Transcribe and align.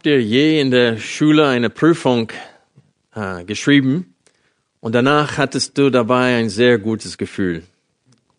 Habt 0.00 0.06
ihr 0.06 0.22
je 0.22 0.58
in 0.58 0.70
der 0.70 0.96
Schule 0.96 1.46
eine 1.46 1.68
Prüfung 1.68 2.32
äh, 3.14 3.44
geschrieben 3.44 4.14
und 4.80 4.94
danach 4.94 5.36
hattest 5.36 5.76
du 5.76 5.90
dabei 5.90 6.36
ein 6.36 6.48
sehr 6.48 6.78
gutes 6.78 7.18
Gefühl 7.18 7.64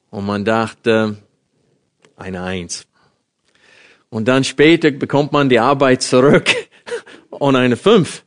und 0.09 0.26
man 0.26 0.44
dachte, 0.44 1.18
eine 2.16 2.42
Eins. 2.42 2.88
Und 4.09 4.28
dann 4.28 4.44
später 4.44 4.90
bekommt 4.90 5.34
man 5.34 5.50
die 5.50 5.59
Arbeit 5.59 6.02
zurück 6.02 6.50
und 7.30 7.56
eine 7.56 7.78
Fünf. 7.78 8.23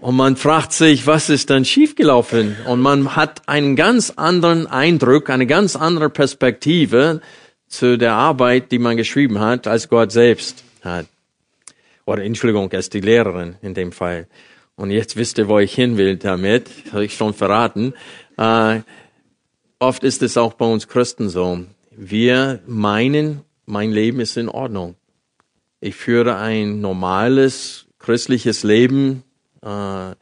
Und 0.00 0.16
man 0.16 0.34
fragt 0.34 0.72
sich, 0.72 1.06
was 1.06 1.28
ist 1.28 1.50
dann 1.50 1.66
schiefgelaufen? 1.66 2.56
Und 2.66 2.80
man 2.80 3.14
hat 3.14 3.46
einen 3.46 3.76
ganz 3.76 4.08
anderen 4.16 4.66
Eindruck, 4.66 5.28
eine 5.28 5.46
ganz 5.46 5.76
andere 5.76 6.08
Perspektive 6.08 7.20
zu 7.68 7.98
der 7.98 8.14
Arbeit, 8.14 8.72
die 8.72 8.78
man 8.78 8.96
geschrieben 8.96 9.38
hat, 9.38 9.66
als 9.66 9.90
Gott 9.90 10.12
selbst 10.12 10.64
hat. 10.82 11.04
Oder 12.06 12.24
Entschuldigung, 12.24 12.70
als 12.72 12.90
die 12.90 13.00
Lehrerin 13.00 13.56
in 13.62 13.74
dem 13.74 13.92
Fall. 13.92 14.26
Und 14.76 14.90
jetzt 14.90 15.16
wisst 15.16 15.38
ihr, 15.38 15.48
wo 15.48 15.58
ich 15.58 15.74
hin 15.74 15.96
will 15.96 16.16
damit. 16.16 16.70
Habe 16.92 17.04
ich 17.04 17.16
schon 17.16 17.34
verraten. 17.34 17.94
Äh, 18.36 18.80
oft 19.78 20.04
ist 20.04 20.22
es 20.22 20.36
auch 20.36 20.54
bei 20.54 20.66
uns 20.66 20.88
Christen 20.88 21.28
so. 21.28 21.64
Wir 21.90 22.60
meinen, 22.66 23.42
mein 23.66 23.92
Leben 23.92 24.20
ist 24.20 24.36
in 24.36 24.48
Ordnung. 24.48 24.96
Ich 25.80 25.94
führe 25.94 26.36
ein 26.36 26.80
normales 26.80 27.86
christliches 27.98 28.64
Leben. 28.64 29.22
Äh, 29.62 30.14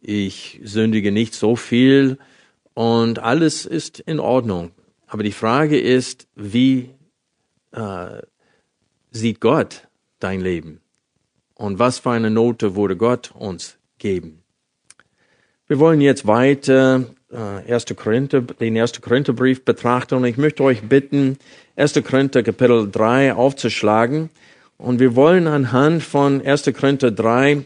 ich 0.00 0.60
sündige 0.64 1.12
nicht 1.12 1.34
so 1.34 1.56
viel 1.56 2.18
und 2.74 3.20
alles 3.20 3.64
ist 3.64 4.00
in 4.00 4.20
Ordnung. 4.20 4.72
Aber 5.06 5.22
die 5.22 5.32
Frage 5.32 5.78
ist, 5.78 6.26
wie 6.34 6.90
äh, 7.72 8.20
sieht 9.10 9.40
Gott 9.40 9.88
dein 10.18 10.40
Leben? 10.40 10.80
Und 11.54 11.78
was 11.78 11.98
für 11.98 12.10
eine 12.10 12.30
Note 12.30 12.76
würde 12.76 12.96
Gott 12.96 13.32
uns 13.36 13.76
geben? 13.98 14.42
Wir 15.66 15.78
wollen 15.78 16.00
jetzt 16.00 16.26
weiter 16.26 17.04
äh, 17.30 17.72
1. 17.72 17.86
Korinther, 17.96 18.42
den 18.42 18.76
1. 18.76 19.00
Korintherbrief 19.00 19.64
betrachten 19.64 20.16
und 20.16 20.24
ich 20.24 20.36
möchte 20.36 20.62
euch 20.62 20.82
bitten, 20.82 21.38
1. 21.76 21.94
Korinther 22.04 22.42
Kapitel 22.42 22.90
3 22.90 23.34
aufzuschlagen. 23.34 24.30
Und 24.76 25.00
wir 25.00 25.16
wollen 25.16 25.46
anhand 25.46 26.02
von 26.02 26.44
1. 26.44 26.70
Korinther 26.78 27.10
3 27.10 27.64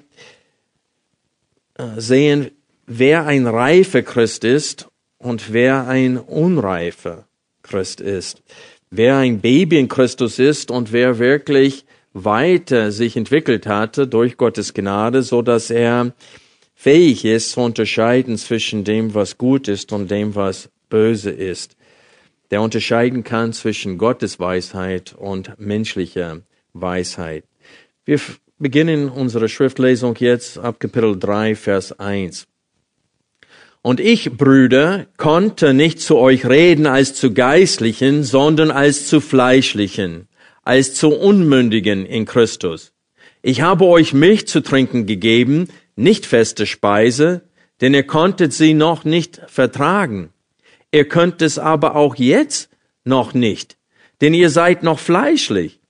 äh, 1.75 1.84
sehen, 1.97 2.50
wer 2.87 3.27
ein 3.27 3.47
reifer 3.47 4.03
Christ 4.03 4.44
ist 4.44 4.88
und 5.19 5.53
wer 5.53 5.87
ein 5.88 6.19
unreifer 6.19 7.27
Christ 7.62 8.00
ist. 8.00 8.43
Wer 8.91 9.16
ein 9.16 9.41
Baby 9.41 9.78
in 9.81 9.88
Christus 9.88 10.38
ist 10.38 10.71
und 10.71 10.93
wer 10.93 11.19
wirklich 11.19 11.84
weiter 12.24 12.92
sich 12.92 13.16
entwickelt 13.16 13.66
hatte 13.66 14.06
durch 14.06 14.36
Gottes 14.36 14.74
Gnade, 14.74 15.22
so 15.22 15.42
dass 15.42 15.70
er 15.70 16.14
fähig 16.74 17.24
ist 17.24 17.52
zu 17.52 17.60
unterscheiden 17.60 18.38
zwischen 18.38 18.84
dem, 18.84 19.14
was 19.14 19.36
gut 19.36 19.68
ist 19.68 19.92
und 19.92 20.10
dem, 20.10 20.34
was 20.34 20.70
böse 20.88 21.30
ist. 21.30 21.76
Der 22.50 22.62
unterscheiden 22.62 23.24
kann 23.24 23.52
zwischen 23.52 23.98
Gottes 23.98 24.38
Weisheit 24.38 25.14
und 25.18 25.58
menschlicher 25.58 26.40
Weisheit. 26.72 27.44
Wir 28.04 28.20
beginnen 28.58 29.08
unsere 29.08 29.48
Schriftlesung 29.48 30.14
jetzt 30.18 30.58
ab 30.58 30.80
Kapitel 30.80 31.18
3, 31.18 31.56
Vers 31.56 31.98
1. 31.98 32.46
Und 33.82 34.00
ich, 34.00 34.32
Brüder, 34.36 35.06
konnte 35.16 35.74
nicht 35.74 36.00
zu 36.00 36.16
euch 36.16 36.46
reden 36.46 36.86
als 36.86 37.14
zu 37.14 37.32
Geistlichen, 37.32 38.22
sondern 38.22 38.70
als 38.70 39.08
zu 39.08 39.20
Fleischlichen 39.20 40.28
als 40.68 40.92
zu 40.92 41.08
Unmündigen 41.08 42.04
in 42.04 42.26
Christus. 42.26 42.92
Ich 43.40 43.62
habe 43.62 43.86
euch 43.86 44.12
Milch 44.12 44.46
zu 44.46 44.60
trinken 44.60 45.06
gegeben, 45.06 45.68
nicht 45.96 46.26
feste 46.26 46.66
Speise, 46.66 47.40
denn 47.80 47.94
ihr 47.94 48.02
konntet 48.02 48.52
sie 48.52 48.74
noch 48.74 49.06
nicht 49.06 49.40
vertragen. 49.46 50.28
Ihr 50.92 51.08
könnt 51.08 51.40
es 51.40 51.58
aber 51.58 51.96
auch 51.96 52.16
jetzt 52.16 52.68
noch 53.02 53.32
nicht, 53.32 53.78
denn 54.20 54.34
ihr 54.34 54.50
seid 54.50 54.82
noch 54.82 54.98
fleischlich. 54.98 55.80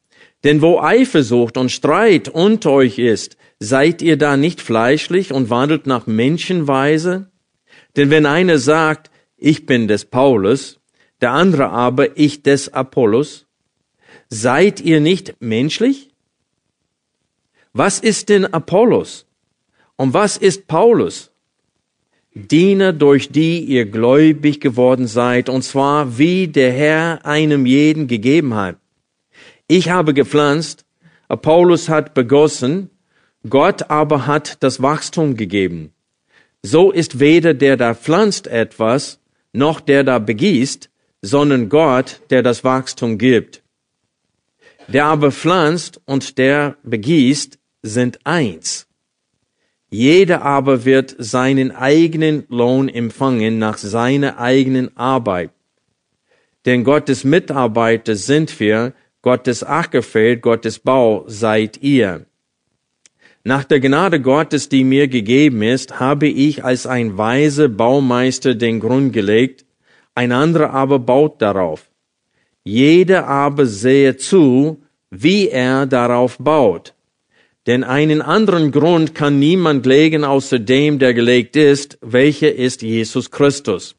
Denn 0.44 0.62
wo 0.62 0.78
Eifersucht 0.78 1.56
und 1.56 1.72
Streit 1.72 2.28
unter 2.28 2.70
euch 2.70 3.00
ist, 3.00 3.36
seid 3.58 4.00
ihr 4.00 4.16
da 4.16 4.36
nicht 4.36 4.60
fleischlich 4.60 5.32
und 5.32 5.50
wandelt 5.50 5.88
nach 5.88 6.06
Menschenweise? 6.06 7.32
Denn 7.96 8.10
wenn 8.10 8.26
einer 8.26 8.58
sagt, 8.58 9.10
ich 9.36 9.66
bin 9.66 9.88
des 9.88 10.04
Paulus, 10.04 10.78
der 11.20 11.32
andere 11.32 11.70
aber 11.70 12.16
ich 12.16 12.44
des 12.44 12.72
Apollos, 12.72 13.47
Seid 14.30 14.80
ihr 14.80 15.00
nicht 15.00 15.36
menschlich? 15.40 16.10
Was 17.72 17.98
ist 17.98 18.28
denn 18.28 18.44
Apollos? 18.44 19.26
Und 19.96 20.12
was 20.12 20.36
ist 20.36 20.66
Paulus? 20.66 21.30
Diener, 22.34 22.92
durch 22.92 23.30
die 23.30 23.60
ihr 23.60 23.86
gläubig 23.86 24.60
geworden 24.60 25.06
seid, 25.06 25.48
und 25.48 25.62
zwar 25.62 26.18
wie 26.18 26.46
der 26.46 26.72
Herr 26.72 27.24
einem 27.24 27.66
jeden 27.66 28.06
gegeben 28.06 28.54
hat. 28.54 28.76
Ich 29.66 29.88
habe 29.88 30.14
gepflanzt, 30.14 30.84
Apollos 31.28 31.88
hat 31.88 32.14
begossen, 32.14 32.90
Gott 33.48 33.90
aber 33.90 34.26
hat 34.26 34.62
das 34.62 34.82
Wachstum 34.82 35.36
gegeben. 35.36 35.92
So 36.62 36.90
ist 36.90 37.18
weder 37.18 37.54
der 37.54 37.76
da 37.76 37.94
pflanzt 37.94 38.46
etwas, 38.46 39.20
noch 39.52 39.80
der 39.80 40.04
da 40.04 40.18
begießt, 40.18 40.90
sondern 41.22 41.68
Gott, 41.68 42.20
der 42.30 42.42
das 42.42 42.62
Wachstum 42.62 43.18
gibt. 43.18 43.62
Der 44.88 45.04
aber 45.04 45.30
pflanzt 45.30 46.00
und 46.06 46.38
der 46.38 46.76
begießt 46.82 47.58
sind 47.82 48.18
eins. 48.24 48.86
Jeder 49.90 50.42
aber 50.42 50.84
wird 50.84 51.14
seinen 51.18 51.70
eigenen 51.70 52.44
Lohn 52.48 52.88
empfangen 52.88 53.58
nach 53.58 53.78
seiner 53.78 54.38
eigenen 54.38 54.96
Arbeit. 54.96 55.50
Denn 56.66 56.84
Gottes 56.84 57.24
Mitarbeiter 57.24 58.16
sind 58.16 58.60
wir, 58.60 58.92
Gottes 59.22 59.62
Ackerfeld, 59.62 60.42
Gottes 60.42 60.78
Bau 60.78 61.24
seid 61.26 61.82
ihr. 61.82 62.26
Nach 63.44 63.64
der 63.64 63.80
Gnade 63.80 64.20
Gottes, 64.20 64.68
die 64.68 64.84
mir 64.84 65.08
gegeben 65.08 65.62
ist, 65.62 66.00
habe 66.00 66.28
ich 66.28 66.64
als 66.64 66.86
ein 66.86 67.16
weiser 67.16 67.68
Baumeister 67.68 68.54
den 68.54 68.80
Grund 68.80 69.12
gelegt, 69.12 69.64
ein 70.14 70.32
anderer 70.32 70.70
aber 70.70 70.98
baut 70.98 71.40
darauf. 71.40 71.90
Jeder 72.68 73.26
aber 73.26 73.64
sehe 73.64 74.18
zu, 74.18 74.82
wie 75.08 75.48
er 75.48 75.86
darauf 75.86 76.36
baut. 76.36 76.92
Denn 77.66 77.82
einen 77.82 78.20
anderen 78.20 78.72
Grund 78.72 79.14
kann 79.14 79.38
niemand 79.38 79.86
legen 79.86 80.22
außer 80.22 80.58
dem, 80.58 80.98
der 80.98 81.14
gelegt 81.14 81.56
ist, 81.56 81.96
welcher 82.02 82.54
ist 82.54 82.82
Jesus 82.82 83.30
Christus. 83.30 83.96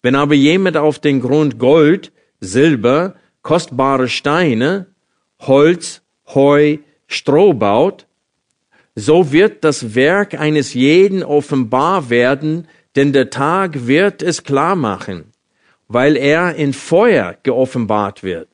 Wenn 0.00 0.14
aber 0.14 0.34
jemand 0.34 0.76
auf 0.76 1.00
den 1.00 1.20
Grund 1.20 1.58
Gold, 1.58 2.12
Silber, 2.38 3.16
kostbare 3.42 4.06
Steine, 4.06 4.86
Holz, 5.40 6.02
Heu, 6.28 6.76
Stroh 7.08 7.52
baut, 7.52 8.06
so 8.94 9.32
wird 9.32 9.64
das 9.64 9.96
Werk 9.96 10.38
eines 10.38 10.72
jeden 10.72 11.24
offenbar 11.24 12.10
werden, 12.10 12.68
denn 12.94 13.12
der 13.12 13.30
Tag 13.30 13.88
wird 13.88 14.22
es 14.22 14.44
klar 14.44 14.76
machen 14.76 15.32
weil 15.88 16.16
er 16.16 16.54
in 16.54 16.72
Feuer 16.72 17.36
geoffenbart 17.42 18.22
wird. 18.22 18.48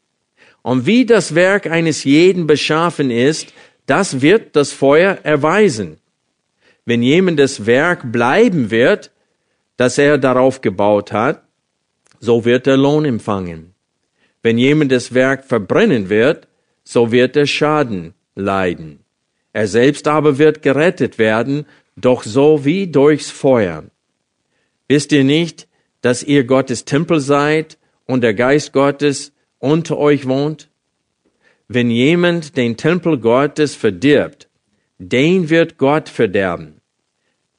Und 0.62 0.86
wie 0.86 1.04
das 1.04 1.34
Werk 1.34 1.66
eines 1.66 2.04
jeden 2.04 2.46
beschaffen 2.46 3.10
ist, 3.10 3.52
das 3.86 4.22
wird 4.22 4.56
das 4.56 4.72
Feuer 4.72 5.18
erweisen. 5.22 5.98
Wenn 6.86 7.02
jemandes 7.02 7.66
Werk 7.66 8.10
bleiben 8.10 8.70
wird, 8.70 9.10
das 9.76 9.98
er 9.98 10.16
darauf 10.18 10.60
gebaut 10.60 11.12
hat, 11.12 11.42
so 12.20 12.44
wird 12.44 12.66
er 12.66 12.76
Lohn 12.76 13.04
empfangen. 13.04 13.74
Wenn 14.42 14.56
jemandes 14.56 15.12
Werk 15.12 15.44
verbrennen 15.44 16.08
wird, 16.08 16.48
so 16.84 17.12
wird 17.12 17.36
er 17.36 17.46
Schaden 17.46 18.14
leiden. 18.34 19.00
Er 19.52 19.68
selbst 19.68 20.08
aber 20.08 20.38
wird 20.38 20.62
gerettet 20.62 21.18
werden, 21.18 21.66
doch 21.96 22.22
so 22.22 22.64
wie 22.64 22.86
durchs 22.86 23.30
Feuer. 23.30 23.84
Wisst 24.88 25.12
ihr 25.12 25.24
nicht, 25.24 25.68
dass 26.04 26.22
ihr 26.22 26.44
Gottes 26.44 26.84
Tempel 26.84 27.18
seid 27.18 27.78
und 28.04 28.20
der 28.20 28.34
Geist 28.34 28.74
Gottes 28.74 29.32
unter 29.58 29.96
euch 29.96 30.28
wohnt? 30.28 30.68
Wenn 31.66 31.88
jemand 31.88 32.58
den 32.58 32.76
Tempel 32.76 33.16
Gottes 33.16 33.74
verdirbt, 33.74 34.50
den 34.98 35.48
wird 35.48 35.78
Gott 35.78 36.10
verderben. 36.10 36.82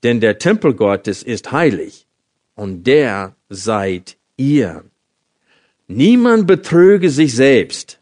Denn 0.04 0.20
der 0.20 0.38
Tempel 0.38 0.76
Gottes 0.76 1.24
ist 1.24 1.52
heilig 1.52 2.06
und 2.54 2.86
der 2.86 3.36
seid 3.50 4.16
ihr. 4.38 4.84
Niemand 5.88 6.46
betrüge 6.46 7.10
sich 7.10 7.34
selbst. 7.34 8.00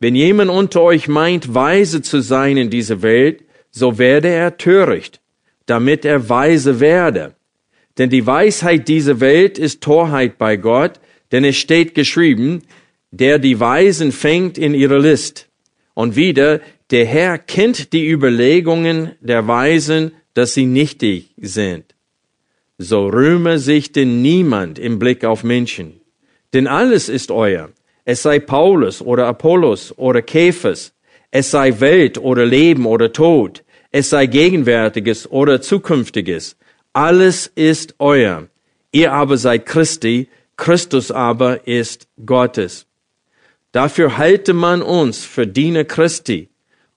Wenn 0.00 0.16
jemand 0.16 0.50
unter 0.50 0.82
euch 0.82 1.06
meint, 1.06 1.54
weise 1.54 2.02
zu 2.02 2.20
sein 2.22 2.56
in 2.56 2.70
dieser 2.70 3.02
Welt, 3.02 3.44
so 3.70 3.98
werde 3.98 4.30
er 4.30 4.56
töricht, 4.56 5.20
damit 5.66 6.04
er 6.04 6.28
weise 6.28 6.80
werde. 6.80 7.36
Denn 7.98 8.10
die 8.10 8.26
Weisheit 8.26 8.88
dieser 8.88 9.20
Welt 9.20 9.58
ist 9.58 9.80
Torheit 9.80 10.38
bei 10.38 10.56
Gott, 10.56 11.00
denn 11.32 11.44
es 11.44 11.56
steht 11.56 11.94
geschrieben, 11.94 12.62
der 13.10 13.38
die 13.38 13.58
Weisen 13.58 14.12
fängt 14.12 14.58
in 14.58 14.74
ihre 14.74 14.98
List. 14.98 15.48
Und 15.94 16.14
wieder, 16.16 16.60
der 16.90 17.06
Herr 17.06 17.38
kennt 17.38 17.92
die 17.92 18.08
Überlegungen 18.08 19.12
der 19.20 19.48
Weisen, 19.48 20.12
dass 20.34 20.54
sie 20.54 20.66
nichtig 20.66 21.30
sind. 21.38 21.94
So 22.78 23.06
rühme 23.06 23.58
sich 23.58 23.92
denn 23.92 24.20
niemand 24.20 24.78
im 24.78 24.98
Blick 24.98 25.24
auf 25.24 25.42
Menschen. 25.42 26.00
Denn 26.52 26.66
alles 26.66 27.08
ist 27.08 27.30
euer. 27.30 27.70
Es 28.04 28.22
sei 28.22 28.38
Paulus 28.38 29.00
oder 29.00 29.26
Apollos 29.26 29.96
oder 29.96 30.20
Käfers. 30.20 30.92
Es 31.30 31.50
sei 31.50 31.80
Welt 31.80 32.18
oder 32.18 32.44
Leben 32.44 32.84
oder 32.86 33.12
Tod. 33.12 33.64
Es 33.90 34.10
sei 34.10 34.26
Gegenwärtiges 34.26 35.30
oder 35.30 35.62
Zukünftiges. 35.62 36.56
Alles 36.96 37.46
ist 37.54 37.96
euer. 37.98 38.48
Ihr 38.90 39.12
aber 39.12 39.36
seid 39.36 39.66
Christi. 39.66 40.30
Christus 40.56 41.10
aber 41.10 41.68
ist 41.68 42.08
Gottes. 42.24 42.86
Dafür 43.70 44.16
halte 44.16 44.54
man 44.54 44.80
uns 44.80 45.22
für 45.22 45.46
Diener 45.46 45.84
Christi 45.84 46.48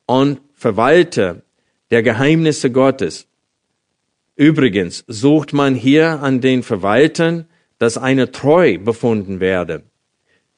und 0.05 0.39
Verwalter 0.53 1.41
der 1.91 2.01
Geheimnisse 2.01 2.71
Gottes. 2.71 3.27
Übrigens 4.37 5.03
sucht 5.07 5.51
man 5.51 5.75
hier 5.75 6.21
an 6.21 6.39
den 6.39 6.63
Verwaltern, 6.63 7.45
dass 7.77 7.97
eine 7.97 8.31
treu 8.31 8.77
befunden 8.77 9.41
werde. 9.41 9.83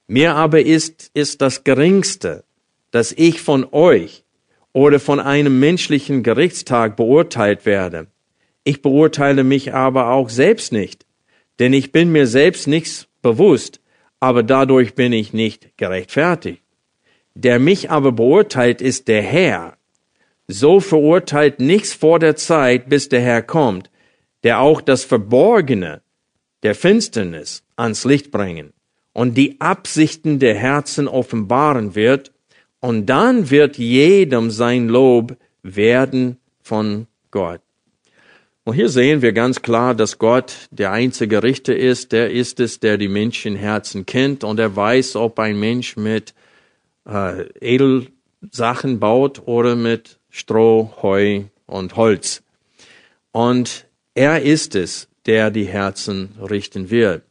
Mir 0.05 0.35
aber 0.35 0.61
ist, 0.61 1.09
ist 1.15 1.41
das 1.41 1.63
Geringste, 1.63 2.43
dass 2.91 3.11
ich 3.11 3.41
von 3.41 3.65
euch 3.71 4.23
oder 4.71 4.99
von 4.99 5.19
einem 5.19 5.59
menschlichen 5.59 6.21
Gerichtstag 6.21 6.95
beurteilt 6.95 7.65
werde. 7.65 8.05
Ich 8.63 8.81
beurteile 8.81 9.43
mich 9.43 9.73
aber 9.73 10.11
auch 10.11 10.29
selbst 10.29 10.71
nicht, 10.71 11.05
denn 11.59 11.73
ich 11.73 11.91
bin 11.91 12.11
mir 12.11 12.27
selbst 12.27 12.67
nichts 12.67 13.07
bewusst, 13.21 13.81
aber 14.19 14.43
dadurch 14.43 14.93
bin 14.93 15.13
ich 15.13 15.33
nicht 15.33 15.77
gerechtfertigt. 15.77 16.63
Der 17.33 17.59
mich 17.59 17.89
aber 17.89 18.11
beurteilt, 18.11 18.81
ist 18.81 19.07
der 19.07 19.21
Herr. 19.21 19.77
So 20.47 20.79
verurteilt 20.79 21.59
nichts 21.59 21.93
vor 21.93 22.19
der 22.19 22.35
Zeit, 22.35 22.89
bis 22.89 23.09
der 23.09 23.21
Herr 23.21 23.41
kommt, 23.41 23.89
der 24.43 24.59
auch 24.59 24.81
das 24.81 25.05
Verborgene 25.05 26.01
der 26.63 26.75
Finsternis 26.75 27.63
ans 27.75 28.05
Licht 28.05 28.31
bringen 28.31 28.73
und 29.13 29.35
die 29.35 29.59
Absichten 29.59 30.39
der 30.39 30.55
Herzen 30.55 31.07
offenbaren 31.07 31.95
wird, 31.95 32.31
und 32.79 33.05
dann 33.05 33.51
wird 33.51 33.77
jedem 33.77 34.49
sein 34.49 34.87
Lob 34.87 35.37
werden 35.61 36.37
von 36.63 37.05
Gott. 37.29 37.61
Und 38.63 38.75
hier 38.75 38.89
sehen 38.89 39.23
wir 39.23 39.33
ganz 39.33 39.63
klar, 39.63 39.95
dass 39.95 40.19
Gott 40.19 40.53
der 40.69 40.91
einzige 40.91 41.41
Richter 41.41 41.75
ist. 41.75 42.11
Der 42.11 42.29
ist 42.29 42.59
es, 42.59 42.79
der 42.79 42.97
die 42.97 43.07
Menschenherzen 43.07 44.05
kennt 44.05 44.43
und 44.43 44.59
er 44.59 44.75
weiß, 44.75 45.15
ob 45.15 45.39
ein 45.39 45.59
Mensch 45.59 45.97
mit 45.97 46.35
äh, 47.07 47.47
Edelsachen 47.59 48.99
baut 48.99 49.41
oder 49.47 49.75
mit 49.75 50.19
Stroh, 50.29 50.93
Heu 51.01 51.45
und 51.65 51.95
Holz. 51.95 52.43
Und 53.31 53.87
er 54.13 54.43
ist 54.43 54.75
es, 54.75 55.07
der 55.25 55.49
die 55.49 55.65
Herzen 55.65 56.35
richten 56.39 56.91
wird. 56.91 57.23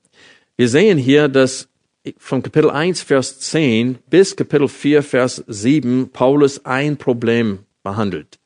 Wir 0.56 0.68
sehen 0.68 0.98
hier, 0.98 1.28
dass 1.28 1.68
von 2.18 2.42
Kapitel 2.42 2.70
1, 2.70 3.02
Vers 3.02 3.38
10 3.38 3.98
bis 4.08 4.34
Kapitel 4.34 4.66
4, 4.66 5.02
Vers 5.04 5.44
7 5.46 6.10
Paulus 6.10 6.64
ein 6.64 6.96
Problem 6.96 7.60
behandelt. 7.84 8.39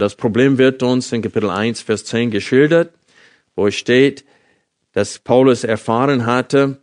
Das 0.00 0.14
Problem 0.14 0.56
wird 0.56 0.82
uns 0.82 1.12
in 1.12 1.20
Kapitel 1.20 1.50
1, 1.50 1.82
Vers 1.82 2.06
10 2.06 2.30
geschildert, 2.30 2.94
wo 3.54 3.66
es 3.66 3.74
steht, 3.74 4.24
dass 4.92 5.18
Paulus 5.18 5.62
erfahren 5.62 6.24
hatte, 6.24 6.78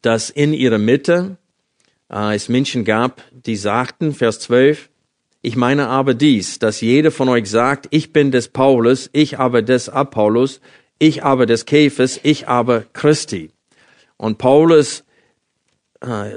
dass 0.00 0.30
in 0.30 0.54
ihrer 0.54 0.78
Mitte 0.78 1.36
äh, 2.10 2.34
es 2.34 2.48
Menschen 2.48 2.86
gab, 2.86 3.22
die 3.32 3.56
sagten, 3.56 4.14
Vers 4.14 4.40
12, 4.40 4.88
ich 5.42 5.56
meine 5.56 5.88
aber 5.88 6.14
dies, 6.14 6.58
dass 6.58 6.80
jeder 6.80 7.10
von 7.10 7.28
euch 7.28 7.50
sagt, 7.50 7.86
ich 7.90 8.14
bin 8.14 8.30
des 8.30 8.48
Paulus, 8.48 9.10
ich 9.12 9.38
aber 9.38 9.60
des 9.60 9.90
Apollos, 9.90 10.62
ich 10.98 11.22
aber 11.22 11.44
des 11.44 11.66
Käfers, 11.66 12.18
ich 12.22 12.48
aber 12.48 12.84
Christi. 12.94 13.50
Und 14.16 14.38
Paulus 14.38 15.04
äh, 16.00 16.30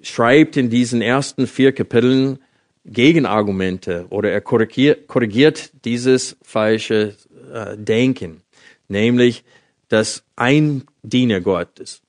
schreibt 0.00 0.56
in 0.56 0.70
diesen 0.70 1.02
ersten 1.02 1.46
vier 1.46 1.72
Kapiteln 1.72 2.38
Gegenargumente 2.84 4.06
oder 4.10 4.30
er 4.30 4.40
korrigiert, 4.40 5.06
korrigiert 5.06 5.70
dieses 5.84 6.36
falsche 6.42 7.14
äh, 7.52 7.76
Denken, 7.76 8.42
nämlich, 8.88 9.44
dass 9.88 10.24
ein 10.36 10.84
Diener 11.02 11.40
Gottes 11.40 12.02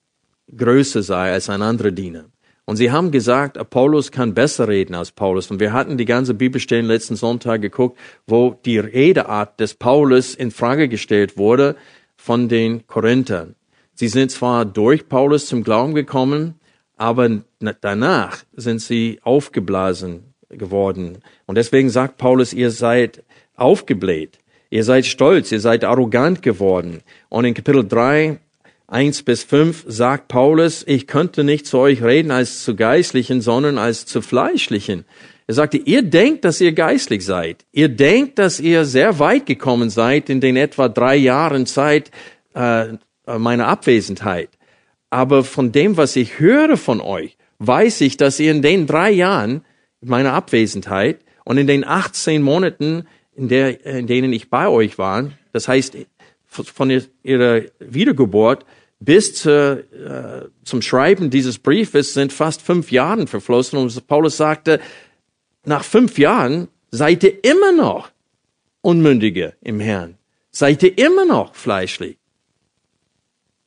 größer 0.55 1.03
sei 1.03 1.31
als 1.31 1.49
ein 1.49 1.61
anderer 1.61 1.91
Diener. 1.91 2.25
Und 2.65 2.77
sie 2.77 2.91
haben 2.91 3.11
gesagt, 3.11 3.57
Apollos 3.57 4.11
kann 4.11 4.33
besser 4.33 4.67
reden 4.67 4.95
als 4.95 5.11
Paulus. 5.11 5.51
Und 5.51 5.59
wir 5.59 5.73
hatten 5.73 5.97
die 5.97 6.05
ganze 6.05 6.33
Bibelstellen 6.33 6.85
letzten 6.85 7.17
Sonntag 7.17 7.61
geguckt, 7.61 7.99
wo 8.25 8.57
die 8.65 8.79
Redeart 8.79 9.59
des 9.59 9.73
Paulus 9.73 10.33
in 10.33 10.49
Frage 10.49 10.87
gestellt 10.87 11.37
wurde 11.37 11.75
von 12.15 12.47
den 12.47 12.87
Korinthern. 12.87 13.55
Sie 13.95 14.07
sind 14.07 14.31
zwar 14.31 14.65
durch 14.65 15.09
Paulus 15.09 15.47
zum 15.47 15.63
Glauben 15.63 15.93
gekommen, 15.93 16.55
aber 16.95 17.41
danach 17.81 18.43
sind 18.53 18.79
sie 18.79 19.19
aufgeblasen 19.23 20.32
geworden. 20.57 21.19
Und 21.45 21.57
deswegen 21.57 21.89
sagt 21.89 22.17
Paulus, 22.17 22.53
ihr 22.53 22.71
seid 22.71 23.23
aufgebläht, 23.55 24.39
ihr 24.69 24.83
seid 24.83 25.05
stolz, 25.05 25.51
ihr 25.51 25.59
seid 25.59 25.83
arrogant 25.83 26.41
geworden. 26.41 27.01
Und 27.29 27.45
in 27.45 27.53
Kapitel 27.53 27.87
3, 27.87 28.39
1 28.87 29.23
bis 29.23 29.43
5 29.43 29.85
sagt 29.87 30.27
Paulus, 30.27 30.83
ich 30.87 31.07
könnte 31.07 31.43
nicht 31.43 31.65
zu 31.65 31.79
euch 31.79 32.03
reden 32.03 32.31
als 32.31 32.63
zu 32.63 32.75
Geistlichen, 32.75 33.41
sondern 33.41 33.77
als 33.77 34.05
zu 34.05 34.21
Fleischlichen. 34.21 35.05
Er 35.47 35.55
sagte, 35.55 35.77
ihr 35.77 36.03
denkt, 36.03 36.45
dass 36.45 36.61
ihr 36.61 36.71
geistlich 36.71 37.25
seid. 37.25 37.65
Ihr 37.71 37.89
denkt, 37.89 38.39
dass 38.39 38.59
ihr 38.59 38.85
sehr 38.85 39.19
weit 39.19 39.45
gekommen 39.45 39.89
seid 39.89 40.29
in 40.29 40.41
den 40.41 40.55
etwa 40.55 40.87
drei 40.87 41.15
Jahren 41.15 41.65
Zeit 41.65 42.11
äh, 42.53 42.85
meiner 43.25 43.67
Abwesenheit. 43.67 44.49
Aber 45.09 45.43
von 45.43 45.71
dem, 45.71 45.97
was 45.97 46.15
ich 46.15 46.39
höre 46.39 46.77
von 46.77 47.01
euch, 47.01 47.37
weiß 47.59 48.01
ich, 48.01 48.17
dass 48.17 48.39
ihr 48.39 48.51
in 48.51 48.61
den 48.61 48.87
drei 48.87 49.11
Jahren 49.11 49.63
meiner 50.03 50.33
Abwesenheit 50.33 51.19
und 51.45 51.57
in 51.57 51.67
den 51.67 51.85
18 51.85 52.41
Monaten, 52.41 53.07
in, 53.35 53.49
der, 53.49 53.85
in 53.85 54.07
denen 54.07 54.33
ich 54.33 54.49
bei 54.49 54.67
euch 54.67 54.97
war, 54.97 55.31
das 55.51 55.67
heißt 55.67 55.97
von 56.45 57.01
ihrer 57.23 57.61
Wiedergeburt 57.79 58.65
bis 58.99 59.35
zu, 59.35 59.83
äh, 59.91 60.49
zum 60.63 60.81
Schreiben 60.81 61.29
dieses 61.29 61.59
Briefes 61.59 62.13
sind 62.13 62.31
fast 62.31 62.61
fünf 62.61 62.91
Jahre 62.91 63.27
verflossen 63.27 63.77
und 63.77 64.07
Paulus 64.07 64.37
sagte, 64.37 64.79
nach 65.65 65.83
fünf 65.83 66.17
Jahren 66.17 66.69
seid 66.91 67.23
ihr 67.23 67.43
immer 67.43 67.71
noch 67.71 68.11
Unmündige 68.81 69.55
im 69.61 69.79
Herrn, 69.79 70.17
seid 70.51 70.83
ihr 70.83 70.97
immer 70.97 71.25
noch 71.25 71.55
fleischlich. 71.55 72.17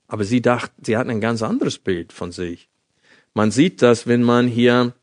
Aber 0.08 0.24
sie 0.24 0.40
dachten, 0.40 0.84
sie 0.84 0.96
hatten 0.96 1.10
ein 1.10 1.20
ganz 1.20 1.42
anderes 1.42 1.78
Bild 1.78 2.12
von 2.12 2.32
sich. 2.32 2.68
Man 3.34 3.50
sieht 3.50 3.82
das, 3.82 4.06
wenn 4.06 4.22
man 4.22 4.46
hier 4.46 4.94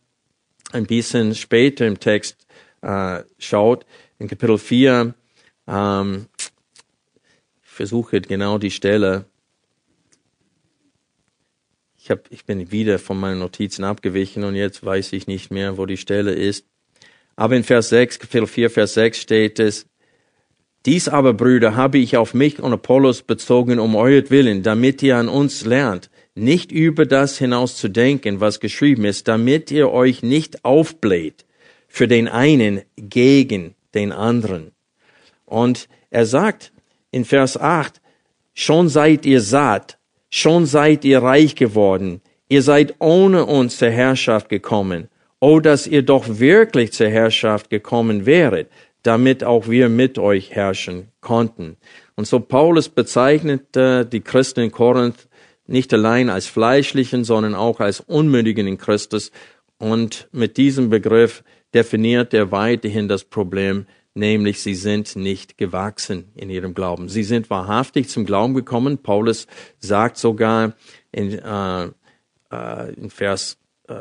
ein 0.73 0.85
bisschen 0.85 1.35
später 1.35 1.85
im 1.87 1.99
Text 1.99 2.45
äh, 2.81 3.23
schaut, 3.37 3.85
in 4.19 4.27
Kapitel 4.27 4.57
4, 4.57 5.13
ähm, 5.67 6.27
ich 6.37 7.69
versuche 7.69 8.21
genau 8.21 8.57
die 8.57 8.71
Stelle. 8.71 9.25
Ich, 11.97 12.11
hab, 12.11 12.31
ich 12.31 12.45
bin 12.45 12.71
wieder 12.71 12.99
von 12.99 13.19
meinen 13.19 13.39
Notizen 13.39 13.83
abgewichen 13.83 14.43
und 14.43 14.55
jetzt 14.55 14.85
weiß 14.85 15.13
ich 15.13 15.27
nicht 15.27 15.51
mehr, 15.51 15.77
wo 15.77 15.85
die 15.85 15.97
Stelle 15.97 16.33
ist. 16.33 16.65
Aber 17.35 17.55
in 17.55 17.63
Vers 17.63 17.89
6, 17.89 18.19
Kapitel 18.19 18.47
4, 18.47 18.69
Vers 18.69 18.93
6 18.93 19.17
steht 19.17 19.59
es, 19.59 19.87
Dies 20.85 21.07
aber, 21.07 21.33
Brüder, 21.33 21.77
habe 21.77 21.97
ich 21.97 22.17
auf 22.17 22.33
mich 22.33 22.59
und 22.59 22.73
Apollos 22.73 23.21
bezogen 23.21 23.79
um 23.79 23.95
euretwillen, 23.95 24.63
damit 24.63 25.01
ihr 25.01 25.15
an 25.15 25.29
uns 25.29 25.63
lernt, 25.63 26.09
nicht 26.35 26.71
über 26.71 27.05
das 27.05 27.37
hinaus 27.37 27.77
zu 27.77 27.89
denken, 27.89 28.39
was 28.39 28.59
geschrieben 28.59 29.05
ist, 29.05 29.27
damit 29.27 29.71
ihr 29.71 29.91
euch 29.91 30.23
nicht 30.23 30.65
aufbläht 30.65 31.45
für 31.87 32.07
den 32.07 32.27
einen 32.27 32.81
gegen 32.97 33.75
den 33.93 34.11
anderen. 34.11 34.71
Und 35.45 35.87
er 36.09 36.25
sagt 36.25 36.71
in 37.11 37.25
Vers 37.25 37.57
8, 37.57 38.01
schon 38.53 38.89
seid 38.89 39.25
ihr 39.25 39.41
satt, 39.41 39.99
schon 40.29 40.65
seid 40.65 41.05
ihr 41.05 41.21
reich 41.21 41.55
geworden, 41.55 42.21
ihr 42.49 42.63
seid 42.63 42.95
ohne 42.99 43.45
uns 43.45 43.77
zur 43.77 43.91
Herrschaft 43.91 44.49
gekommen. 44.49 45.09
Oh, 45.39 45.59
dass 45.59 45.87
ihr 45.87 46.03
doch 46.03 46.39
wirklich 46.39 46.93
zur 46.93 47.09
Herrschaft 47.09 47.69
gekommen 47.69 48.25
wäret, 48.25 48.69
damit 49.03 49.43
auch 49.43 49.67
wir 49.67 49.89
mit 49.89 50.17
euch 50.17 50.51
herrschen 50.51 51.09
konnten. 51.19 51.75
Und 52.15 52.27
so 52.27 52.39
Paulus 52.39 52.87
bezeichnet 52.87 53.75
äh, 53.75 54.05
die 54.05 54.21
Christen 54.21 54.61
in 54.61 54.71
Korinth 54.71 55.27
nicht 55.65 55.93
allein 55.93 56.29
als 56.29 56.47
Fleischlichen, 56.47 57.23
sondern 57.23 57.55
auch 57.55 57.79
als 57.79 57.99
Unmündigen 57.99 58.67
in 58.67 58.77
Christus. 58.77 59.31
Und 59.77 60.27
mit 60.31 60.57
diesem 60.57 60.89
Begriff 60.89 61.43
definiert 61.73 62.33
er 62.33 62.51
weiterhin 62.51 63.07
das 63.07 63.23
Problem, 63.23 63.85
nämlich 64.13 64.61
sie 64.61 64.75
sind 64.75 65.15
nicht 65.15 65.57
gewachsen 65.57 66.31
in 66.35 66.49
ihrem 66.49 66.73
Glauben. 66.73 67.09
Sie 67.09 67.23
sind 67.23 67.49
wahrhaftig 67.49 68.09
zum 68.09 68.25
Glauben 68.25 68.53
gekommen. 68.53 68.99
Paulus 68.99 69.47
sagt 69.79 70.17
sogar 70.17 70.73
in, 71.11 71.39
äh, 71.39 71.89
äh, 72.51 72.93
in 72.93 73.09
Vers, 73.09 73.57
äh, 73.87 73.93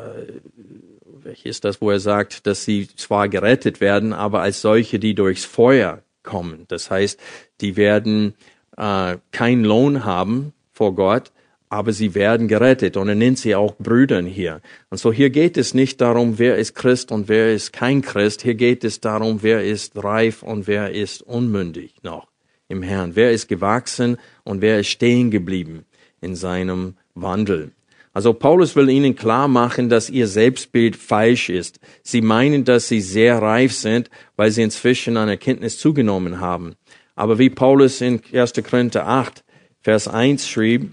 welches 1.05 1.45
ist 1.45 1.63
das, 1.65 1.81
wo 1.81 1.89
er 1.89 1.99
sagt, 1.99 2.45
dass 2.47 2.65
sie 2.65 2.87
zwar 2.87 3.29
gerettet 3.29 3.81
werden, 3.81 4.13
aber 4.13 4.41
als 4.41 4.61
solche, 4.61 4.99
die 4.99 5.15
durchs 5.15 5.45
Feuer 5.45 6.03
kommen. 6.21 6.65
Das 6.67 6.91
heißt, 6.91 7.19
die 7.61 7.75
werden 7.75 8.35
äh, 8.77 9.17
keinen 9.31 9.63
Lohn 9.63 10.05
haben 10.05 10.53
vor 10.71 10.95
Gott, 10.95 11.31
aber 11.73 11.91
sie 11.91 12.13
werden 12.13 12.47
gerettet 12.47 12.97
und 12.97 13.09
er 13.09 13.15
nennt 13.15 13.39
sie 13.39 13.55
auch 13.55 13.75
Brüdern 13.77 14.27
hier. 14.27 14.61
Und 14.91 14.99
so 14.99 15.11
hier 15.11 15.31
geht 15.31 15.57
es 15.57 15.73
nicht 15.73 16.01
darum, 16.01 16.37
wer 16.37 16.55
ist 16.57 16.75
Christ 16.75 17.11
und 17.11 17.29
wer 17.29 17.51
ist 17.51 17.73
kein 17.73 18.03
Christ. 18.03 18.43
Hier 18.43 18.53
geht 18.53 18.83
es 18.83 19.01
darum, 19.01 19.39
wer 19.41 19.63
ist 19.63 19.91
reif 20.03 20.43
und 20.43 20.67
wer 20.67 20.91
ist 20.91 21.23
unmündig 21.23 21.95
noch 22.03 22.27
im 22.67 22.83
Herrn. 22.83 23.15
Wer 23.15 23.31
ist 23.31 23.47
gewachsen 23.47 24.17
und 24.43 24.61
wer 24.61 24.79
ist 24.81 24.89
stehen 24.89 25.31
geblieben 25.31 25.85
in 26.21 26.35
seinem 26.35 26.93
Wandel. 27.15 27.71
Also 28.13 28.33
Paulus 28.33 28.75
will 28.75 28.89
ihnen 28.89 29.15
klar 29.15 29.47
machen, 29.47 29.89
dass 29.89 30.11
ihr 30.11 30.27
Selbstbild 30.27 30.95
falsch 30.95 31.49
ist. 31.49 31.79
Sie 32.03 32.21
meinen, 32.21 32.65
dass 32.65 32.87
sie 32.87 33.01
sehr 33.01 33.41
reif 33.41 33.73
sind, 33.73 34.11
weil 34.35 34.51
sie 34.51 34.61
inzwischen 34.61 35.17
an 35.17 35.27
Erkenntnis 35.27 35.79
zugenommen 35.79 36.39
haben. 36.39 36.75
Aber 37.15 37.39
wie 37.39 37.49
Paulus 37.49 37.99
in 37.99 38.21
1. 38.31 38.53
Korinther 38.69 39.07
8, 39.07 39.43
Vers 39.81 40.07
1 40.07 40.47
schrieb, 40.47 40.91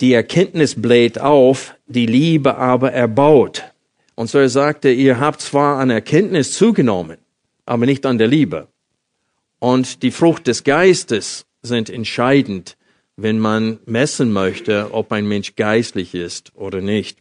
die 0.00 0.12
Erkenntnis 0.12 0.80
bläht 0.80 1.20
auf, 1.20 1.74
die 1.86 2.06
Liebe 2.06 2.56
aber 2.56 2.92
erbaut. 2.92 3.64
Und 4.14 4.30
so 4.30 4.38
er 4.38 4.48
sagte, 4.48 4.90
ihr 4.90 5.20
habt 5.20 5.40
zwar 5.40 5.78
an 5.78 5.90
Erkenntnis 5.90 6.52
zugenommen, 6.52 7.18
aber 7.66 7.86
nicht 7.86 8.06
an 8.06 8.18
der 8.18 8.28
Liebe. 8.28 8.68
Und 9.58 10.02
die 10.02 10.10
Frucht 10.10 10.46
des 10.46 10.64
Geistes 10.64 11.46
sind 11.62 11.88
entscheidend, 11.88 12.76
wenn 13.16 13.38
man 13.38 13.78
messen 13.86 14.32
möchte, 14.32 14.88
ob 14.92 15.12
ein 15.12 15.26
Mensch 15.26 15.54
geistlich 15.54 16.14
ist 16.14 16.52
oder 16.56 16.80
nicht. 16.80 17.18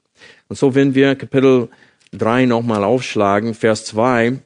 Und 0.47 0.57
so, 0.57 0.73
wenn 0.75 0.95
wir 0.95 1.15
Kapitel 1.15 1.69
3 2.11 2.45
nochmal 2.45 2.83
aufschlagen, 2.83 3.53
Vers 3.53 3.85
2, 3.85 4.39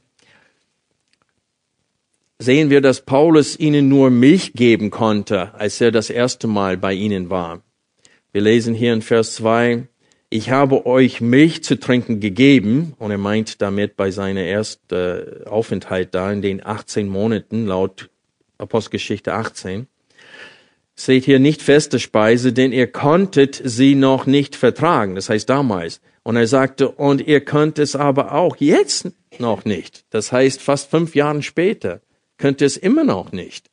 sehen 2.39 2.69
wir, 2.69 2.81
dass 2.81 3.01
Paulus 3.01 3.57
ihnen 3.57 3.87
nur 3.89 4.09
Milch 4.09 4.53
geben 4.53 4.91
konnte, 4.91 5.53
als 5.55 5.79
er 5.81 5.91
das 5.91 6.09
erste 6.09 6.47
Mal 6.47 6.77
bei 6.77 6.93
ihnen 6.93 7.29
war. 7.29 7.61
Wir 8.35 8.41
lesen 8.41 8.75
hier 8.75 8.91
in 8.91 9.01
Vers 9.01 9.35
2, 9.35 9.87
ich 10.29 10.49
habe 10.49 10.85
euch 10.85 11.21
Milch 11.21 11.63
zu 11.63 11.79
trinken 11.79 12.19
gegeben, 12.19 12.93
und 12.99 13.11
er 13.11 13.17
meint 13.17 13.61
damit 13.61 13.95
bei 13.95 14.11
seiner 14.11 14.41
ersten 14.41 15.45
Aufenthalt 15.45 16.13
da 16.13 16.33
in 16.33 16.41
den 16.41 16.61
18 16.61 17.07
Monaten 17.07 17.65
laut 17.65 18.09
Apostelgeschichte 18.57 19.33
18. 19.33 19.87
Seht 20.95 21.23
hier 21.23 21.39
nicht 21.39 21.61
feste 21.61 21.97
Speise, 21.97 22.51
denn 22.51 22.73
ihr 22.73 22.87
konntet 22.87 23.61
sie 23.63 23.95
noch 23.95 24.25
nicht 24.25 24.57
vertragen, 24.57 25.15
das 25.15 25.29
heißt 25.29 25.49
damals. 25.49 26.01
Und 26.23 26.35
er 26.35 26.47
sagte, 26.47 26.89
und 26.89 27.25
ihr 27.25 27.39
könnt 27.39 27.79
es 27.79 27.95
aber 27.95 28.33
auch 28.33 28.57
jetzt 28.57 29.11
noch 29.39 29.63
nicht. 29.63 30.03
Das 30.09 30.33
heißt, 30.33 30.61
fast 30.61 30.91
fünf 30.91 31.15
Jahre 31.15 31.41
später 31.41 32.01
könnt 32.37 32.59
ihr 32.59 32.67
es 32.67 32.75
immer 32.75 33.05
noch 33.05 33.31
nicht. 33.31 33.69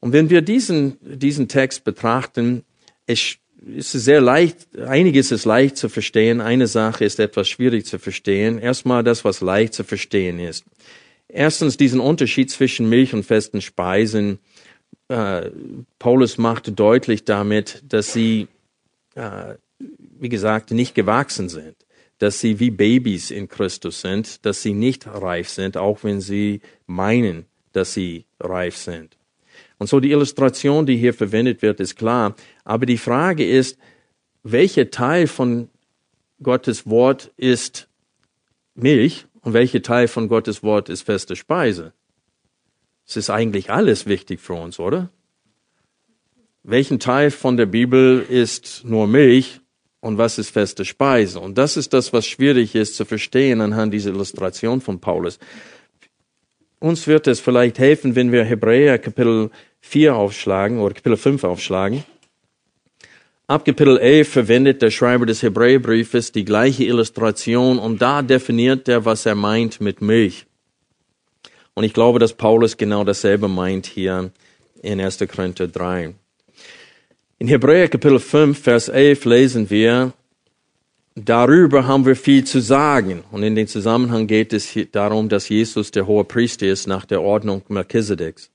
Und 0.00 0.14
wenn 0.14 0.30
wir 0.30 0.40
diesen, 0.40 0.96
diesen 1.02 1.48
Text 1.48 1.84
betrachten, 1.84 2.64
es 3.06 3.38
ist 3.64 3.92
sehr 3.92 4.20
leicht, 4.20 4.76
einiges 4.78 5.30
ist 5.30 5.44
leicht 5.44 5.76
zu 5.76 5.88
verstehen, 5.88 6.40
eine 6.40 6.66
Sache 6.66 7.04
ist 7.04 7.20
etwas 7.20 7.48
schwierig 7.48 7.86
zu 7.86 7.98
verstehen. 7.98 8.58
Erstmal 8.58 9.04
das, 9.04 9.24
was 9.24 9.40
leicht 9.40 9.74
zu 9.74 9.84
verstehen 9.84 10.38
ist. 10.38 10.64
Erstens 11.28 11.76
diesen 11.76 12.00
Unterschied 12.00 12.50
zwischen 12.50 12.88
Milch 12.88 13.14
und 13.14 13.24
festen 13.24 13.62
Speisen. 13.62 14.38
Äh, 15.08 15.50
Paulus 15.98 16.38
machte 16.38 16.72
deutlich 16.72 17.24
damit, 17.24 17.82
dass 17.88 18.12
sie, 18.12 18.48
äh, 19.14 19.54
wie 19.78 20.28
gesagt, 20.28 20.72
nicht 20.72 20.94
gewachsen 20.94 21.48
sind, 21.48 21.76
dass 22.18 22.40
sie 22.40 22.60
wie 22.60 22.70
Babys 22.70 23.30
in 23.30 23.48
Christus 23.48 24.00
sind, 24.02 24.44
dass 24.44 24.62
sie 24.62 24.74
nicht 24.74 25.06
reif 25.06 25.48
sind, 25.48 25.76
auch 25.76 26.04
wenn 26.04 26.20
sie 26.20 26.60
meinen, 26.86 27.46
dass 27.72 27.94
sie 27.94 28.26
reif 28.38 28.76
sind. 28.76 29.16
Und 29.82 29.88
so 29.88 29.98
die 29.98 30.12
Illustration, 30.12 30.86
die 30.86 30.96
hier 30.96 31.12
verwendet 31.12 31.60
wird, 31.60 31.80
ist 31.80 31.96
klar. 31.96 32.36
Aber 32.62 32.86
die 32.86 32.98
Frage 32.98 33.44
ist, 33.44 33.76
welcher 34.44 34.92
Teil 34.92 35.26
von 35.26 35.70
Gottes 36.40 36.86
Wort 36.86 37.32
ist 37.36 37.88
Milch 38.76 39.26
und 39.40 39.54
welcher 39.54 39.82
Teil 39.82 40.06
von 40.06 40.28
Gottes 40.28 40.62
Wort 40.62 40.88
ist 40.88 41.02
feste 41.02 41.34
Speise? 41.34 41.94
Es 43.08 43.16
ist 43.16 43.28
eigentlich 43.28 43.72
alles 43.72 44.06
wichtig 44.06 44.38
für 44.38 44.54
uns, 44.54 44.78
oder? 44.78 45.10
Welchen 46.62 47.00
Teil 47.00 47.32
von 47.32 47.56
der 47.56 47.66
Bibel 47.66 48.24
ist 48.28 48.84
nur 48.84 49.08
Milch 49.08 49.62
und 49.98 50.16
was 50.16 50.38
ist 50.38 50.50
feste 50.50 50.84
Speise? 50.84 51.40
Und 51.40 51.58
das 51.58 51.76
ist 51.76 51.92
das, 51.92 52.12
was 52.12 52.24
schwierig 52.24 52.76
ist 52.76 52.94
zu 52.94 53.04
verstehen 53.04 53.60
anhand 53.60 53.92
dieser 53.92 54.10
Illustration 54.10 54.80
von 54.80 55.00
Paulus. 55.00 55.40
Uns 56.82 57.06
wird 57.06 57.28
es 57.28 57.38
vielleicht 57.38 57.78
helfen, 57.78 58.16
wenn 58.16 58.32
wir 58.32 58.42
Hebräer 58.42 58.98
Kapitel 58.98 59.50
4 59.82 60.16
aufschlagen 60.16 60.80
oder 60.80 60.94
Kapitel 60.94 61.16
5 61.16 61.44
aufschlagen. 61.44 62.02
Ab 63.46 63.64
Kapitel 63.64 63.98
11 63.98 64.28
verwendet 64.28 64.82
der 64.82 64.90
Schreiber 64.90 65.24
des 65.24 65.44
Hebräerbriefes 65.44 66.32
die 66.32 66.44
gleiche 66.44 66.82
Illustration 66.82 67.78
und 67.78 68.02
da 68.02 68.22
definiert 68.22 68.88
er, 68.88 69.04
was 69.04 69.26
er 69.26 69.36
meint 69.36 69.80
mit 69.80 70.02
Milch. 70.02 70.46
Und 71.74 71.84
ich 71.84 71.94
glaube, 71.94 72.18
dass 72.18 72.32
Paulus 72.32 72.76
genau 72.76 73.04
dasselbe 73.04 73.46
meint 73.46 73.86
hier 73.86 74.32
in 74.82 75.00
1. 75.00 75.18
Korinther 75.32 75.68
3. 75.68 76.14
In 77.38 77.46
Hebräer 77.46 77.86
Kapitel 77.86 78.18
5, 78.18 78.60
Vers 78.60 78.88
11 78.88 79.24
lesen 79.26 79.70
wir, 79.70 80.14
darüber 81.14 81.86
haben 81.86 82.06
wir 82.06 82.16
viel 82.16 82.44
zu 82.44 82.60
sagen. 82.60 83.22
Und 83.30 83.42
in 83.42 83.54
dem 83.54 83.66
Zusammenhang 83.66 84.26
geht 84.26 84.52
es 84.52 84.76
darum, 84.92 85.28
dass 85.28 85.48
Jesus 85.48 85.90
der 85.90 86.06
hohe 86.06 86.24
Priester 86.24 86.66
ist 86.66 86.86
nach 86.86 87.04
der 87.04 87.22
Ordnung 87.22 87.62
Melchisedeks. 87.68 88.50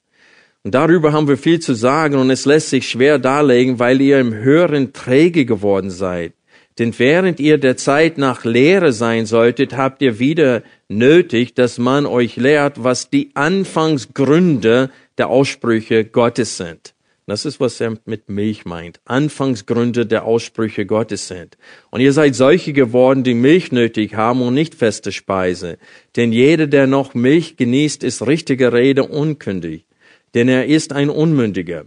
Und 0.64 0.76
darüber 0.76 1.14
haben 1.14 1.28
wir 1.28 1.38
viel 1.38 1.60
zu 1.60 1.74
sagen 1.74 2.16
und 2.16 2.30
es 2.30 2.46
lässt 2.46 2.70
sich 2.70 2.90
schwer 2.90 3.20
darlegen, 3.20 3.80
weil 3.80 4.02
ihr 4.02 4.20
im 4.20 4.34
Hören 4.34 4.92
träge 4.92 5.46
geworden 5.46 5.90
seid. 5.90 6.34
Denn 6.78 6.98
während 7.00 7.40
ihr 7.40 7.58
der 7.58 7.78
Zeit 7.78 8.18
nach 8.18 8.44
Lehre 8.44 8.92
sein 8.92 9.26
solltet, 9.26 9.76
habt 9.76 10.02
ihr 10.02 10.20
wieder 10.20 10.64
nötig, 10.90 11.54
dass 11.56 11.78
man 11.78 12.06
euch 12.06 12.36
lehrt, 12.36 12.84
was 12.84 13.10
die 13.10 13.32
Anfangsgründe 13.34 14.92
der 15.18 15.30
Aussprüche 15.30 16.06
Gottes 16.06 16.58
sind. 16.58 16.94
Das 17.28 17.46
ist, 17.46 17.60
was 17.60 17.80
er 17.80 17.96
mit 18.06 18.30
Milch 18.30 18.66
meint. 18.66 19.00
Anfangsgründe 19.06 20.06
der 20.06 20.26
Aussprüche 20.26 20.86
Gottes 20.86 21.28
sind. 21.28 21.58
Und 21.92 22.02
ihr 22.02 22.14
seid 22.14 22.34
solche 22.36 22.74
geworden, 22.74 23.24
die 23.24 23.36
Milch 23.36 23.72
nötig 23.72 24.16
haben 24.16 24.42
und 24.42 24.56
nicht 24.56 24.74
feste 24.74 25.12
Speise. 25.12 25.78
Denn 26.16 26.32
jeder, 26.32 26.66
der 26.66 26.88
noch 26.88 27.14
Milch 27.14 27.58
genießt, 27.58 28.04
ist 28.04 28.26
richtige 28.26 28.74
Rede 28.74 29.04
unkündig 29.04 29.88
denn 30.34 30.50
er 30.50 30.68
ist 30.68 30.94
ein 30.94 31.10
Unmündiger. 31.10 31.86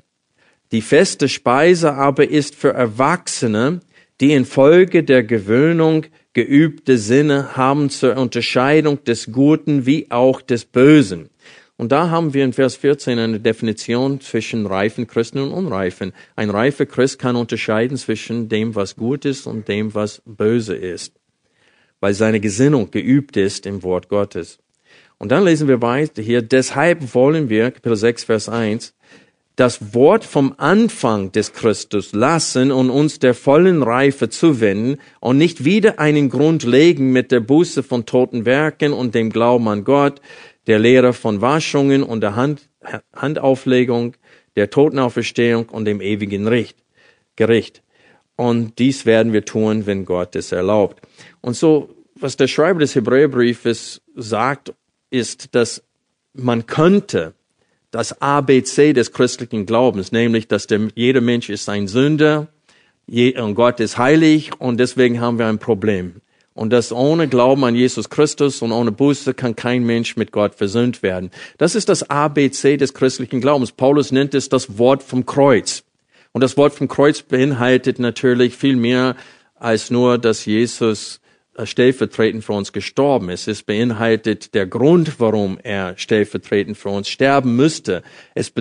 Die 0.72 0.82
feste 0.82 1.28
Speise 1.28 1.94
aber 1.94 2.28
ist 2.28 2.56
für 2.56 2.72
Erwachsene, 2.72 3.80
die 4.20 4.32
infolge 4.32 5.04
der 5.04 5.22
Gewöhnung 5.22 6.06
geübte 6.32 6.98
Sinne 6.98 7.56
haben 7.56 7.90
zur 7.90 8.16
Unterscheidung 8.16 9.04
des 9.04 9.32
Guten 9.32 9.86
wie 9.86 10.10
auch 10.10 10.40
des 10.40 10.64
Bösen. 10.64 11.29
Und 11.80 11.92
da 11.92 12.10
haben 12.10 12.34
wir 12.34 12.44
in 12.44 12.52
Vers 12.52 12.76
14 12.76 13.18
eine 13.18 13.40
Definition 13.40 14.20
zwischen 14.20 14.66
reifen 14.66 15.06
Christen 15.06 15.38
und 15.38 15.50
unreifen. 15.50 16.12
Ein 16.36 16.50
reifer 16.50 16.84
Christ 16.84 17.18
kann 17.18 17.36
unterscheiden 17.36 17.96
zwischen 17.96 18.50
dem, 18.50 18.74
was 18.74 18.96
gut 18.96 19.24
ist 19.24 19.46
und 19.46 19.66
dem, 19.66 19.94
was 19.94 20.20
böse 20.26 20.74
ist, 20.74 21.14
weil 22.00 22.12
seine 22.12 22.38
Gesinnung 22.38 22.90
geübt 22.90 23.38
ist 23.38 23.64
im 23.64 23.82
Wort 23.82 24.10
Gottes. 24.10 24.58
Und 25.16 25.32
dann 25.32 25.42
lesen 25.42 25.68
wir 25.68 25.80
weiter 25.80 26.20
hier, 26.20 26.42
deshalb 26.42 27.14
wollen 27.14 27.48
wir, 27.48 27.70
Kapitel 27.70 27.96
6, 27.96 28.24
Vers 28.24 28.50
1, 28.50 28.92
das 29.56 29.94
Wort 29.94 30.24
vom 30.24 30.54
Anfang 30.56 31.32
des 31.32 31.52
Christus 31.52 32.12
lassen 32.12 32.72
und 32.72 32.88
uns 32.88 33.18
der 33.18 33.34
vollen 33.34 33.82
Reife 33.82 34.30
zuwenden 34.30 34.98
und 35.20 35.36
nicht 35.36 35.64
wieder 35.64 35.98
einen 35.98 36.30
Grund 36.30 36.62
legen 36.62 37.12
mit 37.12 37.30
der 37.30 37.40
Buße 37.40 37.82
von 37.82 38.06
toten 38.06 38.46
Werken 38.46 38.94
und 38.94 39.14
dem 39.14 39.28
Glauben 39.28 39.68
an 39.68 39.84
Gott, 39.84 40.22
der 40.70 40.78
Lehre 40.78 41.12
von 41.12 41.40
Waschungen 41.40 42.04
und 42.04 42.20
der 42.20 42.36
Hand, 42.36 42.68
Handauflegung, 43.12 44.14
der 44.54 44.70
Totenauferstehung 44.70 45.68
und 45.68 45.84
dem 45.84 46.00
ewigen 46.00 46.46
Richt, 46.46 46.76
Gericht. 47.34 47.82
Und 48.36 48.78
dies 48.78 49.04
werden 49.04 49.32
wir 49.32 49.44
tun, 49.44 49.86
wenn 49.86 50.04
Gott 50.04 50.36
es 50.36 50.52
erlaubt. 50.52 51.00
Und 51.40 51.56
so, 51.56 51.90
was 52.14 52.36
der 52.36 52.46
Schreiber 52.46 52.78
des 52.78 52.94
Hebräerbriefes 52.94 54.00
sagt, 54.14 54.72
ist, 55.10 55.56
dass 55.56 55.82
man 56.34 56.66
könnte 56.66 57.34
das 57.90 58.22
ABC 58.22 58.92
des 58.92 59.10
christlichen 59.10 59.66
Glaubens, 59.66 60.12
nämlich, 60.12 60.46
dass 60.46 60.68
der, 60.68 60.86
jeder 60.94 61.20
Mensch 61.20 61.50
ist 61.50 61.68
ein 61.68 61.88
Sünder 61.88 62.46
und 63.08 63.54
Gott 63.56 63.80
ist 63.80 63.98
heilig 63.98 64.52
und 64.60 64.78
deswegen 64.78 65.20
haben 65.20 65.40
wir 65.40 65.48
ein 65.48 65.58
Problem. 65.58 66.20
Und 66.54 66.72
dass 66.72 66.92
ohne 66.92 67.28
Glauben 67.28 67.64
an 67.64 67.74
Jesus 67.74 68.10
Christus 68.10 68.60
und 68.60 68.72
ohne 68.72 68.92
Buße 68.92 69.34
kann 69.34 69.56
kein 69.56 69.84
Mensch 69.84 70.16
mit 70.16 70.32
Gott 70.32 70.54
versöhnt 70.54 71.02
werden. 71.02 71.30
Das 71.58 71.74
ist 71.74 71.88
das 71.88 72.10
ABC 72.10 72.76
des 72.76 72.92
christlichen 72.92 73.40
Glaubens. 73.40 73.72
Paulus 73.72 74.10
nennt 74.10 74.34
es 74.34 74.48
das 74.48 74.78
Wort 74.78 75.02
vom 75.02 75.26
Kreuz. 75.26 75.84
Und 76.32 76.42
das 76.42 76.56
Wort 76.56 76.74
vom 76.74 76.88
Kreuz 76.88 77.22
beinhaltet 77.22 77.98
natürlich 77.98 78.56
viel 78.56 78.76
mehr 78.76 79.16
als 79.54 79.90
nur, 79.90 80.18
dass 80.18 80.44
Jesus 80.44 81.20
äh, 81.54 81.66
stellvertretend 81.66 82.44
für 82.44 82.52
uns 82.52 82.72
gestorben 82.72 83.28
ist. 83.28 83.48
Es 83.48 83.62
beinhaltet 83.62 84.54
der 84.54 84.66
Grund, 84.66 85.18
warum 85.18 85.58
er 85.62 85.96
stellvertretend 85.96 86.76
für 86.76 86.90
uns 86.90 87.08
sterben 87.08 87.56
müsste. 87.56 88.02
Es, 88.34 88.52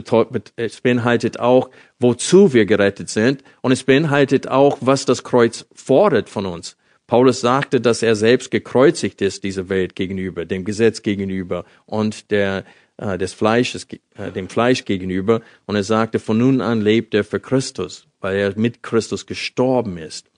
es 0.55 0.81
beinhaltet 0.81 1.39
auch, 1.39 1.69
wozu 1.99 2.53
wir 2.53 2.65
gerettet 2.65 3.09
sind. 3.09 3.43
Und 3.61 3.71
es 3.71 3.83
beinhaltet 3.83 4.47
auch, 4.47 4.77
was 4.81 5.05
das 5.05 5.23
Kreuz 5.23 5.65
fordert 5.73 6.29
von 6.29 6.45
uns. 6.45 6.75
Paulus 7.09 7.41
sagte, 7.41 7.81
dass 7.81 8.03
er 8.03 8.15
selbst 8.15 8.51
gekreuzigt 8.51 9.23
ist, 9.23 9.43
dieser 9.43 9.67
Welt 9.67 9.95
gegenüber, 9.95 10.45
dem 10.45 10.63
Gesetz 10.63 11.01
gegenüber 11.01 11.65
und 11.87 12.29
der, 12.29 12.65
äh, 12.97 13.17
des 13.17 13.33
Fleisches, 13.33 13.87
äh, 14.15 14.31
dem 14.31 14.47
Fleisch 14.47 14.85
gegenüber. 14.85 15.41
Und 15.65 15.75
er 15.75 15.83
sagte, 15.83 16.19
von 16.19 16.37
nun 16.37 16.61
an 16.61 16.81
lebt 16.81 17.15
er 17.15 17.23
für 17.23 17.39
Christus, 17.39 18.05
weil 18.21 18.37
er 18.37 18.59
mit 18.59 18.83
Christus 18.83 19.25
gestorben 19.25 19.97
ist 19.97 20.29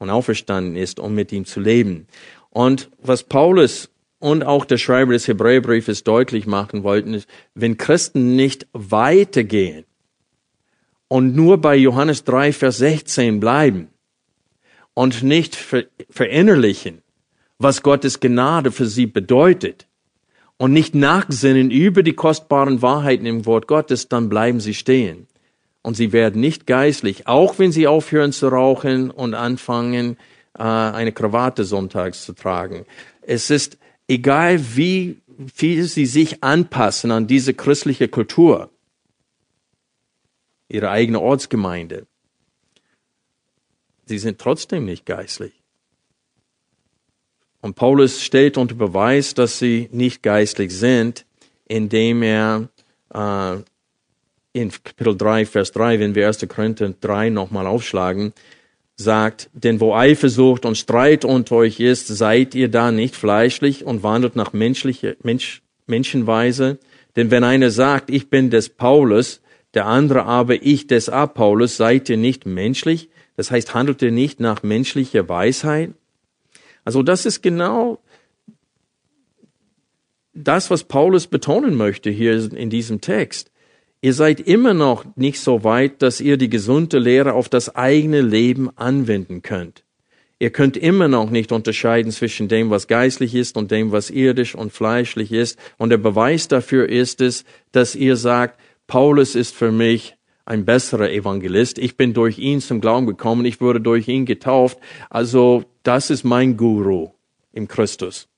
und 0.00 0.10
auferstanden 0.10 0.74
ist, 0.74 0.98
um 0.98 1.14
mit 1.14 1.30
ihm 1.30 1.44
zu 1.44 1.60
leben. 1.60 2.08
Und 2.50 2.90
was 3.00 3.22
Paulus 3.22 3.88
und 4.18 4.42
auch 4.42 4.64
der 4.64 4.78
Schreiber 4.78 5.12
des 5.12 5.28
Hebräerbriefes 5.28 6.02
deutlich 6.02 6.44
machen 6.44 6.82
wollten, 6.82 7.14
ist, 7.14 7.28
wenn 7.54 7.76
Christen 7.76 8.34
nicht 8.34 8.66
weitergehen 8.72 9.84
und 11.06 11.36
nur 11.36 11.58
bei 11.58 11.76
Johannes 11.76 12.24
3, 12.24 12.52
Vers 12.52 12.78
16 12.78 13.38
bleiben 13.38 13.90
und 15.00 15.22
nicht 15.22 15.56
verinnerlichen, 16.10 17.00
was 17.58 17.82
Gottes 17.82 18.20
Gnade 18.20 18.70
für 18.70 18.84
sie 18.84 19.06
bedeutet 19.06 19.86
und 20.58 20.74
nicht 20.74 20.94
nachsinnen 20.94 21.70
über 21.70 22.02
die 22.02 22.12
kostbaren 22.12 22.82
Wahrheiten 22.82 23.24
im 23.24 23.46
Wort 23.46 23.66
Gottes, 23.66 24.10
dann 24.10 24.28
bleiben 24.28 24.60
sie 24.60 24.74
stehen 24.74 25.26
und 25.80 25.96
sie 25.96 26.12
werden 26.12 26.42
nicht 26.42 26.66
geistlich, 26.66 27.26
auch 27.26 27.58
wenn 27.58 27.72
sie 27.72 27.86
aufhören 27.86 28.32
zu 28.32 28.48
rauchen 28.48 29.10
und 29.10 29.32
anfangen, 29.32 30.18
äh, 30.58 30.64
eine 30.64 31.12
Krawatte 31.12 31.64
sonntags 31.64 32.26
zu 32.26 32.34
tragen. 32.34 32.84
Es 33.22 33.48
ist 33.48 33.78
egal, 34.06 34.60
wie 34.76 35.16
viel 35.50 35.84
sie 35.84 36.04
sich 36.04 36.44
anpassen 36.44 37.10
an 37.10 37.26
diese 37.26 37.54
christliche 37.54 38.08
Kultur, 38.08 38.68
ihre 40.68 40.90
eigene 40.90 41.20
Ortsgemeinde. 41.20 42.06
Sie 44.10 44.18
sind 44.18 44.40
trotzdem 44.40 44.86
nicht 44.86 45.06
geistlich. 45.06 45.52
Und 47.60 47.76
Paulus 47.76 48.24
stellt 48.24 48.58
unter 48.58 48.74
Beweis, 48.74 49.34
dass 49.34 49.60
sie 49.60 49.88
nicht 49.92 50.24
geistlich 50.24 50.74
sind, 50.74 51.26
indem 51.68 52.24
er 52.24 52.68
äh, 53.14 53.58
in 54.52 54.72
Kapitel 54.82 55.16
3, 55.16 55.46
Vers 55.46 55.70
3, 55.70 56.00
wenn 56.00 56.16
wir 56.16 56.26
1. 56.26 56.44
Korinther 56.48 56.92
3 57.00 57.30
nochmal 57.30 57.68
aufschlagen, 57.68 58.32
sagt, 58.96 59.48
denn 59.52 59.80
wo 59.80 59.94
Eifersucht 59.94 60.64
und 60.66 60.76
Streit 60.76 61.24
unter 61.24 61.54
euch 61.54 61.78
ist, 61.78 62.08
seid 62.08 62.56
ihr 62.56 62.68
da 62.68 62.90
nicht 62.90 63.14
fleischlich 63.14 63.84
und 63.84 64.02
wandelt 64.02 64.34
nach 64.34 64.52
menschlicher, 64.52 65.14
Mensch, 65.22 65.62
Menschenweise. 65.86 66.80
Denn 67.14 67.30
wenn 67.30 67.44
einer 67.44 67.70
sagt, 67.70 68.10
ich 68.10 68.28
bin 68.28 68.50
des 68.50 68.70
Paulus, 68.70 69.40
der 69.74 69.86
andere 69.86 70.24
aber 70.24 70.60
ich 70.64 70.88
des 70.88 71.08
Apollos, 71.08 71.76
seid 71.76 72.08
ihr 72.08 72.16
nicht 72.16 72.44
menschlich? 72.44 73.08
Das 73.40 73.50
heißt, 73.50 73.72
handelt 73.72 74.02
ihr 74.02 74.10
nicht 74.10 74.38
nach 74.38 74.62
menschlicher 74.62 75.26
Weisheit? 75.26 75.94
Also 76.84 77.02
das 77.02 77.24
ist 77.24 77.40
genau 77.40 77.98
das, 80.34 80.70
was 80.70 80.84
Paulus 80.84 81.26
betonen 81.26 81.74
möchte 81.74 82.10
hier 82.10 82.52
in 82.52 82.68
diesem 82.68 83.00
Text. 83.00 83.50
Ihr 84.02 84.12
seid 84.12 84.40
immer 84.40 84.74
noch 84.74 85.06
nicht 85.16 85.40
so 85.40 85.64
weit, 85.64 86.02
dass 86.02 86.20
ihr 86.20 86.36
die 86.36 86.50
gesunde 86.50 86.98
Lehre 86.98 87.32
auf 87.32 87.48
das 87.48 87.74
eigene 87.74 88.20
Leben 88.20 88.76
anwenden 88.76 89.40
könnt. 89.40 89.84
Ihr 90.38 90.50
könnt 90.50 90.76
immer 90.76 91.08
noch 91.08 91.30
nicht 91.30 91.50
unterscheiden 91.50 92.12
zwischen 92.12 92.46
dem, 92.46 92.68
was 92.68 92.88
geistlich 92.88 93.34
ist 93.34 93.56
und 93.56 93.70
dem, 93.70 93.90
was 93.90 94.10
irdisch 94.10 94.54
und 94.54 94.70
fleischlich 94.70 95.32
ist. 95.32 95.58
Und 95.78 95.88
der 95.88 95.96
Beweis 95.96 96.46
dafür 96.46 96.90
ist 96.90 97.22
es, 97.22 97.46
dass 97.72 97.94
ihr 97.94 98.16
sagt, 98.16 98.60
Paulus 98.86 99.34
ist 99.34 99.54
für 99.54 99.72
mich 99.72 100.18
ein 100.50 100.64
besserer 100.64 101.10
Evangelist. 101.10 101.78
Ich 101.78 101.96
bin 101.96 102.12
durch 102.12 102.38
ihn 102.38 102.60
zum 102.60 102.80
Glauben 102.80 103.06
gekommen. 103.06 103.44
Ich 103.44 103.60
wurde 103.60 103.80
durch 103.80 104.08
ihn 104.08 104.26
getauft. 104.26 104.78
Also, 105.08 105.64
das 105.84 106.10
ist 106.10 106.24
mein 106.24 106.56
Guru 106.56 107.10
im 107.52 107.68
Christus. 107.68 108.28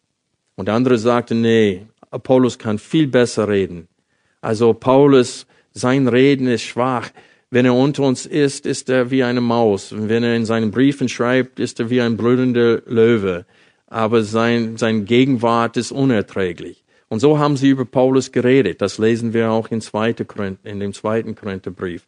Und 0.55 0.67
der 0.67 0.75
andere 0.75 0.99
sagte, 0.99 1.35
nee, 1.35 1.87
Apollos 2.11 2.59
kann 2.59 2.79
viel 2.79 3.07
besser 3.09 3.49
reden. 3.49 3.89
Also 4.43 4.75
Paulus 4.75 5.47
sein 5.73 6.07
Reden 6.07 6.47
ist 6.49 6.63
schwach. 6.63 7.11
Wenn 7.51 7.65
er 7.65 7.75
unter 7.75 8.03
uns 8.03 8.27
ist, 8.27 8.67
ist 8.67 8.91
er 8.91 9.11
wie 9.11 9.25
eine 9.25 9.41
Maus. 9.41 9.95
Wenn 9.97 10.23
er 10.23 10.37
in 10.37 10.45
seinen 10.45 10.71
Briefen 10.71 11.09
schreibt, 11.09 11.59
ist 11.59 11.81
er 11.81 11.89
wie 11.89 12.03
ein 12.03 12.19
brüllender 12.19 12.83
Löwe. 12.87 13.47
Aber 13.87 14.23
sein, 14.23 14.77
sein 14.77 15.07
Gegenwart 15.07 15.79
ist 15.79 15.93
unerträglich. 15.93 16.82
Und 17.13 17.21
so 17.21 17.39
haben 17.39 17.59
sie 17.59 17.69
über 17.69 17.85
Paulus 17.85 18.33
geredet. 18.33 18.81
Das 18.81 18.97
lesen 18.97 19.35
wir 19.35 19.51
auch 19.51 19.71
in, 19.71 19.83
zweite, 19.83 20.27
in 20.65 20.81
dem 20.81 20.95
zweiten 20.95 21.35
Korintherbrief. 21.35 22.07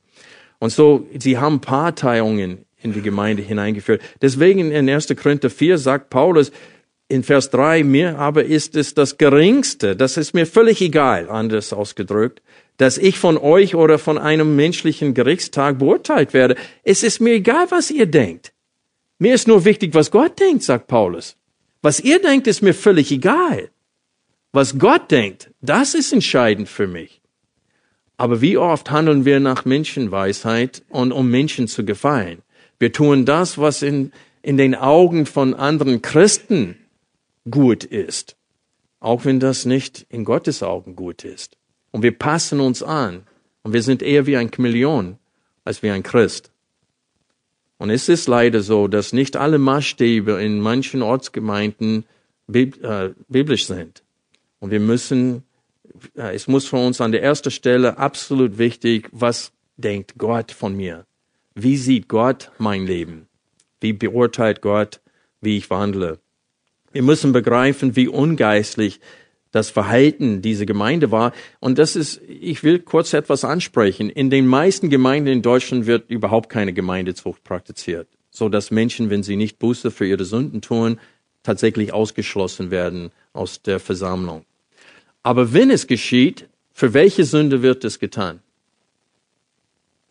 Und 0.60 0.72
so, 0.72 1.06
sie 1.18 1.36
haben 1.36 1.60
Parteiungen 1.60 2.64
in 2.80 2.94
die 2.94 3.02
Gemeinde 3.02 3.42
hineingeführt. 3.42 4.00
Deswegen 4.22 4.70
in 4.70 4.88
1. 4.88 5.08
Korinther 5.14 5.50
4 5.50 5.76
sagt 5.76 6.08
Paulus 6.08 6.52
in 7.08 7.22
Vers 7.22 7.50
3, 7.50 7.84
mir 7.84 8.18
aber 8.18 8.44
ist 8.44 8.76
es 8.76 8.94
das 8.94 9.18
Geringste, 9.18 9.94
das 9.94 10.16
ist 10.16 10.32
mir 10.32 10.46
völlig 10.46 10.80
egal, 10.80 11.28
anders 11.28 11.74
ausgedrückt, 11.74 12.40
dass 12.78 12.96
ich 12.96 13.18
von 13.18 13.36
euch 13.36 13.74
oder 13.74 13.98
von 13.98 14.16
einem 14.16 14.56
menschlichen 14.56 15.12
Gerichtstag 15.12 15.78
beurteilt 15.80 16.32
werde. 16.32 16.56
Es 16.82 17.02
ist 17.02 17.20
mir 17.20 17.34
egal, 17.34 17.66
was 17.68 17.90
ihr 17.90 18.06
denkt. 18.06 18.54
Mir 19.18 19.34
ist 19.34 19.48
nur 19.48 19.66
wichtig, 19.66 19.92
was 19.92 20.10
Gott 20.10 20.40
denkt, 20.40 20.62
sagt 20.62 20.86
Paulus. 20.86 21.36
Was 21.82 22.00
ihr 22.00 22.22
denkt, 22.22 22.46
ist 22.46 22.62
mir 22.62 22.72
völlig 22.72 23.12
egal. 23.12 23.68
Was 24.54 24.78
Gott 24.78 25.10
denkt, 25.10 25.50
das 25.62 25.94
ist 25.94 26.12
entscheidend 26.12 26.68
für 26.68 26.86
mich. 26.86 27.20
Aber 28.16 28.40
wie 28.40 28.56
oft 28.56 28.88
handeln 28.92 29.24
wir 29.24 29.40
nach 29.40 29.64
Menschenweisheit 29.64 30.84
und 30.90 31.10
um 31.10 31.28
Menschen 31.28 31.66
zu 31.66 31.84
gefallen? 31.84 32.40
Wir 32.78 32.92
tun 32.92 33.24
das, 33.24 33.58
was 33.58 33.82
in, 33.82 34.12
in 34.42 34.56
den 34.56 34.76
Augen 34.76 35.26
von 35.26 35.54
anderen 35.54 36.02
Christen 36.02 36.76
gut 37.50 37.82
ist, 37.82 38.36
auch 39.00 39.24
wenn 39.24 39.40
das 39.40 39.64
nicht 39.64 40.06
in 40.08 40.24
Gottes 40.24 40.62
Augen 40.62 40.94
gut 40.94 41.24
ist. 41.24 41.56
Und 41.90 42.04
wir 42.04 42.16
passen 42.16 42.60
uns 42.60 42.80
an. 42.80 43.24
Und 43.64 43.72
wir 43.72 43.82
sind 43.82 44.02
eher 44.02 44.24
wie 44.26 44.36
ein 44.36 44.52
Chameleon 44.52 45.18
als 45.64 45.82
wie 45.82 45.90
ein 45.90 46.04
Christ. 46.04 46.52
Und 47.78 47.90
es 47.90 48.08
ist 48.08 48.28
leider 48.28 48.60
so, 48.60 48.86
dass 48.86 49.12
nicht 49.12 49.34
alle 49.34 49.58
Maßstäbe 49.58 50.40
in 50.40 50.60
manchen 50.60 51.02
Ortsgemeinden 51.02 52.04
äh, 52.52 53.08
biblisch 53.26 53.66
sind. 53.66 54.03
Und 54.64 54.70
wir 54.70 54.80
müssen, 54.80 55.42
es 56.14 56.48
muss 56.48 56.66
für 56.66 56.78
uns 56.78 57.02
an 57.02 57.12
der 57.12 57.22
ersten 57.22 57.50
Stelle 57.50 57.98
absolut 57.98 58.56
wichtig, 58.56 59.10
was 59.12 59.52
denkt 59.76 60.14
Gott 60.16 60.52
von 60.52 60.74
mir? 60.74 61.04
Wie 61.54 61.76
sieht 61.76 62.08
Gott 62.08 62.50
mein 62.56 62.86
Leben? 62.86 63.28
Wie 63.82 63.92
beurteilt 63.92 64.62
Gott, 64.62 65.02
wie 65.42 65.58
ich 65.58 65.68
wandle? 65.68 66.18
Wir 66.92 67.02
müssen 67.02 67.32
begreifen, 67.32 67.94
wie 67.94 68.08
ungeistlich 68.08 69.00
das 69.50 69.68
Verhalten 69.68 70.40
dieser 70.40 70.64
Gemeinde 70.64 71.10
war. 71.10 71.34
Und 71.60 71.78
das 71.78 71.94
ist, 71.94 72.22
ich 72.26 72.62
will 72.62 72.78
kurz 72.78 73.12
etwas 73.12 73.44
ansprechen. 73.44 74.08
In 74.08 74.30
den 74.30 74.46
meisten 74.46 74.88
Gemeinden 74.88 75.28
in 75.28 75.42
Deutschland 75.42 75.84
wird 75.84 76.08
überhaupt 76.08 76.48
keine 76.48 76.72
Gemeindezucht 76.72 77.44
praktiziert, 77.44 78.08
so 78.30 78.48
dass 78.48 78.70
Menschen, 78.70 79.10
wenn 79.10 79.22
sie 79.22 79.36
nicht 79.36 79.58
Buße 79.58 79.90
für 79.90 80.06
ihre 80.06 80.24
Sünden 80.24 80.62
tun, 80.62 80.98
tatsächlich 81.42 81.92
ausgeschlossen 81.92 82.70
werden 82.70 83.10
aus 83.34 83.60
der 83.60 83.78
Versammlung. 83.78 84.46
Aber 85.24 85.54
wenn 85.54 85.70
es 85.70 85.88
geschieht, 85.88 86.48
für 86.72 86.92
welche 86.92 87.24
Sünde 87.24 87.62
wird 87.62 87.82
es 87.84 87.98
getan? 87.98 88.40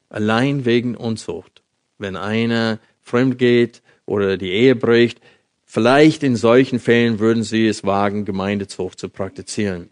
Allein 0.09 0.65
wegen 0.65 0.97
Unzucht. 0.97 1.61
Wenn 1.99 2.15
einer 2.17 2.79
fremd 3.01 3.37
geht 3.37 3.81
oder 4.05 4.37
die 4.37 4.51
Ehe 4.51 4.75
bricht, 4.75 5.21
vielleicht 5.65 6.23
in 6.23 6.35
solchen 6.35 6.79
Fällen 6.79 7.19
würden 7.19 7.43
sie 7.43 7.67
es 7.67 7.83
wagen, 7.83 8.25
Gemeindezucht 8.25 8.99
zu 8.99 9.07
praktizieren. 9.07 9.89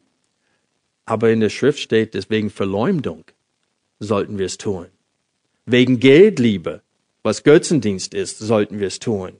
Aber 1.06 1.30
in 1.30 1.40
der 1.40 1.50
Schrift 1.50 1.80
steht, 1.80 2.16
deswegen 2.16 2.50
Verleumdung 2.50 3.24
sollten 4.00 4.40
wir 4.40 4.48
es 4.48 4.58
tun. 4.58 4.88
Wegen 5.68 6.00
Geldliebe, 6.00 6.82
was 7.22 7.44
Götzendienst 7.44 8.16
ist, 8.16 8.40
sollten 8.40 8.80
wir 8.80 8.88
es 8.88 8.98
tun. 8.98 9.34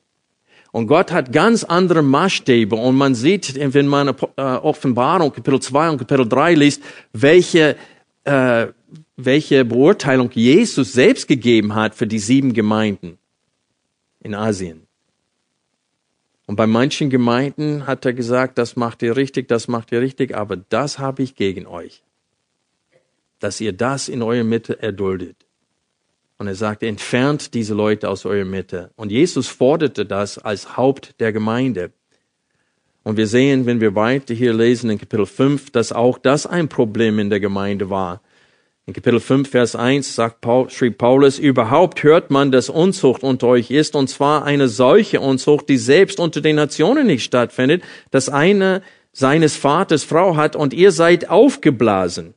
Und 0.72 0.88
Gott 0.88 1.12
hat 1.12 1.34
ganz 1.34 1.66
andere 1.66 2.02
Maßstäbe 2.02 2.76
und 2.76 2.96
man 2.96 3.14
sieht, 3.14 3.56
wenn 3.74 3.88
man 3.88 4.16
äh, 4.38 4.42
Offenbarung 4.42 5.34
Kapitel 5.34 5.60
2 5.60 5.90
und 5.90 5.98
Kapitel 5.98 6.28
3 6.28 6.54
liest, 6.56 6.82
welche, 7.12 7.76
äh, 8.24 8.68
welche 9.18 9.66
Beurteilung 9.66 10.32
Jesus 10.34 10.94
selbst 10.94 11.28
gegeben 11.28 11.76
hat 11.76 11.94
für 11.94 12.08
die 12.08 12.20
sieben 12.20 12.54
Gemeinden 12.54 13.18
in 14.22 14.34
Asien. 14.34 14.88
Und 16.48 16.56
bei 16.56 16.68
manchen 16.68 17.10
Gemeinden 17.10 17.86
hat 17.86 18.06
er 18.06 18.14
gesagt, 18.14 18.58
das 18.58 18.76
macht 18.78 19.02
ihr 19.04 19.16
richtig, 19.16 19.50
das 19.50 19.68
macht 19.68 19.92
ihr 19.92 20.02
richtig, 20.02 20.36
aber 20.36 20.56
das 20.56 21.00
habe 21.00 21.22
ich 21.24 21.36
gegen 21.36 21.66
euch. 21.66 22.04
Dass 23.40 23.60
ihr 23.60 23.74
das 23.74 24.08
in 24.08 24.22
eurer 24.22 24.44
Mitte 24.44 24.82
erduldet. 24.82 25.36
Und 26.42 26.48
er 26.48 26.56
sagte, 26.56 26.88
entfernt 26.88 27.54
diese 27.54 27.76
Leute 27.76 28.10
aus 28.10 28.26
eurer 28.26 28.46
Mitte. 28.46 28.90
Und 28.96 29.12
Jesus 29.12 29.48
forderte 29.48 30.08
das 30.08 30.40
als 30.40 30.76
Haupt 30.76 31.20
der 31.20 31.32
Gemeinde. 31.32 31.92
Und 33.04 33.16
wir 33.18 33.28
sehen, 33.28 33.68
wenn 33.68 33.80
wir 33.80 33.94
weiter 33.94 34.34
hier 34.34 34.52
lesen 34.52 34.90
in 34.90 34.98
Kapitel 34.98 35.28
5, 35.28 35.70
dass 35.70 35.92
auch 35.92 36.18
das 36.18 36.48
ein 36.48 36.68
Problem 36.68 37.20
in 37.20 37.30
der 37.30 37.40
Gemeinde 37.40 37.92
war. 37.92 38.24
In 38.88 38.94
Kapitel 38.96 39.20
5, 39.20 39.52
Vers 39.52 39.76
1 39.76 40.16
sagt 40.16 40.42
Paul, 40.42 40.72
schrieb 40.72 40.98
Paulus, 40.98 41.38
überhaupt 41.38 42.02
hört 42.02 42.32
man, 42.32 42.52
dass 42.52 42.72
Unzucht 42.72 43.22
unter 43.22 43.46
euch 43.46 43.70
ist, 43.70 43.96
und 43.96 44.08
zwar 44.08 44.44
eine 44.44 44.68
solche 44.68 45.22
Unzucht, 45.22 45.70
die 45.70 45.78
selbst 45.78 46.20
unter 46.20 46.42
den 46.42 46.56
Nationen 46.56 47.06
nicht 47.06 47.24
stattfindet, 47.24 47.84
dass 48.10 48.30
einer 48.30 48.82
seines 49.12 49.56
Vaters 49.58 50.04
Frau 50.04 50.38
hat 50.38 50.56
und 50.56 50.74
ihr 50.74 50.92
seid 50.92 51.30
aufgeblasen. 51.30 52.34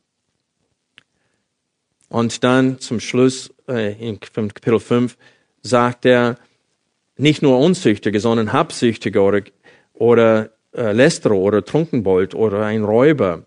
Und 2.10 2.44
dann 2.44 2.80
zum 2.80 3.00
Schluss 3.00 3.53
äh, 3.68 3.92
in 3.94 4.20
Kapitel 4.20 4.80
5 4.80 5.16
sagt 5.62 6.04
er, 6.04 6.38
nicht 7.16 7.42
nur 7.42 7.58
Unzüchtige, 7.58 8.20
sondern 8.20 8.52
Habsüchtige 8.52 9.20
oder, 9.20 9.42
oder 9.92 10.50
äh, 10.72 10.92
Lästerer 10.92 11.36
oder 11.36 11.64
Trunkenbold 11.64 12.34
oder 12.34 12.64
ein 12.64 12.84
Räuber 12.84 13.44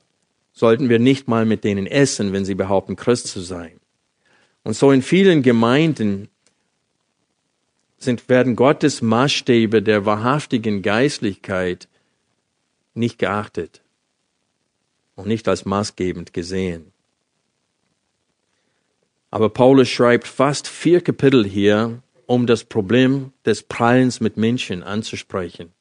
sollten 0.53 0.89
wir 0.89 0.99
nicht 0.99 1.27
mal 1.27 1.45
mit 1.45 1.63
denen 1.63 1.85
essen, 1.85 2.33
wenn 2.33 2.45
sie 2.45 2.55
behaupten, 2.55 2.95
Christ 2.95 3.27
zu 3.27 3.41
sein. 3.41 3.79
Und 4.63 4.75
so 4.75 4.91
in 4.91 5.01
vielen 5.01 5.43
Gemeinden 5.43 6.29
sind, 7.97 8.27
werden 8.29 8.55
Gottes 8.55 9.01
Maßstäbe 9.01 9.81
der 9.81 10.05
wahrhaftigen 10.05 10.81
Geistlichkeit 10.81 11.87
nicht 12.93 13.19
geachtet 13.19 13.81
und 15.15 15.27
nicht 15.27 15.47
als 15.47 15.65
maßgebend 15.65 16.33
gesehen. 16.33 16.91
Aber 19.29 19.49
Paulus 19.49 19.89
schreibt 19.89 20.27
fast 20.27 20.67
vier 20.67 21.01
Kapitel 21.01 21.45
hier, 21.45 22.01
um 22.25 22.47
das 22.47 22.63
Problem 22.63 23.31
des 23.45 23.63
Prallens 23.63 24.19
mit 24.19 24.37
Menschen 24.37 24.83
anzusprechen. 24.83 25.71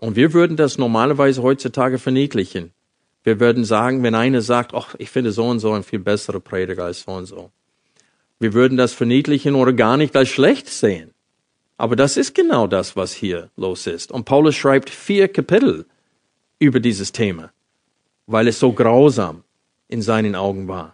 Und 0.00 0.16
wir 0.16 0.32
würden 0.32 0.56
das 0.56 0.78
normalerweise 0.78 1.42
heutzutage 1.42 1.98
verniedlichen. 1.98 2.72
Wir 3.22 3.40
würden 3.40 3.64
sagen, 3.64 4.02
wenn 4.02 4.14
einer 4.14 4.42
sagt, 4.42 4.74
ach, 4.74 4.94
ich 4.98 5.10
finde 5.10 5.32
so 5.32 5.46
und 5.46 5.60
so 5.60 5.72
ein 5.72 5.82
viel 5.82 5.98
besserer 5.98 6.40
Prediger 6.40 6.84
als 6.84 7.02
so 7.02 7.12
und 7.12 7.26
so. 7.26 7.50
Wir 8.38 8.52
würden 8.52 8.76
das 8.76 8.92
verniedlichen 8.92 9.54
oder 9.54 9.72
gar 9.72 9.96
nicht 9.96 10.14
als 10.14 10.28
schlecht 10.28 10.68
sehen. 10.68 11.14
Aber 11.76 11.96
das 11.96 12.16
ist 12.16 12.34
genau 12.34 12.66
das, 12.66 12.96
was 12.96 13.12
hier 13.12 13.50
los 13.56 13.86
ist. 13.86 14.12
Und 14.12 14.24
Paulus 14.24 14.54
schreibt 14.54 14.90
vier 14.90 15.28
Kapitel 15.28 15.86
über 16.58 16.80
dieses 16.80 17.12
Thema, 17.12 17.50
weil 18.26 18.46
es 18.46 18.60
so 18.60 18.72
grausam 18.72 19.42
in 19.88 20.02
seinen 20.02 20.34
Augen 20.34 20.68
war. 20.68 20.93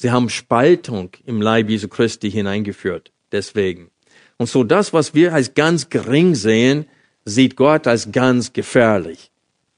Sie 0.00 0.10
haben 0.10 0.30
Spaltung 0.30 1.10
im 1.26 1.42
Leib 1.42 1.68
Jesu 1.68 1.86
Christi 1.86 2.30
hineingeführt. 2.30 3.12
Deswegen. 3.32 3.90
Und 4.38 4.48
so 4.48 4.64
das, 4.64 4.94
was 4.94 5.12
wir 5.12 5.34
als 5.34 5.52
ganz 5.52 5.90
gering 5.90 6.34
sehen, 6.34 6.86
sieht 7.26 7.54
Gott 7.54 7.86
als 7.86 8.10
ganz 8.10 8.54
gefährlich 8.54 9.30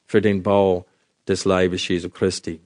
für 0.06 0.22
den 0.22 0.44
Bau 0.44 0.86
des 1.26 1.44
Leibes 1.44 1.88
Jesu 1.88 2.08
Christi. 2.08 2.60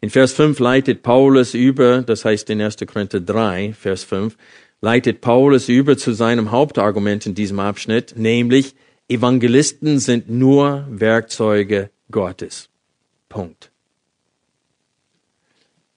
In 0.00 0.08
Vers 0.08 0.32
5 0.32 0.58
leitet 0.58 1.02
Paulus 1.02 1.52
über, 1.52 2.00
das 2.00 2.24
heißt 2.24 2.48
in 2.48 2.62
1. 2.62 2.78
Korinther 2.86 3.20
3, 3.20 3.74
Vers 3.74 4.04
5, 4.04 4.34
leitet 4.80 5.20
Paulus 5.20 5.68
über 5.68 5.98
zu 5.98 6.14
seinem 6.14 6.52
Hauptargument 6.52 7.26
in 7.26 7.34
diesem 7.34 7.60
Abschnitt, 7.60 8.14
nämlich 8.16 8.74
Evangelisten 9.10 9.98
sind 9.98 10.30
nur 10.30 10.86
Werkzeuge 10.88 11.90
Gottes. 12.10 12.70
Punkt. 13.28 13.70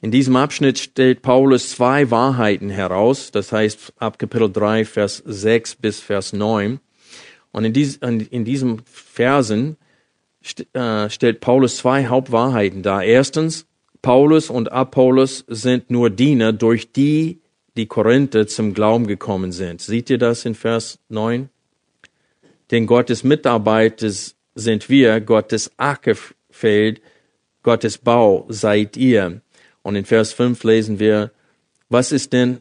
In 0.01 0.11
diesem 0.11 0.37
Abschnitt 0.37 0.79
stellt 0.79 1.21
Paulus 1.21 1.71
zwei 1.71 2.09
Wahrheiten 2.09 2.69
heraus, 2.69 3.31
das 3.31 3.51
heißt 3.51 3.93
ab 3.97 4.17
Kapitel 4.17 4.49
3, 4.51 4.85
Vers 4.85 5.21
6 5.25 5.75
bis 5.75 5.99
Vers 5.99 6.31
9. 6.31 6.79
Und 7.51 7.65
in, 7.65 7.73
dies, 7.73 7.97
in 7.97 8.45
diesem 8.45 8.79
Versen 8.85 9.75
st 10.45 10.73
äh, 10.73 11.09
stellt 11.09 11.41
Paulus 11.41 11.77
zwei 11.77 12.07
Hauptwahrheiten 12.07 12.81
dar. 12.81 13.03
Erstens, 13.03 13.65
Paulus 14.01 14.49
und 14.49 14.71
Apollos 14.71 15.43
sind 15.47 15.91
nur 15.91 16.09
Diener, 16.09 16.53
durch 16.53 16.93
die 16.93 17.41
die 17.75 17.87
Korinther 17.87 18.47
zum 18.47 18.73
Glauben 18.73 19.07
gekommen 19.07 19.51
sind. 19.51 19.81
Seht 19.81 20.09
ihr 20.09 20.17
das 20.17 20.45
in 20.45 20.55
Vers 20.55 20.99
9? 21.09 21.49
Denn 22.71 22.87
Gottes 22.87 23.23
Mitarbeiter 23.23 24.09
sind 24.55 24.89
wir, 24.89 25.19
Gottes 25.21 25.71
Ackerfeld, 25.77 27.01
Gottes 27.63 27.97
Bau 27.97 28.45
seid 28.49 28.95
ihr. 28.95 29.41
Und 29.89 29.95
in 29.95 30.05
Vers 30.05 30.33
5 30.33 30.63
lesen 30.65 30.99
wir, 30.99 31.31
was 31.89 32.11
ist 32.11 32.31
denn 32.31 32.59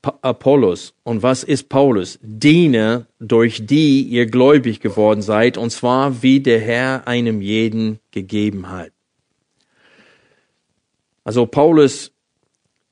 Apollos 0.00 0.94
und 1.02 1.22
was 1.22 1.44
ist 1.44 1.68
Paulus? 1.68 2.18
Diener, 2.22 3.06
durch 3.18 3.66
die 3.66 4.00
ihr 4.00 4.24
gläubig 4.24 4.80
geworden 4.80 5.20
seid, 5.20 5.58
und 5.58 5.68
zwar 5.68 6.22
wie 6.22 6.40
der 6.40 6.58
Herr 6.58 7.06
einem 7.06 7.42
jeden 7.42 7.98
gegeben 8.10 8.70
hat. 8.70 8.90
Also 11.24 11.44
Paulus 11.44 12.12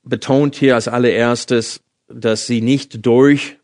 betont 0.03 0.57
hier 0.57 0.75
als 0.75 0.87
allererstes, 0.87 1.81
dass 2.09 2.47
sie 2.47 2.61
nicht 2.61 3.07
durch 3.07 3.57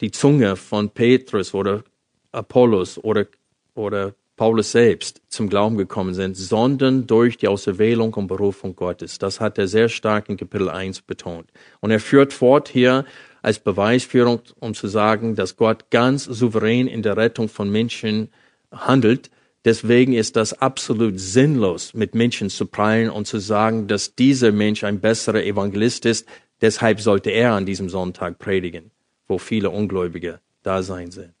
die 0.00 0.12
Zunge 0.12 0.54
von 0.54 0.90
Petrus 0.90 1.52
oder 1.52 1.82
Apollos 2.30 2.96
oder, 2.96 3.26
oder 3.74 4.14
Paulus 4.38 4.72
selbst 4.72 5.20
zum 5.28 5.50
Glauben 5.50 5.76
gekommen 5.76 6.14
sind, 6.14 6.36
sondern 6.36 7.06
durch 7.06 7.36
die 7.36 7.48
Auserwählung 7.48 8.14
und 8.14 8.28
Berufung 8.28 8.74
Gottes. 8.74 9.18
Das 9.18 9.40
hat 9.40 9.58
er 9.58 9.68
sehr 9.68 9.90
stark 9.90 10.30
in 10.30 10.38
Kapitel 10.38 10.70
1 10.70 11.02
betont. 11.02 11.50
Und 11.80 11.90
er 11.90 12.00
führt 12.00 12.32
fort 12.32 12.68
hier 12.68 13.04
als 13.42 13.58
Beweisführung, 13.58 14.40
um 14.60 14.74
zu 14.74 14.86
sagen, 14.86 15.34
dass 15.34 15.56
Gott 15.56 15.90
ganz 15.90 16.24
souverän 16.24 16.86
in 16.86 17.02
der 17.02 17.16
Rettung 17.16 17.48
von 17.48 17.68
Menschen 17.68 18.28
handelt. 18.70 19.28
Deswegen 19.64 20.12
ist 20.12 20.36
das 20.36 20.54
absolut 20.54 21.18
sinnlos, 21.18 21.92
mit 21.92 22.14
Menschen 22.14 22.48
zu 22.48 22.66
prallen 22.66 23.10
und 23.10 23.26
zu 23.26 23.38
sagen, 23.38 23.88
dass 23.88 24.14
dieser 24.14 24.52
Mensch 24.52 24.84
ein 24.84 25.00
besserer 25.00 25.42
Evangelist 25.42 26.06
ist. 26.06 26.28
Deshalb 26.60 27.00
sollte 27.00 27.30
er 27.30 27.54
an 27.54 27.66
diesem 27.66 27.88
Sonntag 27.88 28.38
predigen, 28.38 28.92
wo 29.26 29.38
viele 29.38 29.70
Ungläubige 29.70 30.38
da 30.62 30.82
sein 30.82 31.10
sind. 31.10 31.32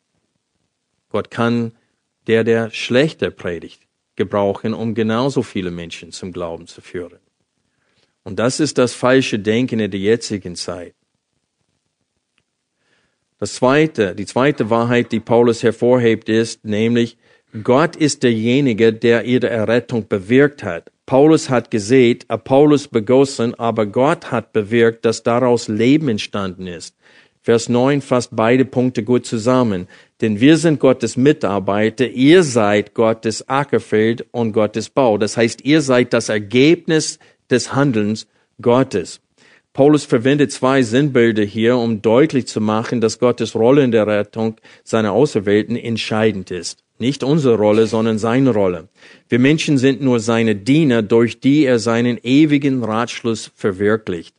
Gott 1.10 1.30
kann 1.30 1.72
der, 2.28 2.44
der 2.44 2.70
schlechter 2.70 3.30
predigt, 3.30 3.80
gebrauchen, 4.14 4.74
um 4.74 4.94
genauso 4.94 5.42
viele 5.42 5.70
Menschen 5.70 6.12
zum 6.12 6.32
Glauben 6.32 6.66
zu 6.66 6.80
führen. 6.80 7.18
Und 8.22 8.38
das 8.38 8.60
ist 8.60 8.78
das 8.78 8.92
falsche 8.92 9.38
Denken 9.38 9.80
in 9.80 9.90
der 9.90 10.00
jetzigen 10.00 10.54
Zeit. 10.54 10.94
Das 13.38 13.54
zweite, 13.54 14.14
die 14.14 14.26
zweite 14.26 14.68
Wahrheit, 14.68 15.12
die 15.12 15.20
Paulus 15.20 15.62
hervorhebt, 15.62 16.28
ist 16.28 16.64
nämlich, 16.64 17.16
Gott 17.62 17.96
ist 17.96 18.24
derjenige, 18.24 18.92
der 18.92 19.24
ihre 19.24 19.48
Errettung 19.48 20.06
bewirkt 20.08 20.62
hat. 20.62 20.90
Paulus 21.06 21.48
hat 21.48 21.70
gesät, 21.70 22.26
Apollos 22.28 22.88
begossen, 22.88 23.54
aber 23.54 23.86
Gott 23.86 24.30
hat 24.30 24.52
bewirkt, 24.52 25.06
dass 25.06 25.22
daraus 25.22 25.68
Leben 25.68 26.08
entstanden 26.08 26.66
ist. 26.66 26.96
Vers 27.48 27.70
9 27.70 28.02
fasst 28.02 28.36
beide 28.36 28.66
Punkte 28.66 29.02
gut 29.02 29.24
zusammen. 29.24 29.88
Denn 30.20 30.38
wir 30.38 30.58
sind 30.58 30.80
Gottes 30.80 31.16
Mitarbeiter, 31.16 32.06
ihr 32.06 32.42
seid 32.42 32.92
Gottes 32.92 33.48
Ackerfeld 33.48 34.26
und 34.32 34.52
Gottes 34.52 34.90
Bau. 34.90 35.16
Das 35.16 35.38
heißt, 35.38 35.64
ihr 35.64 35.80
seid 35.80 36.12
das 36.12 36.28
Ergebnis 36.28 37.18
des 37.48 37.74
Handelns 37.74 38.26
Gottes. 38.60 39.22
Paulus 39.72 40.04
verwendet 40.04 40.52
zwei 40.52 40.82
Sinnbilder 40.82 41.42
hier, 41.42 41.78
um 41.78 42.02
deutlich 42.02 42.46
zu 42.46 42.60
machen, 42.60 43.00
dass 43.00 43.18
Gottes 43.18 43.54
Rolle 43.54 43.82
in 43.82 43.92
der 43.92 44.06
Rettung 44.06 44.56
seiner 44.84 45.12
Auserwählten 45.12 45.76
entscheidend 45.76 46.50
ist. 46.50 46.84
Nicht 46.98 47.24
unsere 47.24 47.56
Rolle, 47.56 47.86
sondern 47.86 48.18
seine 48.18 48.50
Rolle. 48.50 48.88
Wir 49.30 49.38
Menschen 49.38 49.78
sind 49.78 50.02
nur 50.02 50.20
seine 50.20 50.54
Diener, 50.54 51.00
durch 51.00 51.40
die 51.40 51.64
er 51.64 51.78
seinen 51.78 52.18
ewigen 52.22 52.84
Ratschluss 52.84 53.50
verwirklicht. 53.54 54.34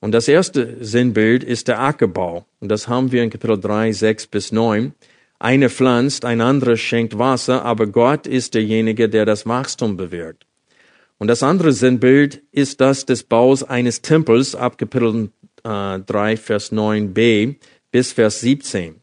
Und 0.00 0.12
das 0.12 0.28
erste 0.28 0.84
Sinnbild 0.84 1.42
ist 1.42 1.68
der 1.68 1.80
Ackerbau. 1.80 2.46
Und 2.60 2.68
das 2.68 2.88
haben 2.88 3.12
wir 3.12 3.22
in 3.22 3.30
Kapitel 3.30 3.58
3, 3.58 3.92
6 3.92 4.26
bis 4.26 4.52
9. 4.52 4.94
Eine 5.38 5.68
pflanzt, 5.68 6.24
ein 6.24 6.40
anderer 6.40 6.76
schenkt 6.76 7.18
Wasser, 7.18 7.64
aber 7.64 7.86
Gott 7.86 8.26
ist 8.26 8.54
derjenige, 8.54 9.08
der 9.08 9.24
das 9.24 9.46
Wachstum 9.46 9.96
bewirkt. 9.96 10.46
Und 11.18 11.28
das 11.28 11.42
andere 11.42 11.72
Sinnbild 11.72 12.42
ist 12.52 12.80
das 12.80 13.06
des 13.06 13.22
Baus 13.22 13.62
eines 13.62 14.02
Tempels 14.02 14.54
ab 14.54 14.78
Kapitel 14.78 15.30
äh, 15.64 15.98
3, 15.98 16.36
Vers 16.36 16.72
9b 16.72 17.56
bis 17.90 18.12
Vers 18.12 18.40
17. 18.40 18.96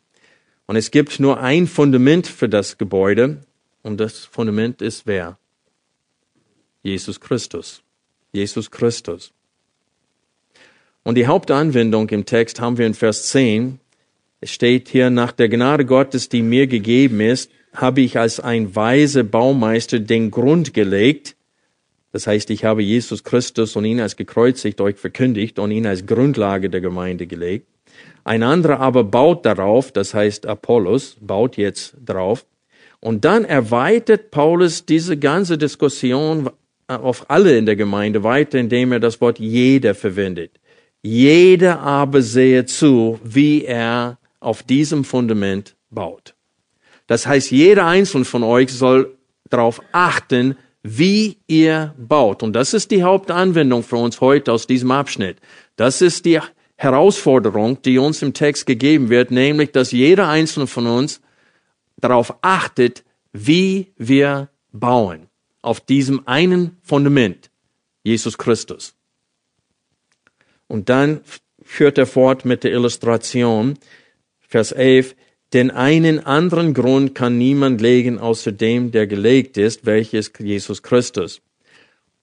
Und 0.67 0.75
es 0.75 0.91
gibt 0.91 1.19
nur 1.19 1.39
ein 1.39 1.67
Fundament 1.67 2.27
für 2.27 2.49
das 2.49 2.77
Gebäude 2.77 3.41
und 3.81 3.99
das 3.99 4.19
Fundament 4.19 4.81
ist 4.81 5.05
wer? 5.05 5.37
Jesus 6.83 7.19
Christus. 7.19 7.81
Jesus 8.31 8.69
Christus. 8.71 9.33
Und 11.03 11.15
die 11.15 11.27
Hauptanwendung 11.27 12.09
im 12.09 12.25
Text 12.25 12.61
haben 12.61 12.77
wir 12.77 12.85
in 12.85 12.93
Vers 12.93 13.27
10. 13.27 13.79
Es 14.39 14.51
steht 14.51 14.87
hier, 14.87 15.09
nach 15.09 15.33
der 15.33 15.49
Gnade 15.49 15.85
Gottes, 15.85 16.29
die 16.29 16.41
mir 16.41 16.67
gegeben 16.67 17.19
ist, 17.19 17.51
habe 17.73 18.01
ich 18.01 18.17
als 18.17 18.39
ein 18.39 18.75
weiser 18.75 19.23
Baumeister 19.23 19.99
den 19.99 20.31
Grund 20.31 20.73
gelegt. 20.73 21.35
Das 22.11 22.27
heißt, 22.27 22.49
ich 22.51 22.63
habe 22.63 22.83
Jesus 22.83 23.23
Christus 23.23 23.75
und 23.75 23.85
ihn 23.85 23.99
als 23.99 24.15
gekreuzigt 24.15 24.79
euch 24.79 24.97
verkündigt 24.97 25.59
und 25.59 25.71
ihn 25.71 25.87
als 25.87 26.05
Grundlage 26.05 26.69
der 26.69 26.81
Gemeinde 26.81 27.27
gelegt. 27.27 27.67
Ein 28.23 28.43
anderer 28.43 28.79
aber 28.79 29.03
baut 29.03 29.45
darauf, 29.45 29.91
das 29.91 30.13
heißt 30.13 30.45
Apollos 30.45 31.17
baut 31.19 31.57
jetzt 31.57 31.95
drauf. 32.05 32.45
Und 33.01 33.25
dann 33.25 33.43
erweitert 33.43 34.31
Paulus 34.31 34.85
diese 34.85 35.17
ganze 35.17 35.57
Diskussion 35.57 36.49
auf 36.87 37.29
alle 37.29 37.57
in 37.57 37.65
der 37.65 37.75
Gemeinde 37.75 38.23
weiter, 38.23 38.59
indem 38.59 38.93
er 38.93 38.99
das 39.01 39.19
Wort 39.19 39.39
jeder 39.39 39.93
verwendet. 39.95 40.51
Jeder 41.03 41.81
aber 41.81 42.21
sehe 42.21 42.65
zu, 42.65 43.19
wie 43.23 43.65
er 43.65 44.17
auf 44.39 44.63
diesem 44.63 45.03
Fundament 45.03 45.75
baut. 45.89 46.33
Das 47.07 47.27
heißt, 47.27 47.51
jeder 47.51 47.85
einzelne 47.85 48.25
von 48.25 48.43
euch 48.43 48.71
soll 48.71 49.17
darauf 49.49 49.81
achten, 49.91 50.55
wie 50.81 51.37
ihr 51.47 51.93
baut. 51.97 52.41
Und 52.41 52.53
das 52.53 52.73
ist 52.73 52.91
die 52.91 53.03
Hauptanwendung 53.03 53.83
für 53.83 53.97
uns 53.97 54.21
heute 54.21 54.51
aus 54.51 54.65
diesem 54.65 54.91
Abschnitt. 54.91 55.37
Das 55.75 56.01
ist 56.01 56.25
die 56.25 56.39
Herausforderung, 56.75 57.81
die 57.81 57.97
uns 57.97 58.21
im 58.21 58.33
Text 58.33 58.65
gegeben 58.65 59.09
wird, 59.09 59.31
nämlich, 59.31 59.71
dass 59.71 59.91
jeder 59.91 60.27
einzelne 60.27 60.67
von 60.67 60.87
uns 60.87 61.21
darauf 61.97 62.35
achtet, 62.41 63.03
wie 63.31 63.93
wir 63.97 64.49
bauen. 64.71 65.27
Auf 65.61 65.79
diesem 65.79 66.27
einen 66.27 66.77
Fundament, 66.81 67.49
Jesus 68.03 68.37
Christus. 68.37 68.95
Und 70.67 70.89
dann 70.89 71.21
führt 71.61 71.97
er 71.97 72.05
fort 72.05 72.45
mit 72.45 72.63
der 72.63 72.71
Illustration, 72.71 73.77
Vers 74.39 74.71
11, 74.71 75.15
denn 75.53 75.71
einen 75.71 76.19
anderen 76.25 76.73
Grund 76.73 77.15
kann 77.15 77.37
niemand 77.37 77.79
legen 77.81 78.17
außer 78.19 78.51
dem, 78.51 78.91
der 78.91 79.07
gelegt 79.07 79.57
ist, 79.57 79.85
welches 79.85 80.31
Jesus 80.39 80.81
Christus. 80.81 81.41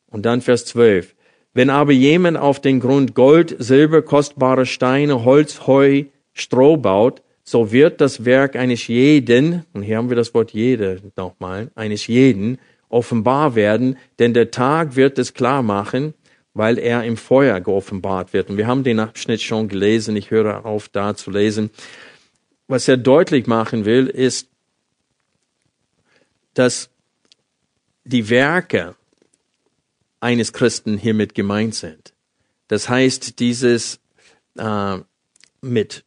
Und 0.09 0.27
dann 0.27 0.41
Vers 0.41 0.65
12, 0.67 1.15
wenn 1.55 1.71
aber 1.71 1.93
jemand 1.93 2.37
auf 2.37 2.61
den 2.61 2.81
Grund 2.81 3.15
Gold, 3.15 3.57
Silber, 3.59 4.03
kostbare 4.03 4.67
Steine, 4.67 5.25
Holz, 5.25 5.67
Heu, 5.67 6.05
Stroh 6.33 6.77
baut, 6.77 7.23
so 7.43 7.73
wird 7.73 8.01
das 8.01 8.25
Werk 8.25 8.55
eines 8.55 8.87
jeden, 8.87 9.65
und 9.73 9.83
hier 9.83 9.97
haben 9.97 10.09
wir 10.09 10.17
das 10.17 10.35
Wort 10.35 10.53
jede 10.53 11.01
nochmal, 11.17 11.71
eines 11.75 12.07
jeden, 12.07 12.59
offenbar 12.89 13.55
werden, 13.55 13.97
denn 14.19 14.35
der 14.35 14.51
Tag 14.51 14.97
wird 14.97 15.19
es 15.19 15.35
klar 15.35 15.63
machen, 15.63 16.15
weil 16.55 16.79
er 16.79 17.05
im 17.05 17.17
Feuer 17.17 17.61
geoffenbart 17.61 18.33
wird. 18.33 18.51
Und 18.51 18.57
wir 18.57 18.67
haben 18.67 18.85
den 18.85 18.99
Abschnitt 18.99 19.41
schon 19.41 19.69
gelesen, 19.69 20.17
ich 20.17 20.31
höre 20.31 20.65
auf 20.65 20.89
da 20.89 21.15
zu 21.15 21.31
lesen. 21.31 21.71
Was 22.67 22.89
er 22.89 22.97
deutlich 22.97 23.47
machen 23.47 23.85
will, 23.85 24.07
ist, 24.07 24.49
dass 26.55 26.91
die 28.05 28.29
Werke 28.29 28.97
eines 30.21 30.53
Christen 30.53 30.99
hiermit 30.99 31.35
gemeint 31.35 31.75
sind. 31.75 32.13
Das 32.69 32.89
heißt, 32.89 33.39
dieses 33.41 34.01
äh, 34.59 34.99
mit 35.61 36.05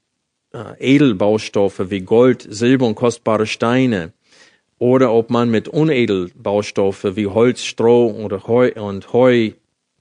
äh, 0.53 0.95
Edelbaustoffe 0.95 1.89
wie 1.89 2.01
Gold, 2.01 2.45
Silber 2.49 2.85
und 2.87 2.95
kostbare 2.95 3.47
Steine 3.47 4.13
oder 4.79 5.13
ob 5.13 5.29
man 5.29 5.49
mit 5.49 5.67
Unedelbaustoffe 5.67 7.15
wie 7.15 7.27
Holz, 7.27 7.63
Stroh 7.63 8.11
oder 8.11 8.47
Heu 8.47 8.71
und 8.75 9.13
Heu 9.13 9.51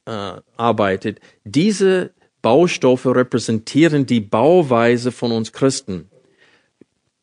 äh, 0.06 0.40
arbeitet, 0.56 1.20
diese 1.44 2.12
Baustoffe 2.42 3.06
repräsentieren 3.06 4.06
die 4.06 4.20
Bauweise 4.20 5.12
von 5.12 5.32
uns 5.32 5.52
Christen. 5.52 6.10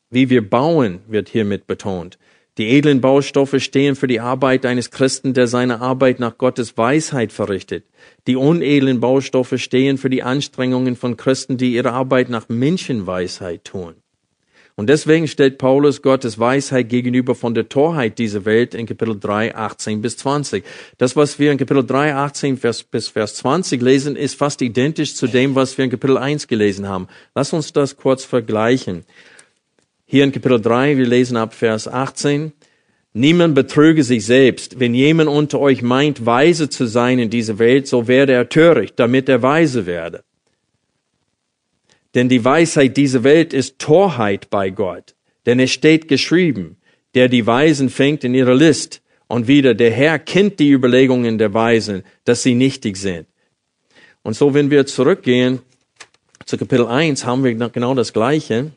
Wie 0.09 0.29
wir 0.29 0.49
bauen, 0.49 1.01
wird 1.07 1.29
hiermit 1.29 1.67
betont. 1.67 2.17
Die 2.57 2.67
edlen 2.69 2.99
Baustoffe 2.99 3.55
stehen 3.59 3.95
für 3.95 4.07
die 4.07 4.19
Arbeit 4.19 4.65
eines 4.65 4.91
Christen, 4.91 5.33
der 5.33 5.47
seine 5.47 5.79
Arbeit 5.79 6.19
nach 6.19 6.37
Gottes 6.37 6.77
Weisheit 6.77 7.31
verrichtet. 7.31 7.85
Die 8.27 8.35
unedlen 8.35 8.99
Baustoffe 8.99 9.53
stehen 9.57 9.97
für 9.97 10.09
die 10.09 10.23
Anstrengungen 10.23 10.95
von 10.95 11.15
Christen, 11.15 11.57
die 11.57 11.73
ihre 11.73 11.93
Arbeit 11.93 12.29
nach 12.29 12.49
Menschenweisheit 12.49 13.63
tun. 13.63 13.95
Und 14.79 14.87
deswegen 14.87 15.27
stellt 15.27 15.57
Paulus 15.57 16.01
Gottes 16.01 16.39
Weisheit 16.39 16.87
gegenüber 16.87 17.35
von 17.35 17.53
der 17.53 17.67
Torheit 17.67 18.17
dieser 18.17 18.45
Welt 18.45 18.73
in 18.73 18.85
Kapitel 18.85 19.19
3, 19.19 19.53
18 19.53 20.01
bis 20.01 20.15
20. 20.15 20.63
Das, 20.97 21.17
was 21.17 21.37
wir 21.37 21.51
in 21.51 21.57
Kapitel 21.57 21.85
3, 21.85 22.15
18 22.15 22.55
Vers, 22.55 22.83
bis 22.83 23.09
Vers 23.09 23.35
20 23.35 23.81
lesen, 23.81 24.15
ist 24.15 24.35
fast 24.35 24.61
identisch 24.61 25.15
zu 25.15 25.27
dem, 25.27 25.53
was 25.53 25.77
wir 25.77 25.83
in 25.83 25.91
Kapitel 25.91 26.17
1 26.17 26.47
gelesen 26.47 26.87
haben. 26.87 27.09
Lass 27.35 27.51
uns 27.51 27.73
das 27.73 27.97
kurz 27.97 28.23
vergleichen. 28.23 29.03
Hier 30.05 30.23
in 30.23 30.31
Kapitel 30.31 30.61
3, 30.61 30.95
wir 30.95 31.07
lesen 31.07 31.35
ab 31.35 31.53
Vers 31.53 31.89
18. 31.89 32.53
Niemand 33.11 33.55
betrüge 33.55 34.05
sich 34.05 34.25
selbst. 34.25 34.79
Wenn 34.79 34.93
jemand 34.93 35.29
unter 35.29 35.59
euch 35.59 35.81
meint, 35.81 36.25
weise 36.25 36.69
zu 36.69 36.85
sein 36.85 37.19
in 37.19 37.29
dieser 37.29 37.59
Welt, 37.59 37.85
so 37.85 38.07
werde 38.07 38.31
er 38.31 38.47
töricht, 38.47 38.97
damit 38.97 39.27
er 39.27 39.41
weise 39.41 39.85
werde. 39.85 40.23
Denn 42.19 42.27
die 42.27 42.43
Weisheit 42.43 42.97
dieser 42.97 43.23
Welt 43.23 43.53
ist 43.53 43.79
Torheit 43.79 44.49
bei 44.49 44.71
Gott. 44.71 45.15
Denn 45.45 45.57
es 45.57 45.71
steht 45.71 46.09
geschrieben, 46.09 46.75
der 47.15 47.29
die 47.29 47.47
Weisen 47.47 47.89
fängt 47.89 48.25
in 48.25 48.33
ihre 48.33 48.53
List. 48.53 49.01
Und 49.27 49.47
wieder, 49.47 49.73
der 49.73 49.91
Herr 49.91 50.19
kennt 50.19 50.59
die 50.59 50.69
Überlegungen 50.69 51.37
der 51.37 51.53
Weisen, 51.53 52.03
dass 52.25 52.43
sie 52.43 52.55
nichtig 52.55 52.97
sind. 52.97 53.25
Und 54.21 54.33
so, 54.33 54.53
wenn 54.53 54.69
wir 54.69 54.85
zurückgehen 54.85 55.59
zu 56.43 56.57
Kapitel 56.57 56.87
1, 56.87 57.23
haben 57.23 57.45
wir 57.45 57.55
genau 57.55 57.95
das 57.95 58.11
Gleiche. 58.11 58.73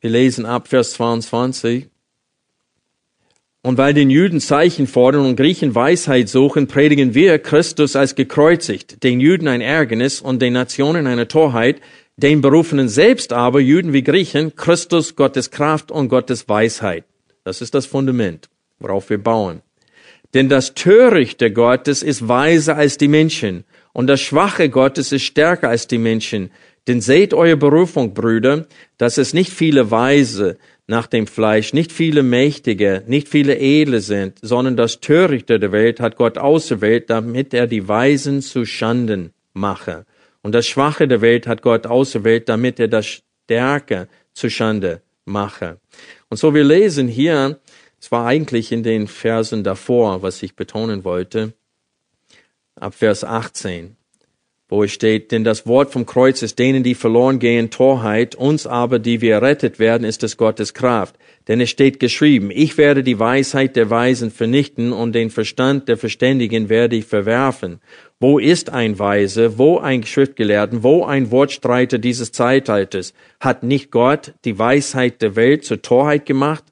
Wir 0.00 0.08
lesen 0.08 0.46
ab 0.46 0.68
Vers 0.68 0.92
22. 0.92 1.90
Und 3.62 3.76
weil 3.76 3.92
den 3.92 4.08
Juden 4.08 4.40
Zeichen 4.40 4.86
fordern 4.86 5.26
und 5.26 5.36
Griechen 5.36 5.74
Weisheit 5.74 6.28
suchen, 6.28 6.68
predigen 6.68 7.14
wir 7.14 7.38
Christus 7.38 7.96
als 7.96 8.14
gekreuzigt, 8.14 9.02
den 9.02 9.20
Juden 9.20 9.48
ein 9.48 9.60
Ärgernis 9.60 10.20
und 10.20 10.40
den 10.40 10.52
Nationen 10.52 11.06
eine 11.06 11.26
Torheit, 11.26 11.80
den 12.16 12.40
Berufenen 12.40 12.88
selbst 12.88 13.32
aber, 13.32 13.60
Juden 13.60 13.92
wie 13.92 14.02
Griechen, 14.02 14.54
Christus 14.54 15.16
Gottes 15.16 15.50
Kraft 15.50 15.90
und 15.90 16.08
Gottes 16.08 16.48
Weisheit. 16.48 17.04
Das 17.44 17.60
ist 17.60 17.74
das 17.74 17.86
Fundament, 17.86 18.48
worauf 18.78 19.10
wir 19.10 19.18
bauen. 19.18 19.62
Denn 20.34 20.48
das 20.48 20.74
Törichte 20.74 21.52
Gottes 21.52 22.02
ist 22.02 22.28
weiser 22.28 22.76
als 22.76 22.98
die 22.98 23.08
Menschen 23.08 23.64
und 23.92 24.06
das 24.06 24.20
Schwache 24.20 24.68
Gottes 24.68 25.10
ist 25.12 25.22
stärker 25.22 25.68
als 25.68 25.86
die 25.86 25.98
Menschen. 25.98 26.50
Denn 26.86 27.00
seht 27.00 27.34
eure 27.34 27.56
Berufung, 27.56 28.14
Brüder, 28.14 28.66
dass 28.98 29.18
es 29.18 29.34
nicht 29.34 29.52
viele 29.52 29.90
Weise, 29.90 30.58
nach 30.88 31.06
dem 31.06 31.26
Fleisch, 31.26 31.74
nicht 31.74 31.92
viele 31.92 32.22
Mächtige, 32.22 33.04
nicht 33.06 33.28
viele 33.28 33.58
Edle 33.58 34.00
sind, 34.00 34.38
sondern 34.40 34.74
das 34.76 35.00
Törichte 35.00 35.60
der 35.60 35.70
Welt 35.70 36.00
hat 36.00 36.16
Gott 36.16 36.38
auserwählt, 36.38 37.10
damit 37.10 37.52
er 37.52 37.66
die 37.66 37.86
Weisen 37.86 38.40
zu 38.40 38.64
Schanden 38.64 39.34
mache. 39.52 40.06
Und 40.42 40.52
das 40.54 40.66
Schwache 40.66 41.06
der 41.06 41.20
Welt 41.20 41.46
hat 41.46 41.60
Gott 41.60 41.86
auserwählt, 41.86 42.48
damit 42.48 42.80
er 42.80 42.88
das 42.88 43.20
Stärke 43.44 44.08
zu 44.32 44.48
Schande 44.48 45.02
mache. 45.26 45.78
Und 46.30 46.38
so 46.38 46.54
wir 46.54 46.64
lesen 46.64 47.06
hier, 47.06 47.60
es 48.00 48.10
war 48.10 48.26
eigentlich 48.26 48.72
in 48.72 48.82
den 48.82 49.08
Versen 49.08 49.64
davor, 49.64 50.22
was 50.22 50.42
ich 50.42 50.56
betonen 50.56 51.04
wollte, 51.04 51.52
ab 52.76 52.94
Vers 52.94 53.24
18. 53.24 53.97
wo 54.68 54.84
es 54.84 54.92
steht, 54.92 55.32
denn 55.32 55.44
das 55.44 55.66
Wort 55.66 55.92
vom 55.92 56.04
Kreuz 56.04 56.42
ist 56.42 56.58
denen, 56.58 56.82
die 56.82 56.94
verloren 56.94 57.38
gehen, 57.38 57.70
Torheit, 57.70 58.34
uns 58.34 58.66
aber, 58.66 58.98
die 58.98 59.22
wir 59.22 59.34
errettet 59.34 59.78
werden, 59.78 60.04
ist 60.04 60.22
es 60.22 60.36
Gottes 60.36 60.74
Kraft. 60.74 61.16
Denn 61.48 61.62
es 61.62 61.70
steht 61.70 61.98
geschrieben, 61.98 62.50
ich 62.52 62.76
werde 62.76 63.02
die 63.02 63.18
Weisheit 63.18 63.76
der 63.76 63.88
Weisen 63.88 64.30
vernichten 64.30 64.92
und 64.92 65.14
den 65.14 65.30
Verstand 65.30 65.88
der 65.88 65.96
Verständigen 65.96 66.68
werde 66.68 66.96
ich 66.96 67.06
verwerfen. 67.06 67.80
Wo 68.20 68.38
ist 68.38 68.68
ein 68.68 68.98
Weise, 68.98 69.56
wo 69.56 69.78
ein 69.78 70.04
Schriftgelehrten, 70.04 70.82
wo 70.82 71.04
ein 71.04 71.30
Wortstreiter 71.30 71.98
dieses 71.98 72.32
Zeitalters? 72.32 73.14
Hat 73.40 73.62
nicht 73.62 73.90
Gott 73.90 74.34
die 74.44 74.58
Weisheit 74.58 75.22
der 75.22 75.36
Welt 75.36 75.64
zur 75.64 75.80
Torheit 75.80 76.26
gemacht? 76.26 76.64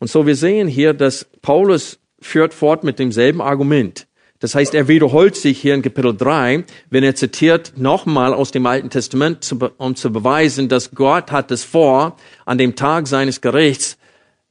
Und 0.00 0.10
so 0.10 0.26
wir 0.26 0.34
sehen 0.34 0.66
hier, 0.66 0.94
dass 0.94 1.28
Paulus 1.40 2.00
führt 2.20 2.54
fort 2.54 2.82
mit 2.82 2.98
demselben 2.98 3.40
Argument. 3.40 4.07
Das 4.40 4.54
heißt, 4.54 4.74
er 4.74 4.86
wiederholt 4.86 5.34
sich 5.34 5.60
hier 5.60 5.74
in 5.74 5.82
Kapitel 5.82 6.16
3, 6.16 6.64
wenn 6.90 7.02
er 7.02 7.16
zitiert 7.16 7.72
nochmal 7.76 8.32
aus 8.32 8.52
dem 8.52 8.66
Alten 8.66 8.88
Testament, 8.88 9.54
um 9.78 9.96
zu 9.96 10.12
beweisen, 10.12 10.68
dass 10.68 10.92
Gott 10.92 11.32
hat 11.32 11.50
es 11.50 11.64
vor, 11.64 12.16
an 12.44 12.58
dem 12.58 12.76
Tag 12.76 13.08
seines 13.08 13.40
Gerichts 13.40 13.98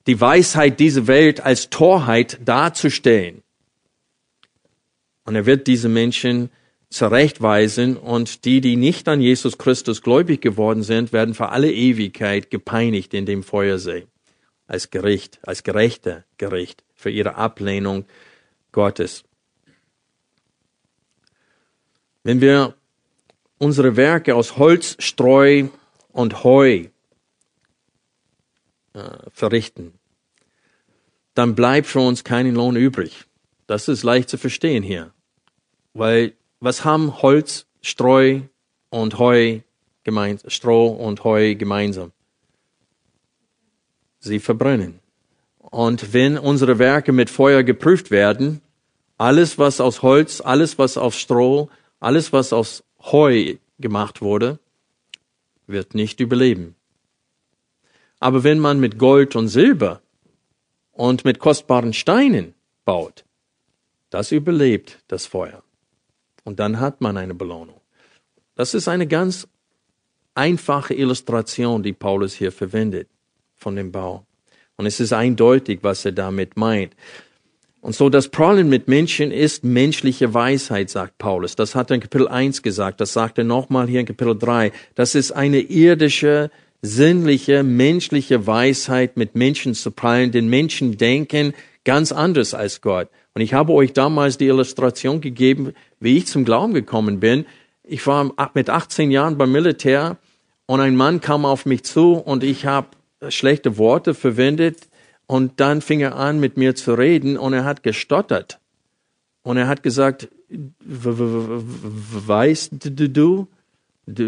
die 0.06 0.20
Weisheit 0.20 0.80
dieser 0.80 1.08
Welt 1.08 1.42
als 1.42 1.70
Torheit 1.70 2.40
darzustellen. 2.44 3.44
Und 5.26 5.36
er 5.36 5.46
wird 5.46 5.68
diese 5.68 5.90
Menschen 5.90 6.50
zurechtweisen 6.90 7.98
und 7.98 8.46
die, 8.46 8.62
die 8.62 8.78
nicht 8.78 9.08
an 9.10 9.22
Jesus 9.22 9.58
Christus 9.58 10.02
gläubig 10.02 10.42
geworden 10.42 10.84
sind, 10.84 11.12
werden 11.12 11.34
für 11.34 11.50
alle 11.50 11.72
Ewigkeit 11.72 12.50
gepeinigt 12.50 13.14
in 13.14 13.26
dem 13.26 13.44
Feuersee. 13.44 14.08
Als 14.68 14.90
Gericht, 14.90 15.40
als 15.44 15.64
gerechter 15.64 16.24
Gericht 16.38 16.84
für 16.96 17.10
ihre 17.10 17.36
Ablehnung 17.36 18.06
Gottes. 18.72 19.24
Wenn 22.28 22.42
wir 22.42 22.74
unsere 23.58 23.96
Werke 23.96 24.36
aus 24.36 24.58
Holz, 24.58 24.98
Streu 25.00 25.70
und 26.12 26.44
Heu 26.44 26.88
äh, 28.92 29.00
verrichten, 29.32 29.94
dann 31.36 31.56
bleibt 31.56 31.88
für 31.88 32.02
uns 32.02 32.26
kein 32.26 32.54
Lohn 32.54 32.76
übrig. 32.76 33.24
Das 33.66 33.88
ist 33.88 34.04
leicht 34.04 34.28
zu 34.28 34.38
verstehen 34.38 34.84
hier. 34.84 35.14
Weil 35.94 36.34
was 36.60 36.84
haben 36.84 37.22
Holz, 37.22 37.66
Streu 37.82 38.42
und 38.90 39.20
Heu 39.20 39.62
gemeinsam, 40.04 40.50
Stroh 40.50 40.88
und 40.88 41.24
Heu 41.24 41.56
gemeinsam? 41.56 42.12
Sie 44.20 44.40
verbrennen. 44.40 45.00
Und 45.60 46.12
wenn 46.12 46.38
unsere 46.38 46.78
Werke 46.78 47.14
mit 47.14 47.30
Feuer 47.30 47.64
geprüft 47.64 48.12
werden, 48.12 48.60
alles 49.18 49.58
was 49.58 49.80
aus 49.80 50.02
Holz, 50.02 50.42
alles 50.42 50.78
was 50.78 50.98
aus 50.98 51.16
Stroh, 51.16 51.70
alles, 52.00 52.34
was 52.34 52.54
aus 52.54 52.84
Heu 53.00 53.56
gemacht 53.80 54.22
wurde, 54.22 54.60
wird 55.68 55.96
nicht 55.96 56.20
überleben. 56.20 56.76
Aber 58.20 58.44
wenn 58.44 58.60
man 58.60 58.80
mit 58.80 58.98
Gold 58.98 59.36
und 59.36 59.48
Silber 59.48 60.02
und 60.92 61.26
mit 61.26 61.40
kostbaren 61.40 61.94
Steinen 61.94 62.56
baut, 62.86 63.26
das 64.10 64.32
überlebt 64.32 65.00
das 65.08 65.26
Feuer. 65.26 65.64
Und 66.44 66.60
dann 66.60 66.80
hat 66.80 67.02
man 67.02 67.18
eine 67.18 67.34
Belohnung. 67.34 67.82
Das 68.56 68.74
ist 68.74 68.88
eine 68.88 69.06
ganz 69.06 69.48
einfache 70.34 70.94
Illustration, 70.94 71.84
die 71.84 71.94
Paulus 71.94 72.34
hier 72.34 72.52
verwendet 72.52 73.10
von 73.56 73.76
dem 73.76 73.92
Bau. 73.92 74.26
Und 74.78 74.86
es 74.86 75.00
ist 75.00 75.14
eindeutig, 75.14 75.80
was 75.82 76.06
er 76.06 76.12
damit 76.12 76.56
meint. 76.56 76.96
Und 77.88 77.94
so 77.94 78.10
das 78.10 78.28
Problem 78.28 78.68
mit 78.68 78.90
Menschen 78.90 79.32
ist 79.32 79.64
menschliche 79.64 80.34
Weisheit, 80.34 80.90
sagt 80.90 81.18
Paulus. 81.20 81.56
Das 81.56 81.74
hat 81.74 81.90
er 81.90 81.96
in 81.96 82.02
Kapitel 82.02 82.28
1 82.28 82.62
gesagt, 82.62 83.00
das 83.00 83.14
sagt 83.14 83.38
er 83.38 83.46
nochmal 83.46 83.88
hier 83.88 84.02
in 84.02 84.06
Kapitel 84.06 84.38
3. 84.38 84.74
Das 84.96 85.16
ist 85.16 85.32
eine 85.32 85.62
irdische, 85.62 86.52
sinnliche, 86.82 87.64
menschliche 87.64 88.46
Weisheit 88.46 89.16
mit 89.16 89.36
Menschen 89.36 89.74
zu 89.74 89.92
prallen, 89.92 90.34
denn 90.34 90.50
Menschen 90.50 90.98
denken 90.98 91.54
ganz 91.86 92.12
anders 92.12 92.54
als 92.54 92.82
Gott. 92.82 93.08
Und 93.36 93.42
ich 93.42 93.54
habe 93.54 93.72
euch 93.72 93.94
damals 93.94 94.38
die 94.38 94.48
Illustration 94.48 95.22
gegeben, 95.22 95.72
wie 96.02 96.18
ich 96.18 96.28
zum 96.28 96.44
Glauben 96.44 96.74
gekommen 96.74 97.22
bin. 97.22 97.46
Ich 97.86 98.06
war 98.06 98.34
mit 98.54 98.70
18 98.70 99.12
Jahren 99.12 99.38
beim 99.38 99.54
Militär 99.54 100.18
und 100.66 100.82
ein 100.82 100.98
Mann 100.98 101.22
kam 101.22 101.46
auf 101.46 101.66
mich 101.66 101.86
zu 101.86 102.16
und 102.16 102.44
ich 102.44 102.66
habe 102.66 102.88
schlechte 103.30 103.78
Worte 103.78 104.14
verwendet 104.14 104.90
und 105.28 105.60
dann 105.60 105.82
fing 105.82 106.00
er 106.00 106.16
an, 106.16 106.40
mit 106.40 106.58
mir 106.58 106.74
zu 106.76 106.94
reden 106.94 107.38
und 107.38 107.54
er 107.54 107.66
hat 107.66 107.84
gestottert. 107.84 108.60
Und 109.44 109.58
er 109.58 109.68
hat 109.68 109.84
gesagt, 109.84 110.30
weißt 110.90 112.72
du, 112.72 113.10
du, 113.10 113.48
du 114.06 114.28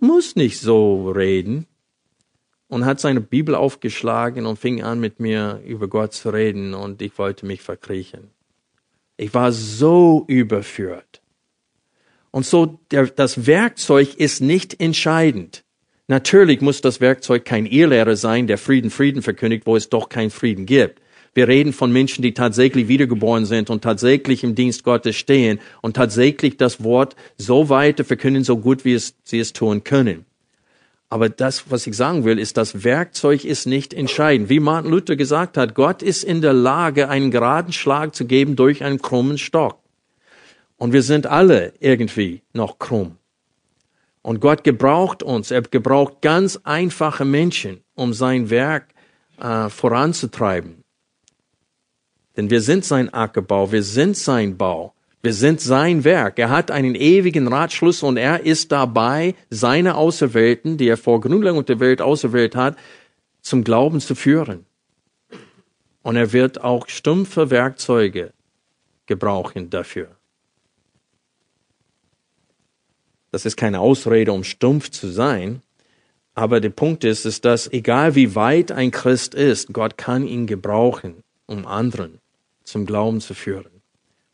musst 0.00 0.36
nicht 0.36 0.60
so 0.60 1.10
reden. 1.10 1.66
Und 2.70 2.84
hat 2.84 3.00
seine 3.00 3.22
Bibel 3.22 3.54
aufgeschlagen 3.54 4.44
und 4.44 4.58
fing 4.58 4.82
an, 4.82 5.00
mit 5.00 5.20
mir 5.20 5.62
über 5.64 5.88
Gott 5.88 6.12
zu 6.12 6.28
reden 6.28 6.74
und 6.74 7.00
ich 7.00 7.16
wollte 7.16 7.46
mich 7.46 7.62
verkriechen. 7.62 8.28
Ich 9.16 9.32
war 9.32 9.52
so 9.52 10.24
überführt. 10.26 11.22
Und 12.30 12.44
so, 12.44 12.78
der, 12.90 13.06
das 13.06 13.46
Werkzeug 13.46 14.16
ist 14.16 14.42
nicht 14.42 14.78
entscheidend. 14.80 15.64
Natürlich 16.10 16.62
muss 16.62 16.80
das 16.80 17.02
Werkzeug 17.02 17.44
kein 17.44 17.66
Irrlehrer 17.66 18.16
sein, 18.16 18.46
der 18.46 18.56
Frieden, 18.56 18.90
Frieden 18.90 19.20
verkündigt, 19.20 19.66
wo 19.66 19.76
es 19.76 19.90
doch 19.90 20.08
keinen 20.08 20.30
Frieden 20.30 20.64
gibt. 20.64 21.02
Wir 21.34 21.46
reden 21.46 21.74
von 21.74 21.92
Menschen, 21.92 22.22
die 22.22 22.32
tatsächlich 22.32 22.88
wiedergeboren 22.88 23.44
sind 23.44 23.68
und 23.68 23.84
tatsächlich 23.84 24.42
im 24.42 24.54
Dienst 24.54 24.84
Gottes 24.84 25.16
stehen 25.16 25.60
und 25.82 25.96
tatsächlich 25.96 26.56
das 26.56 26.82
Wort 26.82 27.14
so 27.36 27.68
weiter 27.68 28.04
verkünden, 28.04 28.42
so 28.42 28.56
gut 28.56 28.86
wie 28.86 28.94
es, 28.94 29.16
sie 29.22 29.38
es 29.38 29.52
tun 29.52 29.84
können. 29.84 30.24
Aber 31.10 31.28
das, 31.28 31.70
was 31.70 31.86
ich 31.86 31.94
sagen 31.94 32.24
will, 32.24 32.38
ist, 32.38 32.56
das 32.56 32.84
Werkzeug 32.84 33.44
ist 33.44 33.66
nicht 33.66 33.92
entscheidend. 33.92 34.48
Wie 34.48 34.60
Martin 34.60 34.90
Luther 34.90 35.14
gesagt 35.14 35.58
hat, 35.58 35.74
Gott 35.74 36.02
ist 36.02 36.24
in 36.24 36.40
der 36.40 36.54
Lage, 36.54 37.10
einen 37.10 37.30
geraden 37.30 37.74
Schlag 37.74 38.14
zu 38.14 38.24
geben 38.24 38.56
durch 38.56 38.82
einen 38.82 39.02
krummen 39.02 39.36
Stock. 39.36 39.78
Und 40.78 40.94
wir 40.94 41.02
sind 41.02 41.26
alle 41.26 41.74
irgendwie 41.80 42.40
noch 42.54 42.78
krumm. 42.78 43.17
Und 44.28 44.40
Gott 44.40 44.62
gebraucht 44.62 45.22
uns. 45.22 45.50
Er 45.50 45.62
gebraucht 45.62 46.20
ganz 46.20 46.60
einfache 46.62 47.24
Menschen, 47.24 47.80
um 47.94 48.12
sein 48.12 48.50
Werk 48.50 48.88
äh, 49.40 49.70
voranzutreiben. 49.70 50.84
Denn 52.36 52.50
wir 52.50 52.60
sind 52.60 52.84
sein 52.84 53.08
Ackerbau, 53.08 53.72
wir 53.72 53.82
sind 53.82 54.18
sein 54.18 54.58
Bau, 54.58 54.92
wir 55.22 55.32
sind 55.32 55.62
sein 55.62 56.04
Werk. 56.04 56.38
Er 56.38 56.50
hat 56.50 56.70
einen 56.70 56.94
ewigen 56.94 57.48
Ratschluss 57.48 58.02
und 58.02 58.18
er 58.18 58.44
ist 58.44 58.70
dabei, 58.70 59.34
seine 59.48 59.94
Auserwählten, 59.94 60.76
die 60.76 60.88
er 60.88 60.98
vor 60.98 61.22
Gründung 61.22 61.64
der 61.64 61.80
Welt 61.80 62.02
auserwählt 62.02 62.54
hat, 62.54 62.76
zum 63.40 63.64
Glauben 63.64 63.98
zu 63.98 64.14
führen. 64.14 64.66
Und 66.02 66.16
er 66.16 66.34
wird 66.34 66.62
auch 66.62 66.86
stumpfe 66.88 67.48
Werkzeuge 67.48 68.34
gebrauchen 69.06 69.70
dafür. 69.70 70.17
Das 73.30 73.44
ist 73.44 73.56
keine 73.56 73.80
Ausrede, 73.80 74.32
um 74.32 74.44
stumpf 74.44 74.90
zu 74.90 75.08
sein. 75.08 75.62
Aber 76.34 76.60
der 76.60 76.70
Punkt 76.70 77.04
ist, 77.04 77.26
ist, 77.26 77.44
dass 77.44 77.70
egal 77.72 78.14
wie 78.14 78.34
weit 78.34 78.70
ein 78.70 78.90
Christ 78.90 79.34
ist, 79.34 79.72
Gott 79.72 79.98
kann 79.98 80.26
ihn 80.26 80.46
gebrauchen, 80.46 81.24
um 81.46 81.66
anderen 81.66 82.20
zum 82.62 82.86
Glauben 82.86 83.20
zu 83.20 83.34
führen. 83.34 83.82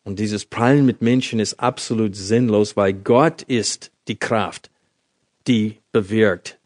Und 0.04 0.18
dieses 0.18 0.44
Prallen 0.44 0.84
mit 0.84 1.00
Menschen 1.00 1.40
ist 1.40 1.58
absolut 1.60 2.14
sinnlos, 2.14 2.76
weil 2.76 2.92
Gott 2.92 3.42
ist 3.42 3.90
die 4.06 4.18
Kraft, 4.18 4.70
die 5.46 5.78
bewirkt 5.92 6.58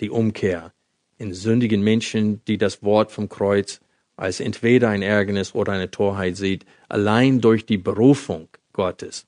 die 0.00 0.10
Umkehr 0.10 0.72
in 1.18 1.34
sündigen 1.34 1.82
Menschen, 1.82 2.42
die 2.46 2.56
das 2.56 2.82
Wort 2.82 3.10
vom 3.10 3.28
Kreuz 3.28 3.80
als 4.16 4.38
entweder 4.38 4.90
ein 4.90 5.02
Ärgernis 5.02 5.54
oder 5.54 5.72
eine 5.72 5.90
Torheit 5.90 6.36
sieht, 6.36 6.64
allein 6.88 7.40
durch 7.40 7.66
die 7.66 7.78
Berufung 7.78 8.48
Gottes 8.72 9.26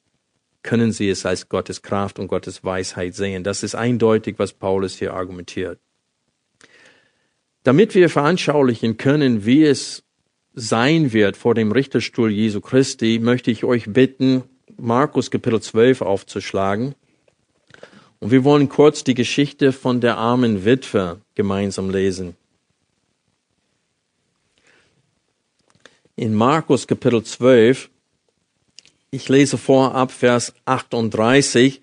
können 0.62 0.92
sie 0.92 1.08
es 1.08 1.26
als 1.26 1.48
Gottes 1.48 1.82
Kraft 1.82 2.18
und 2.18 2.28
Gottes 2.28 2.64
Weisheit 2.64 3.14
sehen. 3.14 3.44
Das 3.44 3.62
ist 3.62 3.74
eindeutig, 3.74 4.38
was 4.38 4.52
Paulus 4.52 4.96
hier 4.96 5.14
argumentiert. 5.14 5.78
Damit 7.64 7.94
wir 7.94 8.08
veranschaulichen 8.08 8.96
können, 8.96 9.44
wie 9.46 9.64
es 9.64 10.02
sein 10.54 11.12
wird 11.12 11.36
vor 11.36 11.54
dem 11.54 11.72
Richterstuhl 11.72 12.30
Jesu 12.30 12.60
Christi, 12.60 13.18
möchte 13.22 13.50
ich 13.50 13.64
euch 13.64 13.92
bitten, 13.92 14.42
Markus 14.76 15.30
Kapitel 15.30 15.60
12 15.60 16.02
aufzuschlagen. 16.02 16.94
Und 18.18 18.30
wir 18.30 18.44
wollen 18.44 18.68
kurz 18.68 19.04
die 19.04 19.14
Geschichte 19.14 19.72
von 19.72 20.00
der 20.00 20.16
armen 20.16 20.64
Witwe 20.64 21.20
gemeinsam 21.34 21.90
lesen. 21.90 22.36
In 26.14 26.34
Markus 26.34 26.86
Kapitel 26.86 27.22
12 27.22 27.90
ich 29.14 29.28
lese 29.28 29.58
vor 29.58 29.94
ab 29.94 30.10
Vers 30.10 30.54
38, 30.64 31.82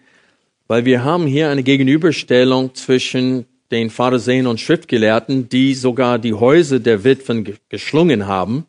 weil 0.68 0.84
wir 0.86 1.04
haben 1.04 1.28
hier 1.28 1.50
eine 1.50 1.62
Gegenüberstellung 1.62 2.74
zwischen 2.74 3.46
den 3.70 3.92
Pharisäern 3.92 4.48
und 4.48 4.60
Schriftgelehrten, 4.60 5.48
die 5.48 5.76
sogar 5.76 6.18
die 6.18 6.34
Häuser 6.34 6.80
der 6.80 7.04
Witwen 7.04 7.56
geschlungen 7.70 8.26
haben, 8.26 8.66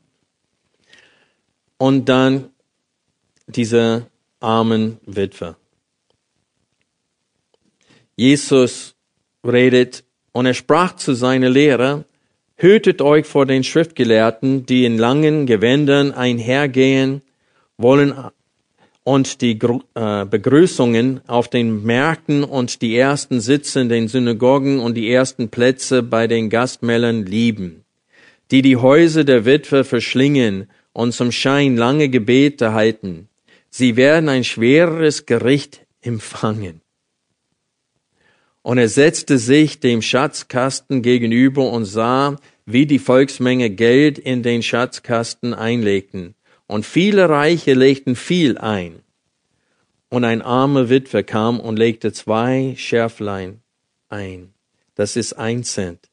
und 1.78 2.10
dann 2.10 2.50
diese 3.46 4.06
armen 4.40 4.98
Witwe. 5.06 5.56
Jesus 8.14 8.94
redet 9.42 10.04
und 10.32 10.44
er 10.44 10.52
sprach 10.52 10.96
zu 10.96 11.14
seiner 11.14 11.48
Lehrer, 11.48 12.04
hütet 12.56 13.00
euch 13.00 13.24
vor 13.24 13.46
den 13.46 13.64
Schriftgelehrten, 13.64 14.66
die 14.66 14.84
in 14.84 14.98
langen 14.98 15.46
Gewändern 15.46 16.12
einhergehen 16.12 17.22
wollen 17.78 18.12
und 19.10 19.40
die 19.40 19.58
äh, 19.96 20.24
Begrüßungen 20.24 21.20
auf 21.26 21.48
den 21.48 21.82
Märkten 21.82 22.44
und 22.44 22.80
die 22.80 22.96
ersten 22.96 23.40
Sitze 23.40 23.80
in 23.80 23.88
den 23.88 24.06
Synagogen 24.06 24.78
und 24.78 24.94
die 24.94 25.10
ersten 25.10 25.48
Plätze 25.48 26.04
bei 26.04 26.28
den 26.28 26.48
Gastmälern 26.48 27.26
lieben, 27.26 27.82
die 28.52 28.62
die 28.62 28.76
Häuser 28.76 29.24
der 29.24 29.44
Witwe 29.44 29.82
verschlingen 29.82 30.70
und 30.92 31.12
zum 31.12 31.32
Schein 31.32 31.76
lange 31.76 32.08
Gebete 32.08 32.72
halten. 32.72 33.28
Sie 33.68 33.96
werden 33.96 34.28
ein 34.28 34.44
schweres 34.44 35.26
Gericht 35.26 35.84
empfangen. 36.02 36.80
Und 38.62 38.78
er 38.78 38.88
setzte 38.88 39.38
sich 39.38 39.80
dem 39.80 40.02
Schatzkasten 40.02 41.02
gegenüber 41.02 41.68
und 41.72 41.84
sah, 41.84 42.36
wie 42.64 42.86
die 42.86 43.00
Volksmenge 43.00 43.70
Geld 43.70 44.20
in 44.20 44.44
den 44.44 44.62
Schatzkasten 44.62 45.52
einlegten. 45.52 46.36
Und 46.70 46.86
viele 46.86 47.28
Reiche 47.28 47.74
legten 47.74 48.14
viel 48.14 48.56
ein. 48.56 49.00
Und 50.08 50.22
ein 50.22 50.40
armer 50.40 50.88
Witwer 50.88 51.24
kam 51.24 51.58
und 51.58 51.76
legte 51.76 52.12
zwei 52.12 52.74
Schärflein 52.76 53.60
ein. 54.08 54.54
Das 54.94 55.16
ist 55.16 55.32
ein 55.32 55.64
Cent. 55.64 56.08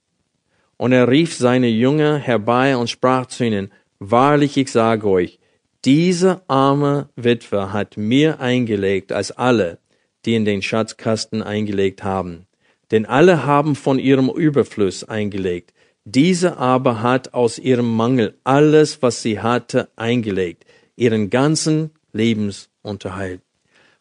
Und 0.75 0.93
er 0.93 1.09
rief 1.09 1.35
seine 1.35 1.67
Jünger 1.67 2.17
herbei 2.17 2.75
und 2.75 2.89
sprach 2.89 3.27
zu 3.27 3.45
ihnen, 3.45 3.71
Wahrlich, 3.99 4.57
ich 4.57 4.71
sage 4.71 5.07
euch, 5.07 5.37
diese 5.85 6.41
arme 6.47 7.09
Witwe 7.15 7.71
hat 7.71 7.95
mehr 7.95 8.39
eingelegt 8.39 9.11
als 9.11 9.29
alle, 9.29 9.77
die 10.25 10.33
in 10.33 10.43
den 10.43 10.63
Schatzkasten 10.63 11.43
eingelegt 11.43 12.03
haben. 12.03 12.47
Denn 12.89 13.05
alle 13.05 13.45
haben 13.45 13.75
von 13.75 13.99
ihrem 13.99 14.27
Überfluss 14.27 15.03
eingelegt. 15.03 15.75
Diese 16.09 16.55
aber 16.55 17.01
hat 17.01 17.33
aus 17.33 17.59
ihrem 17.59 17.93
Mangel 17.93 18.33
alles, 18.45 19.01
was 19.01 19.21
sie 19.21 19.41
hatte, 19.41 19.89
eingelegt, 19.97 20.63
ihren 20.95 21.29
ganzen 21.29 21.91
Lebensunterhalt. 22.13 23.41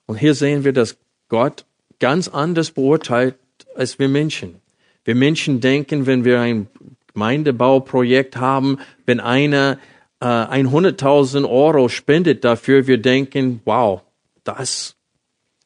Und 0.06 0.16
hier 0.16 0.36
sehen 0.36 0.62
wir, 0.62 0.72
dass 0.72 0.98
Gott 1.28 1.64
ganz 1.98 2.28
anders 2.28 2.70
beurteilt 2.70 3.34
als 3.74 3.98
wir 3.98 4.08
Menschen. 4.08 4.60
Wir 5.04 5.16
Menschen 5.16 5.60
denken, 5.60 6.06
wenn 6.06 6.24
wir 6.24 6.40
ein 6.40 6.68
Gemeindebauprojekt 7.12 8.36
haben, 8.36 8.78
wenn 9.04 9.18
einer 9.18 9.76
äh, 10.20 10.26
100.000 10.26 11.44
Euro 11.50 11.88
spendet 11.88 12.44
dafür, 12.44 12.86
wir 12.86 12.98
denken, 12.98 13.62
wow, 13.64 14.02
das 14.44 14.94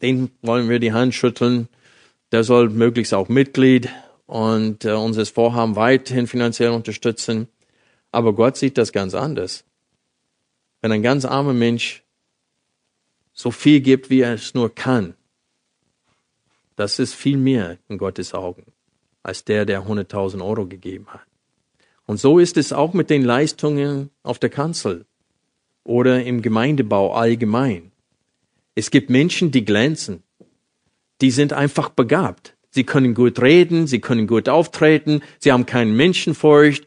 den 0.01 0.31
wollen 0.41 0.71
wir 0.71 0.79
die 0.79 0.95
Hand 0.95 1.15
schütteln. 1.15 1.69
Der 2.33 2.45
soll 2.45 2.71
möglichst 2.71 3.13
auch 3.13 3.29
Mitglied 3.29 3.91
und 4.31 4.85
äh, 4.85 4.93
unseres 4.93 5.31
Vorhaben 5.31 5.75
weiterhin 5.75 6.29
finanziell 6.29 6.71
unterstützen. 6.71 7.49
Aber 8.13 8.33
Gott 8.33 8.57
sieht 8.57 8.79
das 8.79 8.93
ganz 8.93 9.13
anders. 9.13 9.65
Wenn 10.81 10.93
ein 10.93 11.03
ganz 11.03 11.25
armer 11.25 11.53
Mensch 11.53 12.05
so 13.33 13.51
viel 13.51 13.81
gibt, 13.81 14.09
wie 14.09 14.21
er 14.21 14.35
es 14.35 14.55
nur 14.55 14.73
kann, 14.73 15.15
das 16.77 17.01
ist 17.01 17.15
viel 17.15 17.37
mehr 17.37 17.79
in 17.89 17.99
Gottes 17.99 18.33
Augen 18.33 18.67
als 19.25 19.45
der, 19.45 19.67
der 19.67 19.83
100.000 19.83 20.43
Euro 20.45 20.67
gegeben 20.67 21.09
hat. 21.09 21.27
Und 22.07 22.19
so 22.19 22.39
ist 22.39 22.57
es 22.57 22.73
auch 22.73 22.95
mit 22.95 23.11
den 23.11 23.23
Leistungen 23.23 24.11
auf 24.23 24.39
der 24.39 24.49
Kanzel 24.49 25.07
oder 25.83 26.23
im 26.23 26.41
Gemeindebau 26.41 27.15
allgemein. 27.15 27.91
Es 28.77 28.93
gibt 28.93 29.11
Menschen, 29.11 29.51
die 29.51 29.65
glänzen. 29.65 30.23
Die 31.21 31.33
sind 31.33 31.53
einfach 31.53 31.89
begabt. 31.89 32.57
Sie 32.71 32.85
können 32.85 33.15
gut 33.15 33.43
reden, 33.43 33.87
sie 33.87 34.01
können 34.01 34.27
gut 34.27 34.49
auftreten, 34.49 35.23
sie 35.39 35.53
haben 35.53 35.67
keinen 35.67 35.97
Menschenfurcht. 35.97 36.85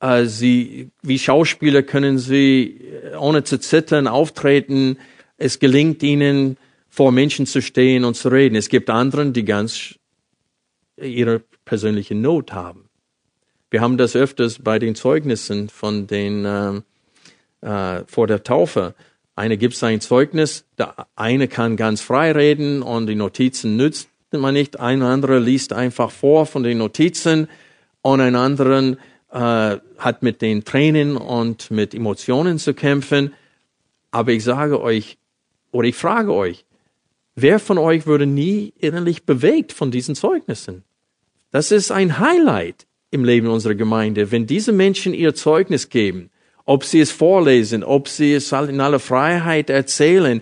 Äh, 0.00 0.24
sie, 0.26 0.90
wie 1.02 1.18
Schauspieler 1.18 1.82
können 1.82 2.18
sie 2.18 2.80
äh, 3.12 3.16
ohne 3.16 3.44
zu 3.44 3.58
zittern 3.58 4.08
auftreten. 4.08 4.98
Es 5.36 5.58
gelingt 5.58 6.02
ihnen, 6.02 6.56
vor 6.88 7.12
Menschen 7.12 7.46
zu 7.46 7.62
stehen 7.62 8.04
und 8.04 8.14
zu 8.14 8.28
reden. 8.28 8.56
Es 8.56 8.68
gibt 8.68 8.90
anderen, 8.90 9.32
die 9.32 9.44
ganz 9.44 9.94
ihre 10.96 11.40
persönliche 11.64 12.16
Not 12.16 12.52
haben. 12.52 12.88
Wir 13.70 13.80
haben 13.80 13.96
das 13.96 14.16
öfters 14.16 14.58
bei 14.58 14.80
den 14.80 14.96
Zeugnissen 14.96 15.68
von 15.68 16.08
den 16.08 16.44
äh, 16.44 16.80
äh, 17.60 18.04
vor 18.06 18.26
der 18.26 18.42
Taufe. 18.42 18.94
Eine 19.36 19.56
gibt 19.56 19.76
sein 19.76 20.00
Zeugnis, 20.00 20.64
der 20.76 21.06
eine 21.14 21.46
kann 21.46 21.76
ganz 21.76 22.00
frei 22.00 22.32
reden 22.32 22.82
und 22.82 23.06
die 23.06 23.14
Notizen 23.14 23.76
nützt 23.76 24.09
man 24.38 24.54
nicht. 24.54 24.78
Ein 24.78 25.02
anderer 25.02 25.40
liest 25.40 25.72
einfach 25.72 26.10
vor 26.10 26.46
von 26.46 26.62
den 26.62 26.78
Notizen 26.78 27.48
und 28.02 28.20
ein 28.20 28.36
anderen 28.36 28.98
äh, 29.30 29.76
hat 29.98 30.22
mit 30.22 30.42
den 30.42 30.64
Tränen 30.64 31.16
und 31.16 31.70
mit 31.70 31.94
Emotionen 31.94 32.58
zu 32.58 32.74
kämpfen. 32.74 33.32
Aber 34.10 34.32
ich 34.32 34.44
sage 34.44 34.80
euch, 34.80 35.18
oder 35.72 35.88
ich 35.88 35.96
frage 35.96 36.34
euch, 36.34 36.64
wer 37.34 37.58
von 37.58 37.78
euch 37.78 38.06
würde 38.06 38.26
nie 38.26 38.72
innerlich 38.78 39.24
bewegt 39.24 39.72
von 39.72 39.90
diesen 39.90 40.14
Zeugnissen? 40.14 40.84
Das 41.50 41.72
ist 41.72 41.90
ein 41.90 42.18
Highlight 42.18 42.86
im 43.10 43.24
Leben 43.24 43.48
unserer 43.48 43.74
Gemeinde, 43.74 44.30
wenn 44.30 44.46
diese 44.46 44.72
Menschen 44.72 45.14
ihr 45.14 45.34
Zeugnis 45.34 45.88
geben 45.88 46.30
ob 46.70 46.84
sie 46.84 47.00
es 47.00 47.10
vorlesen, 47.10 47.82
ob 47.82 48.06
sie 48.06 48.32
es 48.32 48.52
in 48.52 48.80
aller 48.80 49.00
Freiheit 49.00 49.70
erzählen, 49.70 50.40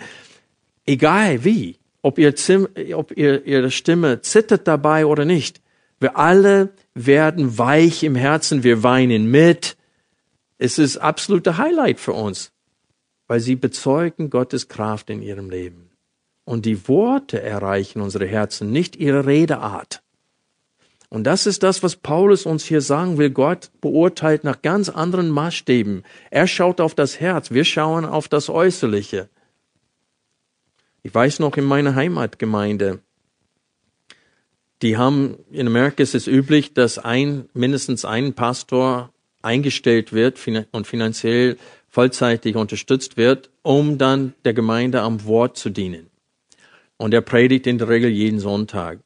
egal 0.85 1.43
wie, 1.43 1.78
ob, 2.03 2.19
ihr 2.19 2.37
Zim, 2.37 2.69
ob 2.95 3.17
ihr, 3.17 3.45
ihre 3.45 3.71
Stimme 3.71 4.21
zittert 4.21 4.67
dabei 4.69 5.07
oder 5.07 5.25
nicht. 5.25 5.61
Wir 6.01 6.17
alle 6.17 6.71
werden 6.95 7.59
weich 7.59 8.03
im 8.05 8.15
Herzen, 8.15 8.63
wir 8.63 8.83
weinen 8.83 9.31
mit. 9.31 9.77
Es 10.59 10.79
ist 10.79 10.99
absolute 10.99 11.59
Highlight 11.59 11.99
für 11.99 12.13
uns, 12.13 12.53
weil 13.27 13.41
sie 13.41 13.57
bezeugen 13.57 14.31
Gottes 14.31 14.69
Kraft 14.69 15.11
in 15.11 15.23
ihrem 15.23 15.51
Leben. 15.51 15.91
Und 16.45 16.67
die 16.67 16.89
Worte 16.89 17.43
erreichen 17.43 18.01
unsere 18.01 18.27
Herzen, 18.27 18.71
nicht 18.71 18.97
ihre 18.97 19.27
Redeart. 19.27 20.03
Und 21.11 21.25
das 21.25 21.47
ist 21.47 21.63
das, 21.63 21.83
was 21.83 21.97
Paulus 21.97 22.45
uns 22.45 22.65
hier 22.65 22.81
sagen 22.81 23.19
will. 23.19 23.31
Gott 23.31 23.71
beurteilt 23.81 24.45
nach 24.45 24.63
ganz 24.63 24.89
anderen 24.89 25.31
Maßstäben. 25.31 26.05
Er 26.31 26.47
schaut 26.47 26.81
auf 26.81 26.95
das 26.95 27.19
Herz, 27.19 27.51
wir 27.51 27.65
schauen 27.65 28.05
auf 28.05 28.29
das 28.29 28.51
Äußerliche. 28.51 29.29
Ich 31.03 31.15
weiß 31.15 31.39
noch 31.39 31.57
in 31.57 31.65
meiner 31.65 31.95
Heimatgemeinde, 31.95 33.01
die 34.83 34.97
haben, 34.97 35.39
in 35.51 35.67
Amerika 35.67 36.03
ist 36.03 36.15
es 36.15 36.27
üblich, 36.27 36.73
dass 36.73 36.99
ein, 36.99 37.49
mindestens 37.53 38.05
ein 38.05 38.35
Pastor 38.35 39.13
eingestellt 39.43 40.13
wird 40.13 40.39
und 40.73 40.87
finanziell 40.87 41.57
vollzeitig 41.89 42.55
unterstützt 42.57 43.17
wird, 43.17 43.51
um 43.63 43.99
dann 43.99 44.35
der 44.45 44.55
Gemeinde 44.55 45.01
am 45.01 45.25
Wort 45.25 45.57
zu 45.57 45.71
dienen. 45.71 46.11
Und 46.97 47.15
er 47.15 47.23
predigt 47.23 47.67
in 47.67 47.79
der 47.79 47.89
Regel 47.89 48.11
jeden 48.11 48.41
Sonntag. 48.41 49.01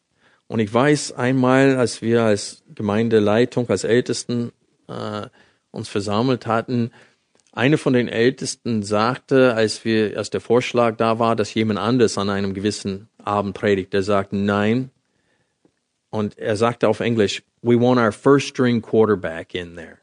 Und 0.47 0.59
ich 0.59 0.73
weiß 0.73 1.13
einmal, 1.13 1.77
als 1.77 2.03
wir 2.03 2.23
als 2.23 2.63
Gemeindeleitung, 2.75 3.69
als 3.71 3.85
Ältesten 3.85 4.53
äh, 4.89 5.27
uns 5.71 5.89
versammelt 5.89 6.47
hatten, 6.47 6.91
eine 7.53 7.79
von 7.79 7.93
den 7.93 8.09
Ältesten 8.09 8.83
sagte, 8.83 9.55
als 9.55 9.85
wir, 9.85 10.17
als 10.17 10.31
der 10.31 10.41
Vorschlag 10.41 10.97
da 10.97 11.19
war, 11.19 11.37
dass 11.37 11.53
jemand 11.53 11.79
anders 11.79 12.17
an 12.19 12.31
einem 12.31 12.55
gewissen 12.55 13.09
Abend 13.23 13.55
predigt, 13.55 13.93
der 13.93 14.03
sagte 14.03 14.37
nein. 14.37 14.91
Und 16.11 16.39
er 16.39 16.57
sagte 16.57 16.89
auf 16.89 17.01
Englisch, 17.01 17.43
we 17.63 17.79
want 17.79 18.01
our 18.01 18.13
first 18.13 18.49
string 18.49 18.83
quarterback 18.83 19.55
in 19.55 19.77
there. 19.77 19.99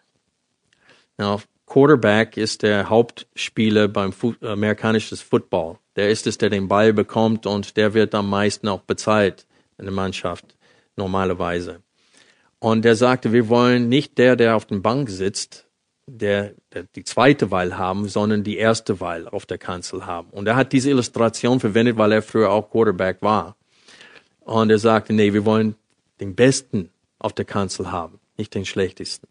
Now, 1.18 1.42
Quarterback 1.66 2.36
ist 2.36 2.64
der 2.64 2.90
Hauptspieler 2.90 3.88
beim 3.88 4.12
Fu 4.12 4.34
amerikanischen 4.42 5.18
Football. 5.18 5.78
Der 5.96 6.10
ist 6.10 6.26
es, 6.26 6.40
der 6.40 6.50
den 6.50 6.68
Ball 6.68 6.94
bekommt 6.94 7.46
und 7.46 7.78
der 7.78 7.94
wird 7.94 8.16
am 8.16 8.30
meisten 8.30 8.68
auch 8.68 8.82
bezahlt 8.82 9.46
in 9.78 9.86
der 9.86 9.94
Mannschaft 9.94 10.46
normalerweise. 10.96 11.82
Und 12.58 12.86
er 12.86 12.96
sagte, 12.96 13.32
wir 13.34 13.50
wollen 13.50 13.88
nicht 13.88 14.18
der, 14.18 14.36
der 14.36 14.56
auf 14.56 14.66
der 14.66 14.78
Bank 14.78 15.10
sitzt, 15.10 15.69
der, 16.18 16.54
der 16.74 16.84
die 16.96 17.04
zweite 17.04 17.52
Wahl 17.52 17.78
haben, 17.78 18.08
sondern 18.08 18.44
die 18.44 18.58
erste 18.58 19.00
Wahl 19.00 19.28
auf 19.28 19.46
der 19.46 19.58
Kanzel 19.58 20.06
haben. 20.06 20.30
Und 20.32 20.48
er 20.48 20.56
hat 20.56 20.74
diese 20.74 20.90
Illustration 20.90 21.60
verwendet, 21.60 21.98
weil 21.98 22.12
er 22.12 22.22
früher 22.22 22.52
auch 22.52 22.70
Quarterback 22.70 23.22
war. 23.22 23.56
Und 24.42 24.70
er 24.70 24.80
sagte, 24.80 25.14
nee, 25.14 25.34
wir 25.34 25.46
wollen 25.46 25.76
den 26.20 26.36
Besten 26.36 26.90
auf 27.20 27.34
der 27.34 27.46
Kanzel 27.46 27.92
haben, 27.92 28.20
nicht 28.38 28.56
den 28.56 28.66
Schlechtesten. 28.66 29.28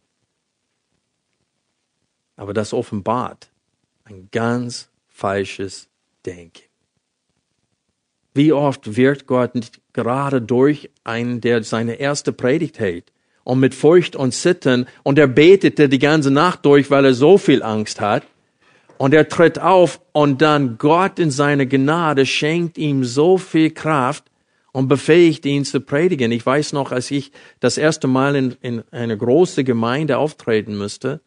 Aber 2.36 2.54
das 2.54 2.72
offenbart 2.72 3.50
ein 4.04 4.28
ganz 4.30 4.90
falsches 5.08 5.88
Denken. 6.24 6.62
Wie 8.32 8.52
oft 8.52 8.96
wird 8.96 9.26
Gott 9.26 9.54
nicht 9.54 9.80
gerade 9.92 10.40
durch 10.40 10.90
einen, 11.02 11.40
der 11.40 11.64
seine 11.64 11.94
erste 11.94 12.32
Predigt 12.32 12.78
hält 12.78 13.12
und 13.48 13.60
mit 13.60 13.74
Furcht 13.74 14.14
und 14.14 14.32
Zittern 14.32 14.86
und 15.04 15.18
er 15.18 15.26
betete 15.26 15.88
die 15.88 15.98
ganze 15.98 16.30
Nacht 16.30 16.66
durch, 16.66 16.90
weil 16.90 17.06
er 17.06 17.14
so 17.14 17.38
viel 17.38 17.62
Angst 17.62 17.98
hat 17.98 18.24
und 18.98 19.14
er 19.14 19.26
tritt 19.26 19.58
auf 19.58 20.02
und 20.12 20.42
dann 20.42 20.76
Gott 20.76 21.18
in 21.18 21.30
seiner 21.30 21.64
Gnade 21.64 22.26
schenkt 22.26 22.76
ihm 22.76 23.04
so 23.04 23.38
viel 23.38 23.70
Kraft 23.70 24.24
und 24.72 24.88
befähigt 24.88 25.46
ihn 25.46 25.64
zu 25.64 25.80
predigen. 25.80 26.30
Ich 26.30 26.44
weiß 26.44 26.74
noch, 26.74 26.92
als 26.92 27.10
ich 27.10 27.32
das 27.58 27.78
erste 27.78 28.06
Mal 28.06 28.36
in, 28.36 28.56
in 28.60 28.84
eine 28.90 29.16
große 29.16 29.64
Gemeinde 29.64 30.18
auftreten 30.18 30.76
müsste, 30.76 31.22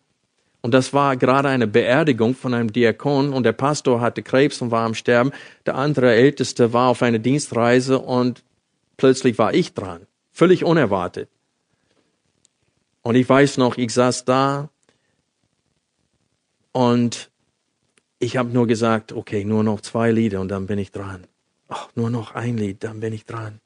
und 0.63 0.75
das 0.75 0.93
war 0.93 1.17
gerade 1.17 1.49
eine 1.49 1.65
Beerdigung 1.65 2.35
von 2.35 2.53
einem 2.53 2.71
Diakon 2.71 3.33
und 3.33 3.47
der 3.47 3.53
Pastor 3.53 3.99
hatte 3.99 4.21
Krebs 4.21 4.61
und 4.61 4.69
war 4.69 4.85
am 4.85 4.93
Sterben. 4.93 5.31
Der 5.65 5.73
andere 5.73 6.13
Älteste 6.13 6.71
war 6.71 6.89
auf 6.89 7.01
einer 7.01 7.17
Dienstreise 7.17 7.97
und 7.97 8.43
plötzlich 8.95 9.39
war 9.39 9.55
ich 9.55 9.73
dran. 9.73 10.05
Völlig 10.29 10.63
unerwartet. 10.63 11.29
Und 13.03 13.15
ich 13.15 13.27
weiß 13.27 13.57
noch, 13.57 13.77
ich 13.77 13.93
saß 13.93 14.25
da 14.25 14.69
und 16.71 17.31
ich 18.19 18.37
habe 18.37 18.49
nur 18.49 18.67
gesagt, 18.67 19.11
okay, 19.13 19.43
nur 19.43 19.63
noch 19.63 19.81
zwei 19.81 20.11
Lieder 20.11 20.41
und 20.41 20.49
dann 20.49 20.67
bin 20.67 20.77
ich 20.77 20.91
dran. 20.91 21.25
Ach, 21.67 21.89
nur 21.95 22.09
noch 22.09 22.35
ein 22.35 22.57
Lied, 22.57 22.83
dann 22.83 22.99
bin 22.99 23.13
ich 23.13 23.25
dran. 23.25 23.59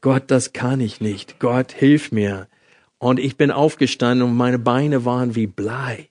Gott, 0.00 0.24
das 0.28 0.52
kann 0.52 0.80
ich 0.80 1.00
nicht. 1.00 1.40
Gott, 1.40 1.72
hilf 1.72 2.12
mir. 2.12 2.48
Und 2.98 3.18
ich 3.18 3.36
bin 3.36 3.50
aufgestanden 3.50 4.28
und 4.28 4.36
meine 4.36 4.58
Beine 4.58 5.04
waren 5.04 5.34
wie 5.34 5.46
Blei. 5.46 6.08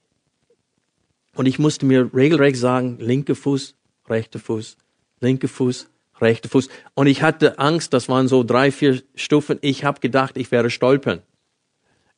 Und 1.35 1.45
ich 1.45 1.59
musste 1.59 1.85
mir 1.85 2.09
regelrecht 2.13 2.57
sagen, 2.57 2.97
linke 2.99 3.35
Fuß, 3.35 3.75
rechter 4.09 4.39
Fuß, 4.39 4.77
linke 5.21 5.47
Fuß, 5.47 5.87
rechter 6.19 6.49
Fuß. 6.49 6.67
Und 6.95 7.07
ich 7.07 7.21
hatte 7.21 7.59
Angst, 7.59 7.93
das 7.93 8.09
waren 8.09 8.27
so 8.27 8.43
drei, 8.43 8.71
vier 8.71 9.01
Stufen. 9.15 9.57
Ich 9.61 9.85
habe 9.85 9.99
gedacht, 9.99 10.35
ich 10.35 10.51
werde 10.51 10.69
stolpern. 10.69 11.21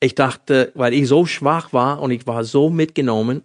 Ich 0.02 0.16
dachte, 0.16 0.72
weil 0.74 0.93
ich 0.93 1.08
so 1.08 1.26
schwach 1.26 1.72
war 1.74 2.02
und 2.02 2.12
ich 2.12 2.28
war 2.28 2.43
so 2.43 2.70
mitgenommen, 2.70 3.43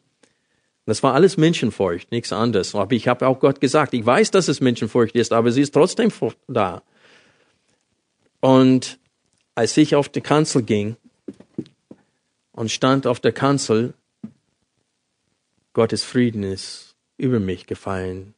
das 0.87 1.03
war 1.03 1.15
alles 1.15 1.37
Menschenfurcht, 1.37 2.11
nichts 2.11 2.33
anderes. 2.33 2.75
Aber 2.75 2.93
ich 2.93 3.09
habe 3.09 3.27
auch 3.27 3.41
Gott 3.41 3.61
gesagt, 3.61 3.93
ich 3.93 4.07
weiß, 4.07 4.31
dass 4.31 4.49
es 4.49 4.61
Menschenfurcht 4.61 5.15
ist, 5.15 5.33
aber 5.33 5.53
sie 5.53 5.61
ist 5.61 5.75
trotzdem 5.75 6.11
da. 6.49 6.83
Und 8.41 8.99
als 9.55 9.77
ich 9.77 9.95
auf 9.97 10.09
die 10.09 10.21
Kanzel 10.21 10.63
ging 10.63 10.97
und 12.53 12.71
stand 12.71 13.07
auf 13.07 13.21
der 13.21 13.33
Kanzel, 13.33 13.95
Gottes 15.75 16.05
Frieden 16.05 16.43
ist 16.43 16.95
über 17.19 17.39
mich 17.39 17.67
gefallen, 17.67 18.35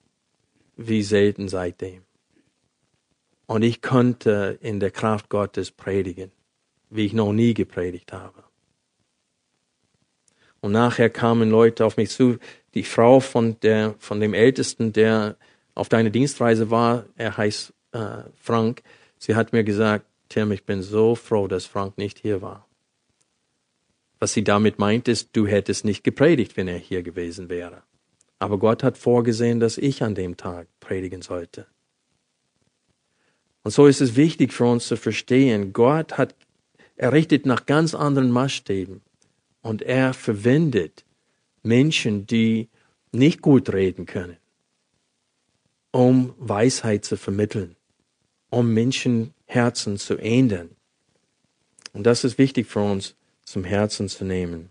wie 0.77 1.03
selten 1.03 1.49
seitdem. 1.49 2.03
Und 3.47 3.63
ich 3.63 3.81
konnte 3.81 4.59
in 4.61 4.81
der 4.81 4.91
Kraft 4.91 5.29
Gottes 5.29 5.71
predigen, 5.71 6.33
wie 6.91 7.07
ich 7.07 7.13
noch 7.13 7.33
nie 7.33 7.55
gepredigt 7.55 8.13
habe. 8.13 8.45
Und 10.61 10.73
nachher 10.73 11.11
kamen 11.11 11.51
Leute 11.51 11.85
auf 11.85 11.97
mich 11.97 12.11
zu, 12.11 12.39
die 12.75 12.83
Frau 12.83 13.21
von, 13.21 13.59
der, 13.61 13.95
von 13.99 14.21
dem 14.21 14.35
Ältesten, 14.35 14.93
der 14.93 15.37
auf 15.75 15.89
deiner 15.89 16.11
Dienstreise 16.11 16.71
war, 16.71 17.05
er 17.17 17.37
heißt 17.37 17.73
äh, 17.93 18.23
Frank, 18.41 18.83
sie 19.19 19.37
hat 19.37 19.53
mir 19.53 19.65
gesagt, 19.65 20.07
Tim, 20.29 20.53
ich 20.53 20.65
bin 20.65 20.83
so 20.83 21.15
froh, 21.15 21.47
dass 21.47 21.65
Frank 21.65 21.97
nicht 21.97 22.19
hier 22.19 22.43
war. 22.43 22.67
Was 24.19 24.33
sie 24.33 24.43
damit 24.43 24.79
meint, 24.79 25.07
ist, 25.09 25.31
du 25.33 25.47
hättest 25.47 25.85
nicht 25.85 26.03
gepredigt, 26.03 26.57
wenn 26.57 26.69
er 26.69 26.79
hier 26.79 27.03
gewesen 27.03 27.49
wäre. 27.49 27.83
Aber 28.41 28.59
Gott 28.59 28.83
hat 28.83 28.99
vorgesehen, 28.99 29.61
dass 29.61 29.79
ich 29.79 30.03
an 30.03 30.15
dem 30.15 30.37
Tag 30.37 30.67
predigen 30.81 31.23
sollte. 31.23 31.67
Und 33.63 33.71
so 33.71 33.87
ist 33.87 34.01
es 34.01 34.17
wichtig 34.17 34.53
für 34.53 34.65
uns 34.65 34.87
zu 34.87 34.97
verstehen, 34.97 35.73
Gott 35.73 36.19
hat 36.19 36.35
errichtet 36.99 37.47
nach 37.47 37.65
ganz 37.65 37.95
anderen 37.95 38.31
Maßstäben 38.31 39.01
und 39.63 39.83
er 39.83 40.13
verwendet 40.13 41.05
Menschen, 41.63 42.27
die 42.27 42.69
nicht 43.13 43.41
gut 43.41 43.73
reden 43.73 44.05
können, 44.05 44.37
um 45.93 46.35
Weisheit 46.39 47.05
zu 47.05 47.17
vermitteln, 47.17 47.77
um 48.51 48.75
Menschenherzen 48.75 49.97
zu 49.97 50.17
ändern. 50.17 50.71
Und 51.93 52.05
das 52.05 52.25
ist 52.25 52.37
wichtig 52.37 52.67
für 52.67 52.81
uns 52.81 53.15
zum 53.45 53.65
Herzen 53.65 54.09
zu 54.09 54.25
nehmen. 54.25 54.71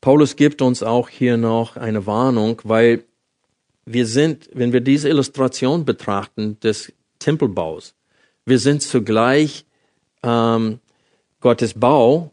Paulus 0.00 0.36
gibt 0.36 0.62
uns 0.62 0.82
auch 0.82 1.08
hier 1.08 1.36
noch 1.36 1.76
eine 1.76 2.06
Warnung, 2.06 2.60
weil 2.64 3.04
wir 3.84 4.06
sind, 4.06 4.48
wenn 4.52 4.72
wir 4.72 4.80
diese 4.80 5.08
Illustration 5.08 5.84
betrachten 5.84 6.58
des 6.60 6.92
Tempelbaus, 7.18 7.94
wir 8.50 8.58
sind 8.58 8.82
zugleich 8.82 9.64
ähm, 10.22 10.80
Gottes 11.40 11.72
Bau 11.72 12.32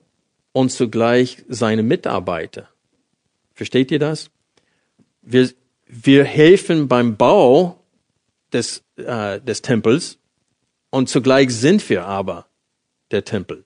und 0.51 0.71
zugleich 0.71 1.45
seine 1.47 1.83
Mitarbeiter. 1.83 2.67
Versteht 3.53 3.91
ihr 3.91 3.99
das? 3.99 4.29
Wir, 5.21 5.49
wir 5.85 6.25
helfen 6.25 6.87
beim 6.87 7.15
Bau 7.15 7.79
des, 8.51 8.83
äh, 8.97 9.39
des 9.39 9.61
Tempels 9.61 10.17
und 10.89 11.07
zugleich 11.07 11.51
sind 11.51 11.87
wir 11.89 12.05
aber 12.05 12.47
der 13.11 13.23
Tempel. 13.23 13.63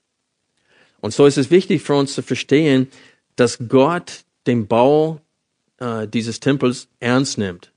Und 1.00 1.12
so 1.12 1.26
ist 1.26 1.38
es 1.38 1.50
wichtig 1.50 1.82
für 1.82 1.94
uns 1.94 2.14
zu 2.14 2.22
verstehen, 2.22 2.88
dass 3.34 3.58
Gott 3.66 4.24
den 4.46 4.66
Bau 4.66 5.20
äh, 5.78 6.06
dieses 6.06 6.38
Tempels 6.38 6.88
ernst 7.00 7.38
nimmt. 7.38 7.72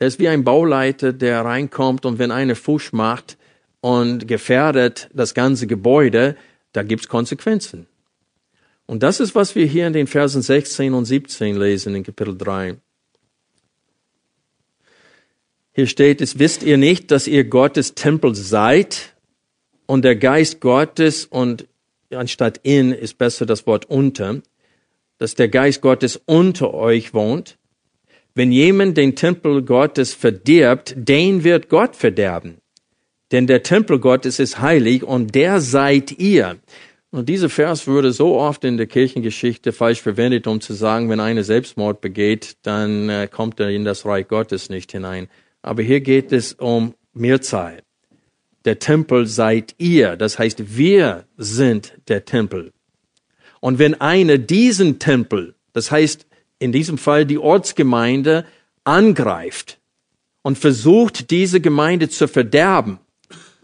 Er 0.00 0.08
ist 0.08 0.18
wie 0.18 0.28
ein 0.28 0.44
Bauleiter, 0.44 1.12
der 1.12 1.44
reinkommt 1.44 2.04
und 2.04 2.18
wenn 2.18 2.30
einer 2.32 2.56
Fuß 2.56 2.92
macht 2.92 3.36
und 3.80 4.28
gefährdet 4.28 5.08
das 5.12 5.34
ganze 5.34 5.66
Gebäude, 5.66 6.36
da 6.72 6.82
gibt's 6.82 7.08
Konsequenzen. 7.08 7.86
Und 8.86 9.02
das 9.02 9.20
ist, 9.20 9.34
was 9.34 9.54
wir 9.54 9.66
hier 9.66 9.86
in 9.86 9.92
den 9.92 10.06
Versen 10.06 10.42
16 10.42 10.94
und 10.94 11.04
17 11.04 11.56
lesen 11.56 11.94
in 11.94 12.02
Kapitel 12.02 12.36
3. 12.36 12.76
Hier 15.72 15.86
steht 15.86 16.20
es, 16.20 16.38
wisst 16.38 16.62
ihr 16.62 16.76
nicht, 16.76 17.10
dass 17.10 17.28
ihr 17.28 17.44
Gottes 17.44 17.94
Tempel 17.94 18.34
seid 18.34 19.14
und 19.86 20.04
der 20.04 20.16
Geist 20.16 20.60
Gottes 20.60 21.24
und 21.24 21.68
anstatt 22.10 22.60
in 22.64 22.92
ist 22.92 23.18
besser 23.18 23.46
das 23.46 23.66
Wort 23.66 23.86
unter, 23.86 24.42
dass 25.18 25.36
der 25.36 25.48
Geist 25.48 25.80
Gottes 25.80 26.20
unter 26.26 26.74
euch 26.74 27.14
wohnt. 27.14 27.58
Wenn 28.34 28.52
jemand 28.52 28.96
den 28.96 29.16
Tempel 29.16 29.62
Gottes 29.62 30.14
verdirbt, 30.14 30.94
den 30.96 31.44
wird 31.44 31.68
Gott 31.68 31.94
verderben. 31.94 32.59
Denn 33.32 33.46
der 33.46 33.62
Tempel 33.62 33.98
Gottes 33.98 34.38
ist 34.38 34.60
heilig 34.60 35.04
und 35.04 35.34
der 35.34 35.60
seid 35.60 36.12
ihr. 36.18 36.58
Und 37.10 37.28
dieser 37.28 37.48
Vers 37.48 37.86
wurde 37.86 38.12
so 38.12 38.36
oft 38.36 38.64
in 38.64 38.76
der 38.76 38.86
Kirchengeschichte 38.86 39.72
falsch 39.72 40.00
verwendet, 40.00 40.46
um 40.46 40.60
zu 40.60 40.74
sagen, 40.74 41.08
wenn 41.08 41.20
einer 41.20 41.44
Selbstmord 41.44 42.00
begeht, 42.00 42.56
dann 42.62 43.08
äh, 43.08 43.28
kommt 43.30 43.58
er 43.60 43.70
in 43.70 43.84
das 43.84 44.04
Reich 44.06 44.28
Gottes 44.28 44.68
nicht 44.68 44.92
hinein. 44.92 45.28
Aber 45.62 45.82
hier 45.82 46.00
geht 46.00 46.32
es 46.32 46.52
um 46.54 46.94
Mehrzahl 47.12 47.82
der 48.64 48.78
Tempel 48.78 49.26
seid 49.26 49.74
ihr. 49.78 50.16
Das 50.16 50.38
heißt, 50.38 50.76
wir 50.76 51.24
sind 51.36 51.94
der 52.08 52.24
Tempel. 52.24 52.72
Und 53.60 53.78
wenn 53.78 54.00
einer 54.00 54.38
diesen 54.38 54.98
Tempel, 54.98 55.54
das 55.72 55.90
heißt 55.90 56.26
in 56.58 56.72
diesem 56.72 56.98
Fall 56.98 57.24
die 57.24 57.38
Ortsgemeinde, 57.38 58.44
angreift 58.84 59.78
und 60.42 60.58
versucht, 60.58 61.30
diese 61.30 61.60
Gemeinde 61.60 62.08
zu 62.08 62.28
verderben, 62.28 62.98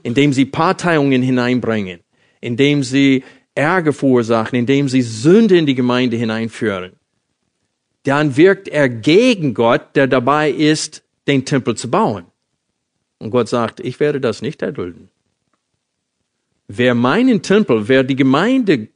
indem 0.03 0.33
sie 0.33 0.45
Parteiungen 0.45 1.23
hineinbringen, 1.23 2.01
indem 2.41 2.83
sie 2.83 3.25
Ärger 3.55 3.93
verursachen, 3.93 4.59
indem 4.59 4.89
sie 4.89 5.03
Sünde 5.03 5.57
in 5.57 5.67
die 5.67 5.75
Gemeinde 5.75 6.17
hineinführen, 6.17 6.93
dann 8.05 8.37
wirkt 8.37 8.69
er 8.69 8.89
gegen 8.89 9.55
Gott, 9.55 9.97
der 9.97 10.07
dabei 10.07 10.51
ist, 10.51 11.03
den 11.27 11.45
Tempel 11.45 11.75
zu 11.75 11.91
bauen. 11.91 12.27
Und 13.19 13.31
Gott 13.31 13.49
sagt, 13.49 13.81
ich 13.81 13.99
werde 13.99 14.21
das 14.21 14.43
nicht 14.43 14.63
erdulden. 14.63 15.09
Wer 16.69 16.95
meinen 16.95 17.43
Tempel, 17.43 17.89
wer 17.89 18.05
die 18.05 18.17
Gemeinde 18.17 18.89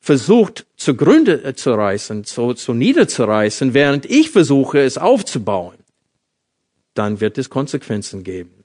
versucht 0.00 0.66
zu 0.76 0.94
Gründe 0.94 1.54
zu 1.54 1.72
reißen, 1.72 2.24
zu, 2.24 2.54
zu 2.54 2.72
niederzureißen, 2.72 3.74
während 3.74 4.06
ich 4.06 4.30
versuche, 4.30 4.80
es 4.80 4.96
aufzubauen, 4.96 5.76
dann 6.94 7.20
wird 7.20 7.38
es 7.38 7.50
Konsequenzen 7.50 8.24
geben. 8.24 8.57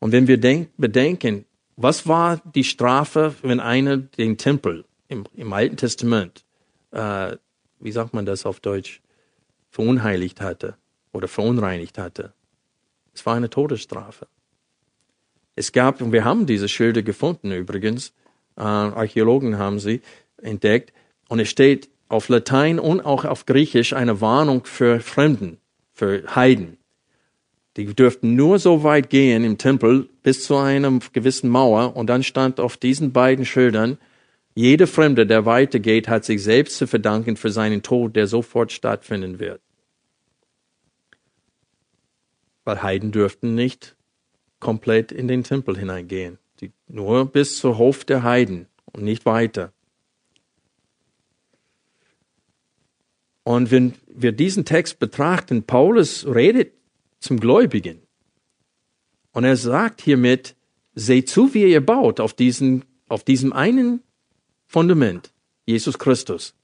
Und 0.00 0.12
wenn 0.12 0.26
wir 0.26 0.38
denk, 0.38 0.70
bedenken, 0.76 1.44
was 1.76 2.06
war 2.08 2.42
die 2.54 2.64
Strafe, 2.64 3.34
wenn 3.42 3.60
einer 3.60 3.98
den 3.98 4.36
Tempel 4.36 4.84
im, 5.08 5.24
im 5.34 5.52
Alten 5.52 5.76
Testament, 5.76 6.44
äh, 6.90 7.36
wie 7.78 7.92
sagt 7.92 8.12
man 8.12 8.26
das 8.26 8.44
auf 8.44 8.60
Deutsch, 8.60 9.00
verunheiligt 9.70 10.40
hatte 10.40 10.76
oder 11.12 11.28
verunreinigt 11.28 11.96
hatte? 11.98 12.32
Es 13.14 13.24
war 13.24 13.36
eine 13.36 13.50
Todesstrafe. 13.50 14.26
Es 15.54 15.72
gab, 15.72 16.00
und 16.00 16.12
wir 16.12 16.24
haben 16.24 16.46
diese 16.46 16.68
Schilder 16.68 17.02
gefunden 17.02 17.52
übrigens, 17.52 18.14
äh, 18.56 18.62
Archäologen 18.62 19.58
haben 19.58 19.78
sie 19.78 20.00
entdeckt, 20.42 20.92
und 21.28 21.38
es 21.38 21.48
steht 21.48 21.90
auf 22.08 22.28
Latein 22.28 22.78
und 22.78 23.00
auch 23.02 23.24
auf 23.24 23.46
Griechisch 23.46 23.92
eine 23.92 24.20
Warnung 24.20 24.64
für 24.64 25.00
Fremden, 25.00 25.58
für 25.92 26.34
Heiden. 26.34 26.79
Die 27.86 27.94
dürften 27.94 28.34
nur 28.34 28.58
so 28.58 28.82
weit 28.82 29.10
gehen 29.10 29.44
im 29.44 29.58
Tempel 29.58 30.08
bis 30.22 30.44
zu 30.44 30.56
einer 30.56 30.98
gewissen 31.12 31.48
Mauer 31.48 31.96
und 31.96 32.08
dann 32.08 32.22
stand 32.22 32.60
auf 32.60 32.76
diesen 32.76 33.12
beiden 33.12 33.44
Schildern, 33.44 33.98
jeder 34.54 34.86
Fremde, 34.86 35.26
der 35.26 35.46
weitergeht, 35.46 36.08
hat 36.08 36.24
sich 36.24 36.42
selbst 36.42 36.76
zu 36.76 36.86
verdanken 36.86 37.36
für 37.36 37.50
seinen 37.50 37.82
Tod, 37.82 38.16
der 38.16 38.26
sofort 38.26 38.72
stattfinden 38.72 39.38
wird. 39.38 39.60
weil 42.64 42.82
Heiden 42.82 43.10
dürften 43.10 43.54
nicht 43.54 43.96
komplett 44.60 45.10
in 45.12 45.26
den 45.26 45.42
Tempel 45.42 45.76
hineingehen. 45.76 46.38
Die, 46.60 46.70
nur 46.86 47.26
bis 47.26 47.58
zur 47.58 47.78
Hof 47.78 48.04
der 48.04 48.22
Heiden 48.22 48.66
und 48.92 49.02
nicht 49.02 49.26
weiter. 49.26 49.72
Und 53.42 53.70
wenn 53.70 53.94
wir 54.06 54.30
diesen 54.30 54.64
Text 54.64 54.98
betrachten, 54.98 55.64
Paulus 55.64 56.26
redet 56.26 56.74
zum 57.20 57.38
Gläubigen. 57.38 58.02
Und 59.32 59.44
er 59.44 59.56
sagt 59.56 60.00
hiermit, 60.00 60.56
seht 60.94 61.28
zu, 61.28 61.54
wie 61.54 61.70
ihr 61.70 61.84
baut 61.84 62.18
auf, 62.18 62.34
diesen, 62.34 62.84
auf 63.08 63.22
diesem 63.22 63.52
einen 63.52 64.02
Fundament, 64.66 65.32
Jesus 65.66 65.98
Christus. 65.98 66.54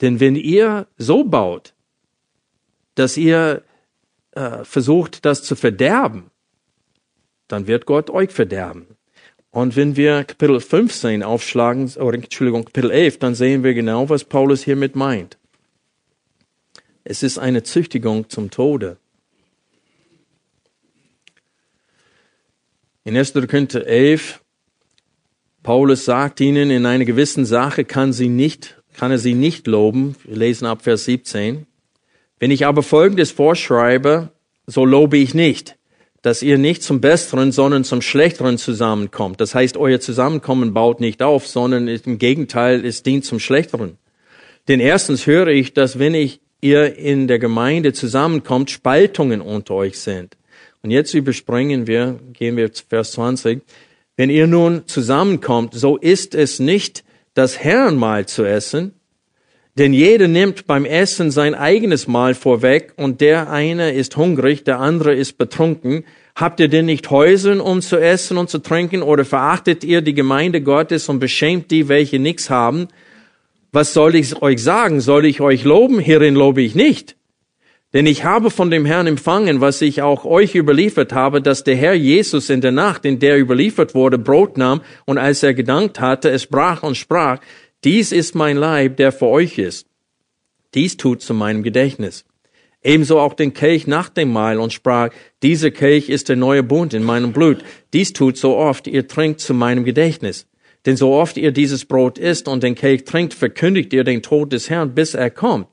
Denn 0.00 0.20
wenn 0.20 0.36
ihr 0.36 0.86
so 0.96 1.24
baut, 1.24 1.74
dass 2.94 3.16
ihr 3.16 3.62
äh, 4.32 4.64
versucht, 4.64 5.24
das 5.24 5.42
zu 5.42 5.56
verderben, 5.56 6.30
dann 7.48 7.66
wird 7.66 7.86
Gott 7.86 8.10
euch 8.10 8.30
verderben. 8.30 8.86
Und 9.50 9.76
wenn 9.76 9.96
wir 9.96 10.24
Kapitel 10.24 10.60
15 10.60 11.22
aufschlagen, 11.22 11.90
oder 11.96 12.14
Entschuldigung, 12.14 12.64
Kapitel 12.66 12.90
11, 12.90 13.18
dann 13.18 13.34
sehen 13.34 13.64
wir 13.64 13.74
genau, 13.74 14.08
was 14.08 14.24
Paulus 14.24 14.62
hiermit 14.62 14.94
meint. 14.94 15.38
Es 17.04 17.22
ist 17.22 17.38
eine 17.38 17.62
Züchtigung 17.62 18.28
zum 18.28 18.50
Tode. 18.50 18.98
In 23.08 23.16
1. 23.16 23.32
Korinther 23.32 23.86
11, 23.86 24.42
Paulus 25.62 26.04
sagt 26.04 26.42
ihnen, 26.42 26.70
in 26.70 26.84
einer 26.84 27.06
gewissen 27.06 27.46
Sache 27.46 27.86
kann, 27.86 28.12
sie 28.12 28.28
nicht, 28.28 28.82
kann 28.98 29.10
er 29.10 29.16
sie 29.16 29.32
nicht 29.32 29.66
loben. 29.66 30.14
Wir 30.24 30.36
lesen 30.36 30.66
ab 30.66 30.82
Vers 30.82 31.06
17. 31.06 31.64
Wenn 32.38 32.50
ich 32.50 32.66
aber 32.66 32.82
Folgendes 32.82 33.30
vorschreibe, 33.30 34.30
so 34.66 34.84
lobe 34.84 35.16
ich 35.16 35.32
nicht, 35.32 35.78
dass 36.20 36.42
ihr 36.42 36.58
nicht 36.58 36.82
zum 36.82 37.00
Besseren, 37.00 37.50
sondern 37.50 37.82
zum 37.82 38.02
Schlechteren 38.02 38.58
zusammenkommt. 38.58 39.40
Das 39.40 39.54
heißt, 39.54 39.78
euer 39.78 40.00
Zusammenkommen 40.00 40.74
baut 40.74 41.00
nicht 41.00 41.22
auf, 41.22 41.46
sondern 41.46 41.88
im 41.88 42.18
Gegenteil, 42.18 42.84
es 42.84 43.04
dient 43.04 43.24
zum 43.24 43.40
Schlechteren. 43.40 43.96
Denn 44.68 44.80
erstens 44.80 45.26
höre 45.26 45.46
ich, 45.46 45.72
dass 45.72 45.98
wenn 45.98 46.12
ich 46.12 46.42
ihr 46.60 46.98
in 46.98 47.26
der 47.26 47.38
Gemeinde 47.38 47.94
zusammenkommt, 47.94 48.70
Spaltungen 48.70 49.40
unter 49.40 49.76
euch 49.76 49.98
sind. 49.98 50.36
Und 50.82 50.90
jetzt 50.90 51.14
überspringen 51.14 51.86
wir, 51.86 52.18
gehen 52.32 52.56
wir 52.56 52.72
zu 52.72 52.84
Vers 52.88 53.12
20. 53.12 53.62
Wenn 54.16 54.30
ihr 54.30 54.46
nun 54.46 54.86
zusammenkommt, 54.86 55.74
so 55.74 55.96
ist 55.96 56.34
es 56.34 56.58
nicht 56.58 57.04
das 57.34 57.58
Herrenmahl 57.58 58.26
zu 58.26 58.44
essen, 58.44 58.94
denn 59.78 59.92
jeder 59.92 60.26
nimmt 60.26 60.66
beim 60.66 60.84
Essen 60.84 61.30
sein 61.30 61.54
eigenes 61.54 62.08
Mahl 62.08 62.34
vorweg 62.34 62.94
und 62.96 63.20
der 63.20 63.48
eine 63.48 63.92
ist 63.92 64.16
hungrig, 64.16 64.64
der 64.64 64.80
andere 64.80 65.14
ist 65.14 65.38
betrunken. 65.38 66.04
Habt 66.34 66.58
ihr 66.58 66.66
denn 66.66 66.86
nicht 66.86 67.10
Häuser, 67.10 67.64
um 67.64 67.80
zu 67.80 67.96
essen 67.96 68.38
und 68.38 68.50
zu 68.50 68.58
trinken 68.58 69.02
oder 69.02 69.24
verachtet 69.24 69.84
ihr 69.84 70.00
die 70.00 70.14
Gemeinde 70.14 70.62
Gottes 70.62 71.08
und 71.08 71.20
beschämt 71.20 71.70
die, 71.70 71.86
welche 71.86 72.18
nichts 72.18 72.50
haben? 72.50 72.88
Was 73.70 73.92
soll 73.92 74.16
ich 74.16 74.42
euch 74.42 74.60
sagen? 74.60 75.00
Soll 75.00 75.26
ich 75.26 75.40
euch 75.40 75.62
loben? 75.62 76.00
Hierin 76.00 76.34
lobe 76.34 76.62
ich 76.62 76.74
nicht. 76.74 77.17
Denn 77.94 78.04
ich 78.04 78.24
habe 78.24 78.50
von 78.50 78.70
dem 78.70 78.84
Herrn 78.84 79.06
empfangen, 79.06 79.62
was 79.62 79.80
ich 79.80 80.02
auch 80.02 80.26
euch 80.26 80.54
überliefert 80.54 81.12
habe, 81.14 81.40
dass 81.40 81.64
der 81.64 81.76
Herr 81.76 81.94
Jesus 81.94 82.50
in 82.50 82.60
der 82.60 82.72
Nacht, 82.72 83.06
in 83.06 83.18
der 83.18 83.38
überliefert 83.38 83.94
wurde, 83.94 84.18
Brot 84.18 84.58
nahm 84.58 84.82
und 85.06 85.16
als 85.16 85.42
er 85.42 85.54
gedankt 85.54 85.98
hatte, 85.98 86.28
es 86.28 86.46
brach 86.46 86.82
und 86.82 86.96
sprach, 86.96 87.40
dies 87.84 88.12
ist 88.12 88.34
mein 88.34 88.58
Leib, 88.58 88.98
der 88.98 89.10
für 89.10 89.28
euch 89.28 89.56
ist. 89.56 89.86
Dies 90.74 90.98
tut 90.98 91.22
zu 91.22 91.32
meinem 91.32 91.62
Gedächtnis. 91.62 92.26
Ebenso 92.82 93.18
auch 93.18 93.34
den 93.34 93.54
Kelch 93.54 93.86
nach 93.86 94.10
dem 94.10 94.32
Mahl 94.32 94.58
und 94.58 94.72
sprach, 94.72 95.08
dieser 95.42 95.70
Kelch 95.70 96.10
ist 96.10 96.28
der 96.28 96.36
neue 96.36 96.62
Bund 96.62 96.92
in 96.92 97.02
meinem 97.02 97.32
Blut. 97.32 97.64
Dies 97.92 98.12
tut 98.12 98.36
so 98.36 98.56
oft 98.56 98.86
ihr 98.86 99.08
trinkt 99.08 99.40
zu 99.40 99.54
meinem 99.54 99.84
Gedächtnis. 99.84 100.46
Denn 100.84 100.96
so 100.96 101.12
oft 101.12 101.38
ihr 101.38 101.52
dieses 101.52 101.86
Brot 101.86 102.18
isst 102.18 102.48
und 102.48 102.62
den 102.62 102.74
Kelch 102.74 103.04
trinkt, 103.04 103.34
verkündigt 103.34 103.92
ihr 103.94 104.04
den 104.04 104.22
Tod 104.22 104.52
des 104.52 104.68
Herrn, 104.68 104.94
bis 104.94 105.14
er 105.14 105.30
kommt. 105.30 105.68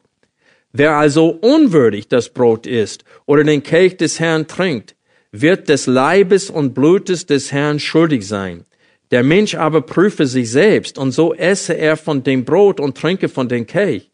Wer 0.77 0.97
also 0.97 1.29
unwürdig 1.29 2.09
das 2.09 2.27
Brot 2.27 2.67
isst 2.67 3.05
oder 3.25 3.45
den 3.45 3.63
Kelch 3.63 3.95
des 3.95 4.19
Herrn 4.19 4.45
trinkt, 4.45 4.97
wird 5.31 5.69
des 5.69 5.87
Leibes 5.87 6.49
und 6.49 6.73
Blutes 6.73 7.25
des 7.25 7.53
Herrn 7.53 7.79
schuldig 7.79 8.27
sein. 8.27 8.65
Der 9.11 9.23
Mensch 9.23 9.55
aber 9.55 9.81
prüfe 9.83 10.27
sich 10.27 10.51
selbst, 10.51 10.97
und 10.97 11.13
so 11.13 11.33
esse 11.33 11.77
er 11.77 11.95
von 11.95 12.23
dem 12.23 12.43
Brot 12.43 12.81
und 12.81 12.97
trinke 12.97 13.29
von 13.29 13.47
dem 13.47 13.67
Kelch. 13.67 14.11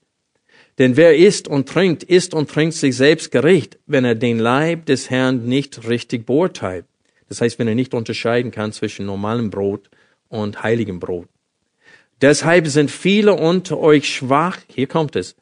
Denn 0.78 0.98
wer 0.98 1.18
isst 1.18 1.48
und 1.48 1.68
trinkt, 1.68 2.04
isst 2.04 2.36
und 2.36 2.52
trinkt 2.52 2.76
sich 2.76 2.96
selbst 2.96 3.32
gerecht, 3.32 3.80
wenn 3.88 4.06
er 4.06 4.14
den 4.14 4.38
Leib 4.38 4.86
des 4.86 5.10
Herrn 5.10 5.46
nicht 5.46 5.88
richtig 5.88 6.28
beurteilt. 6.28 6.86
Das 7.28 7.42
heißt, 7.42 7.58
wenn 7.58 7.70
er 7.70 7.76
nicht 7.76 7.96
unterscheiden 7.96 8.52
kann 8.52 8.72
zwischen 8.72 9.08
normalem 9.08 9.50
Brot 9.50 9.90
und 10.30 10.62
heiligem 10.62 11.00
Brot. 11.00 11.28
Deshalb 12.22 12.68
sind 12.68 12.92
viele 12.92 13.34
unter 13.34 13.80
euch 13.80 14.08
schwach, 14.08 14.60
hier 14.68 14.86
kommt 14.86 15.16
es, 15.16 15.36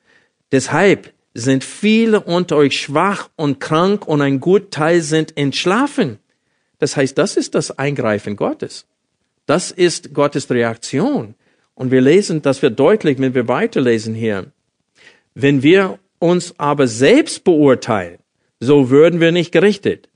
deshalb 0.52 1.14
sind 1.34 1.64
viele 1.64 2.22
unter 2.22 2.58
euch 2.58 2.80
schwach 2.80 3.30
und 3.36 3.60
krank 3.60 4.08
und 4.08 4.22
ein 4.22 4.40
gut 4.40 4.72
Teil 4.72 5.02
sind 5.02 5.38
entschlafen. 5.38 6.20
Das 6.80 6.98
heißt, 6.98 7.18
das 7.18 7.38
ist 7.38 7.56
das 7.56 7.78
Eingreifen 7.78 8.36
Gottes. 8.36 8.86
Das 9.46 9.72
ist 9.72 10.14
Gottes 10.14 10.50
Reaktion. 10.50 11.36
Und 11.76 11.92
wir 11.92 12.02
lesen, 12.02 12.42
das 12.42 12.62
wird 12.62 12.80
deutlich, 12.80 13.20
wenn 13.20 13.36
wir 13.36 13.48
weiterlesen 13.48 14.14
hier. 14.14 14.52
Wenn 15.34 15.64
wir 15.64 16.00
uns 16.20 16.54
aber 16.58 16.88
selbst 16.88 17.44
beurteilen, 17.44 18.20
so 18.60 18.90
würden 18.90 19.20
wir 19.20 19.32
nicht 19.32 19.52
gerichtet. 19.52 20.10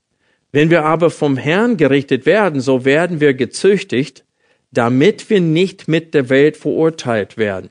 Wenn 0.52 0.70
wir 0.70 0.84
aber 0.84 1.10
vom 1.10 1.36
Herrn 1.36 1.76
gerichtet 1.76 2.26
werden, 2.26 2.60
so 2.60 2.84
werden 2.84 3.20
wir 3.20 3.34
gezüchtigt, 3.34 4.24
damit 4.70 5.30
wir 5.30 5.40
nicht 5.40 5.88
mit 5.88 6.14
der 6.14 6.28
Welt 6.28 6.56
verurteilt 6.56 7.36
werden. 7.36 7.70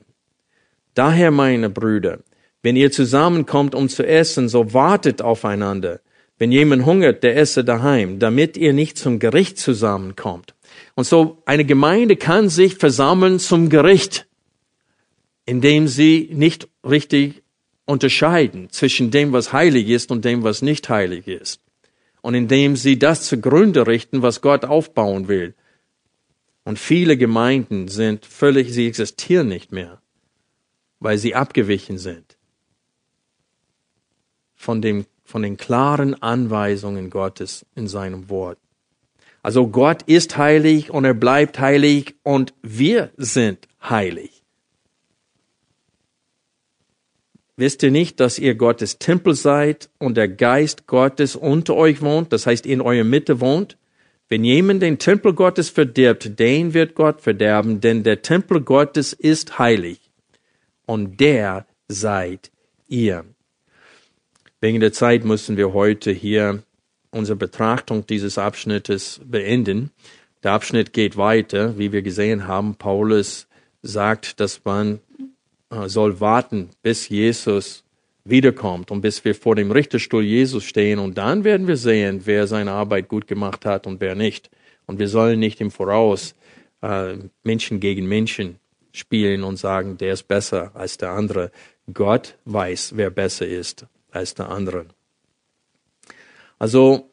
Daher, 0.94 1.30
meine 1.30 1.70
Brüder, 1.70 2.18
wenn 2.64 2.76
ihr 2.76 2.90
zusammenkommt, 2.90 3.74
um 3.74 3.90
zu 3.90 4.06
essen, 4.06 4.48
so 4.48 4.72
wartet 4.72 5.20
aufeinander. 5.20 6.00
Wenn 6.38 6.50
jemand 6.50 6.86
hungert, 6.86 7.22
der 7.22 7.36
esse 7.36 7.62
daheim, 7.62 8.18
damit 8.18 8.56
ihr 8.56 8.72
nicht 8.72 8.96
zum 8.96 9.18
Gericht 9.18 9.58
zusammenkommt. 9.58 10.54
Und 10.94 11.04
so 11.04 11.42
eine 11.44 11.66
Gemeinde 11.66 12.16
kann 12.16 12.48
sich 12.48 12.76
versammeln 12.76 13.38
zum 13.38 13.68
Gericht, 13.68 14.26
indem 15.44 15.88
sie 15.88 16.30
nicht 16.32 16.66
richtig 16.82 17.42
unterscheiden 17.84 18.70
zwischen 18.70 19.10
dem, 19.10 19.34
was 19.34 19.52
heilig 19.52 19.90
ist 19.90 20.10
und 20.10 20.24
dem, 20.24 20.42
was 20.42 20.62
nicht 20.62 20.88
heilig 20.88 21.28
ist. 21.28 21.60
Und 22.22 22.32
indem 22.32 22.76
sie 22.76 22.98
das 22.98 23.26
zugrunde 23.26 23.86
richten, 23.86 24.22
was 24.22 24.40
Gott 24.40 24.64
aufbauen 24.64 25.28
will. 25.28 25.54
Und 26.64 26.78
viele 26.78 27.18
Gemeinden 27.18 27.88
sind 27.88 28.24
völlig, 28.24 28.72
sie 28.72 28.86
existieren 28.86 29.48
nicht 29.48 29.70
mehr, 29.70 30.00
weil 30.98 31.18
sie 31.18 31.34
abgewichen 31.34 31.98
sind 31.98 32.33
von, 34.64 34.80
dem, 34.80 35.04
von 35.24 35.42
den 35.42 35.56
klaren 35.56 36.20
Anweisungen 36.22 37.10
Gottes 37.10 37.66
in 37.74 37.86
seinem 37.86 38.30
Wort. 38.30 38.58
Also 39.42 39.68
Gott 39.68 40.02
ist 40.04 40.38
heilig 40.38 40.90
und 40.90 41.04
er 41.04 41.12
bleibt 41.12 41.60
heilig 41.60 42.14
und 42.22 42.54
wir 42.62 43.10
sind 43.18 43.68
heilig. 43.82 44.42
Wisst 47.56 47.82
ihr 47.82 47.90
nicht, 47.90 48.18
dass 48.20 48.38
ihr 48.38 48.54
Gottes 48.54 48.98
Tempel 48.98 49.34
seid 49.34 49.90
und 49.98 50.16
der 50.16 50.28
Geist 50.28 50.86
Gottes 50.86 51.36
unter 51.36 51.76
euch 51.76 52.00
wohnt, 52.00 52.32
das 52.32 52.46
heißt 52.46 52.66
in 52.66 52.80
eurer 52.80 53.04
Mitte 53.04 53.40
wohnt? 53.40 53.76
Wenn 54.28 54.42
jemand 54.44 54.82
den 54.82 54.98
Tempel 54.98 55.34
Gottes 55.34 55.68
verdirbt, 55.68 56.38
den 56.38 56.72
wird 56.72 56.94
Gott 56.94 57.20
verderben, 57.20 57.80
denn 57.80 58.02
der 58.02 58.22
Tempel 58.22 58.62
Gottes 58.62 59.12
ist 59.12 59.58
heilig 59.58 60.00
und 60.86 61.20
der 61.20 61.66
seid 61.86 62.50
ihr. 62.88 63.26
Wegen 64.64 64.80
der 64.80 64.94
Zeit 64.94 65.26
müssen 65.26 65.58
wir 65.58 65.74
heute 65.74 66.10
hier 66.10 66.62
unsere 67.10 67.36
Betrachtung 67.36 68.06
dieses 68.06 68.38
Abschnittes 68.38 69.20
beenden. 69.22 69.90
Der 70.42 70.52
Abschnitt 70.52 70.94
geht 70.94 71.18
weiter, 71.18 71.76
wie 71.76 71.92
wir 71.92 72.00
gesehen 72.00 72.48
haben. 72.48 72.74
Paulus 72.76 73.46
sagt, 73.82 74.40
dass 74.40 74.64
man 74.64 75.00
äh, 75.68 75.86
soll 75.86 76.18
warten, 76.18 76.70
bis 76.82 77.10
Jesus 77.10 77.84
wiederkommt 78.24 78.90
und 78.90 79.02
bis 79.02 79.22
wir 79.26 79.34
vor 79.34 79.54
dem 79.54 79.70
Richterstuhl 79.70 80.24
Jesus 80.24 80.64
stehen 80.64 80.98
und 80.98 81.18
dann 81.18 81.44
werden 81.44 81.66
wir 81.66 81.76
sehen, 81.76 82.22
wer 82.24 82.46
seine 82.46 82.70
Arbeit 82.70 83.08
gut 83.08 83.26
gemacht 83.26 83.66
hat 83.66 83.86
und 83.86 84.00
wer 84.00 84.14
nicht. 84.14 84.48
Und 84.86 84.98
wir 84.98 85.08
sollen 85.08 85.40
nicht 85.40 85.60
im 85.60 85.70
Voraus 85.70 86.34
äh, 86.80 87.16
Menschen 87.42 87.80
gegen 87.80 88.08
Menschen 88.08 88.58
spielen 88.92 89.44
und 89.44 89.58
sagen, 89.58 89.98
der 89.98 90.14
ist 90.14 90.26
besser 90.26 90.70
als 90.72 90.96
der 90.96 91.10
andere. 91.10 91.50
Gott 91.92 92.38
weiß, 92.46 92.92
wer 92.96 93.10
besser 93.10 93.46
ist 93.46 93.86
als 94.14 94.34
der 94.34 94.50
andere. 94.50 94.86
Also 96.58 97.10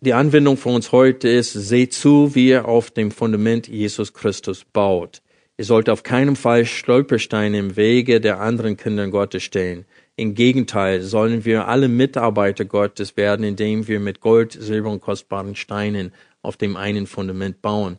die 0.00 0.12
Anwendung 0.12 0.56
für 0.56 0.68
uns 0.68 0.92
heute 0.92 1.28
ist, 1.28 1.52
seht 1.52 1.94
zu, 1.94 2.34
wie 2.34 2.48
ihr 2.48 2.68
auf 2.68 2.90
dem 2.90 3.10
Fundament 3.10 3.68
Jesus 3.68 4.12
Christus 4.12 4.64
baut. 4.64 5.22
Ihr 5.56 5.64
sollt 5.64 5.88
auf 5.88 6.02
keinen 6.02 6.36
Fall 6.36 6.66
Stolpersteine 6.66 7.58
im 7.58 7.76
Wege 7.76 8.20
der 8.20 8.40
anderen 8.40 8.76
Kinder 8.76 9.08
Gottes 9.08 9.44
stehen. 9.44 9.86
Im 10.16 10.34
Gegenteil, 10.34 11.00
sollen 11.00 11.44
wir 11.44 11.68
alle 11.68 11.88
Mitarbeiter 11.88 12.64
Gottes 12.64 13.16
werden, 13.16 13.44
indem 13.44 13.88
wir 13.88 13.98
mit 13.98 14.20
Gold, 14.20 14.52
Silber 14.52 14.90
und 14.90 15.00
kostbaren 15.00 15.56
Steinen 15.56 16.12
auf 16.42 16.56
dem 16.56 16.76
einen 16.76 17.06
Fundament 17.06 17.62
bauen. 17.62 17.98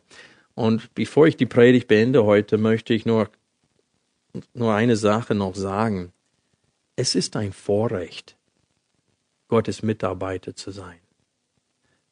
Und 0.54 0.94
bevor 0.94 1.26
ich 1.26 1.36
die 1.36 1.46
Predigt 1.46 1.88
beende 1.88 2.24
heute, 2.24 2.56
möchte 2.56 2.94
ich 2.94 3.04
nur, 3.04 3.28
nur 4.54 4.74
eine 4.74 4.96
Sache 4.96 5.34
noch 5.34 5.54
sagen. 5.54 6.12
Es 6.96 7.14
ist 7.14 7.36
ein 7.36 7.52
Vorrecht, 7.52 8.36
Gottes 9.48 9.82
Mitarbeiter 9.82 10.56
zu 10.56 10.70
sein. 10.70 10.98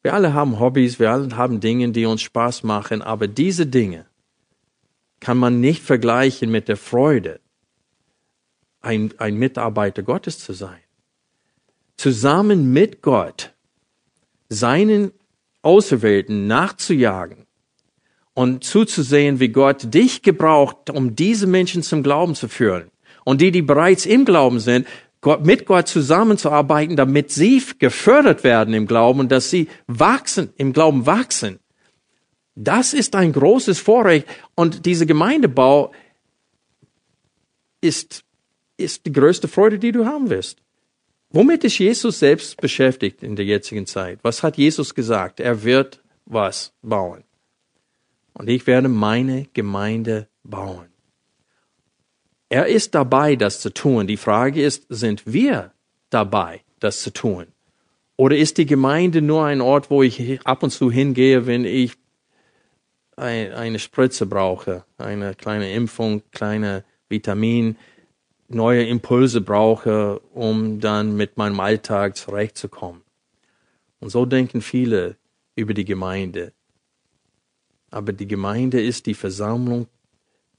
Wir 0.03 0.13
alle 0.13 0.35
haben 0.35 0.59
Hobbys, 0.59 0.99
wir 0.99 1.11
alle 1.11 1.35
haben 1.35 1.59
Dinge, 1.59 1.89
die 1.89 2.05
uns 2.05 2.21
Spaß 2.21 2.61
machen, 2.61 3.01
aber 3.01 3.27
diese 3.27 3.65
Dinge 3.65 4.05
kann 5.19 5.37
man 5.39 5.59
nicht 5.59 5.81
vergleichen 5.81 6.51
mit 6.51 6.67
der 6.67 6.77
Freude, 6.77 7.39
ein, 8.81 9.11
ein 9.17 9.35
Mitarbeiter 9.37 10.03
Gottes 10.03 10.37
zu 10.37 10.53
sein. 10.53 10.79
Zusammen 11.97 12.71
mit 12.71 13.01
Gott 13.01 13.55
seinen 14.47 15.11
Auserwählten 15.63 16.45
nachzujagen 16.45 17.47
und 18.35 18.63
zuzusehen, 18.63 19.39
wie 19.39 19.49
Gott 19.49 19.91
dich 19.91 20.21
gebraucht, 20.21 20.91
um 20.91 21.15
diese 21.15 21.47
Menschen 21.47 21.81
zum 21.81 22.03
Glauben 22.03 22.35
zu 22.35 22.47
führen. 22.47 22.91
Und 23.25 23.41
die, 23.41 23.51
die 23.51 23.61
bereits 23.61 24.05
im 24.05 24.23
Glauben 24.23 24.61
sind, 24.61 24.87
Gott, 25.19 25.43
mit 25.43 25.65
Gott 25.65 25.87
zusammenzuarbeiten, 25.87 26.95
damit 26.95 27.31
sie 27.31 27.61
gefördert 27.79 28.43
werden 28.43 28.73
im 28.73 28.85
Glauben 28.85 29.21
und 29.21 29.31
dass 29.31 29.49
sie 29.49 29.67
wachsen, 29.87 30.53
im 30.55 30.71
Glauben 30.71 31.05
wachsen. 31.05 31.59
Das 32.53 32.93
ist 32.93 33.15
ein 33.15 33.33
großes 33.33 33.79
Vorrecht 33.79 34.27
und 34.53 34.85
dieser 34.85 35.05
Gemeindebau 35.05 35.91
ist, 37.81 38.23
ist 38.77 39.05
die 39.05 39.11
größte 39.11 39.47
Freude, 39.47 39.79
die 39.79 39.91
du 39.91 40.05
haben 40.05 40.29
wirst. 40.29 40.59
Womit 41.31 41.63
ist 41.63 41.79
Jesus 41.79 42.19
selbst 42.19 42.61
beschäftigt 42.61 43.23
in 43.23 43.35
der 43.35 43.45
jetzigen 43.45 43.87
Zeit? 43.87 44.19
Was 44.21 44.43
hat 44.43 44.57
Jesus 44.57 44.93
gesagt? 44.93 45.39
Er 45.39 45.63
wird 45.63 46.01
was 46.25 46.71
bauen. 46.81 47.23
Und 48.33 48.49
ich 48.49 48.67
werde 48.67 48.89
meine 48.89 49.47
Gemeinde 49.53 50.27
bauen. 50.43 50.94
Er 52.49 52.67
ist 52.67 52.95
dabei, 52.95 53.35
das 53.35 53.59
zu 53.59 53.73
tun. 53.73 54.07
Die 54.07 54.17
Frage 54.17 54.61
ist, 54.61 54.85
sind 54.89 55.23
wir 55.25 55.73
dabei, 56.09 56.61
das 56.79 57.01
zu 57.01 57.11
tun? 57.11 57.47
Oder 58.17 58.37
ist 58.37 58.57
die 58.57 58.65
Gemeinde 58.65 59.21
nur 59.21 59.45
ein 59.45 59.61
Ort, 59.61 59.89
wo 59.89 60.03
ich 60.03 60.39
ab 60.45 60.63
und 60.63 60.69
zu 60.69 60.89
hingehe, 60.91 61.47
wenn 61.47 61.65
ich 61.65 61.93
eine 63.17 63.79
Spritze 63.79 64.25
brauche, 64.25 64.85
eine 64.97 65.35
kleine 65.35 65.73
Impfung, 65.73 66.21
kleine 66.31 66.83
Vitamin, 67.09 67.77
neue 68.47 68.85
Impulse 68.85 69.41
brauche, 69.41 70.19
um 70.33 70.79
dann 70.79 71.15
mit 71.15 71.37
meinem 71.37 71.59
Alltag 71.59 72.15
zurechtzukommen. 72.15 73.01
Und 73.99 74.09
so 74.09 74.25
denken 74.25 74.61
viele 74.61 75.17
über 75.55 75.73
die 75.73 75.85
Gemeinde. 75.85 76.53
Aber 77.89 78.13
die 78.13 78.27
Gemeinde 78.27 78.81
ist 78.81 79.05
die 79.05 79.13
Versammlung 79.13 79.87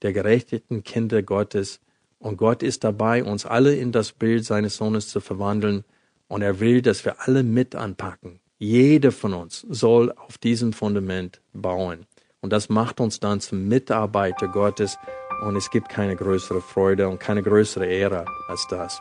der 0.03 0.13
gerechteten 0.13 0.83
Kinder 0.83 1.23
Gottes. 1.23 1.81
Und 2.19 2.37
Gott 2.37 2.63
ist 2.63 2.85
dabei, 2.85 3.25
uns 3.25 3.47
alle 3.47 3.75
in 3.75 3.93
das 3.93 4.13
Bild 4.13 4.45
seines 4.45 4.77
Sohnes 4.77 5.09
zu 5.09 5.21
verwandeln. 5.21 5.85
Und 6.29 6.43
er 6.43 6.61
will, 6.61 6.83
dass 6.83 7.05
wir 7.05 7.21
alle 7.21 7.43
mit 7.43 7.75
anpacken. 7.75 8.41
Jeder 8.59 9.13
von 9.13 9.35
uns 9.35 9.67
soll 9.69 10.13
auf 10.13 10.39
diesem 10.39 10.73
Fundament 10.73 11.41
bauen. 11.53 12.07
Und 12.41 12.53
das 12.53 12.69
macht 12.69 13.01
uns 13.01 13.21
dann 13.21 13.41
zum 13.41 13.69
Mitarbeiter 13.69 14.49
Gottes. 14.49 14.99
Und 15.45 15.57
es 15.57 15.71
gibt 15.71 15.89
keine 15.89 16.17
größere 16.17 16.63
Freude 16.63 17.09
und 17.09 17.21
keine 17.21 17.43
größere 17.43 17.87
Ehre 17.87 18.25
als 18.49 18.67
das. 18.69 19.01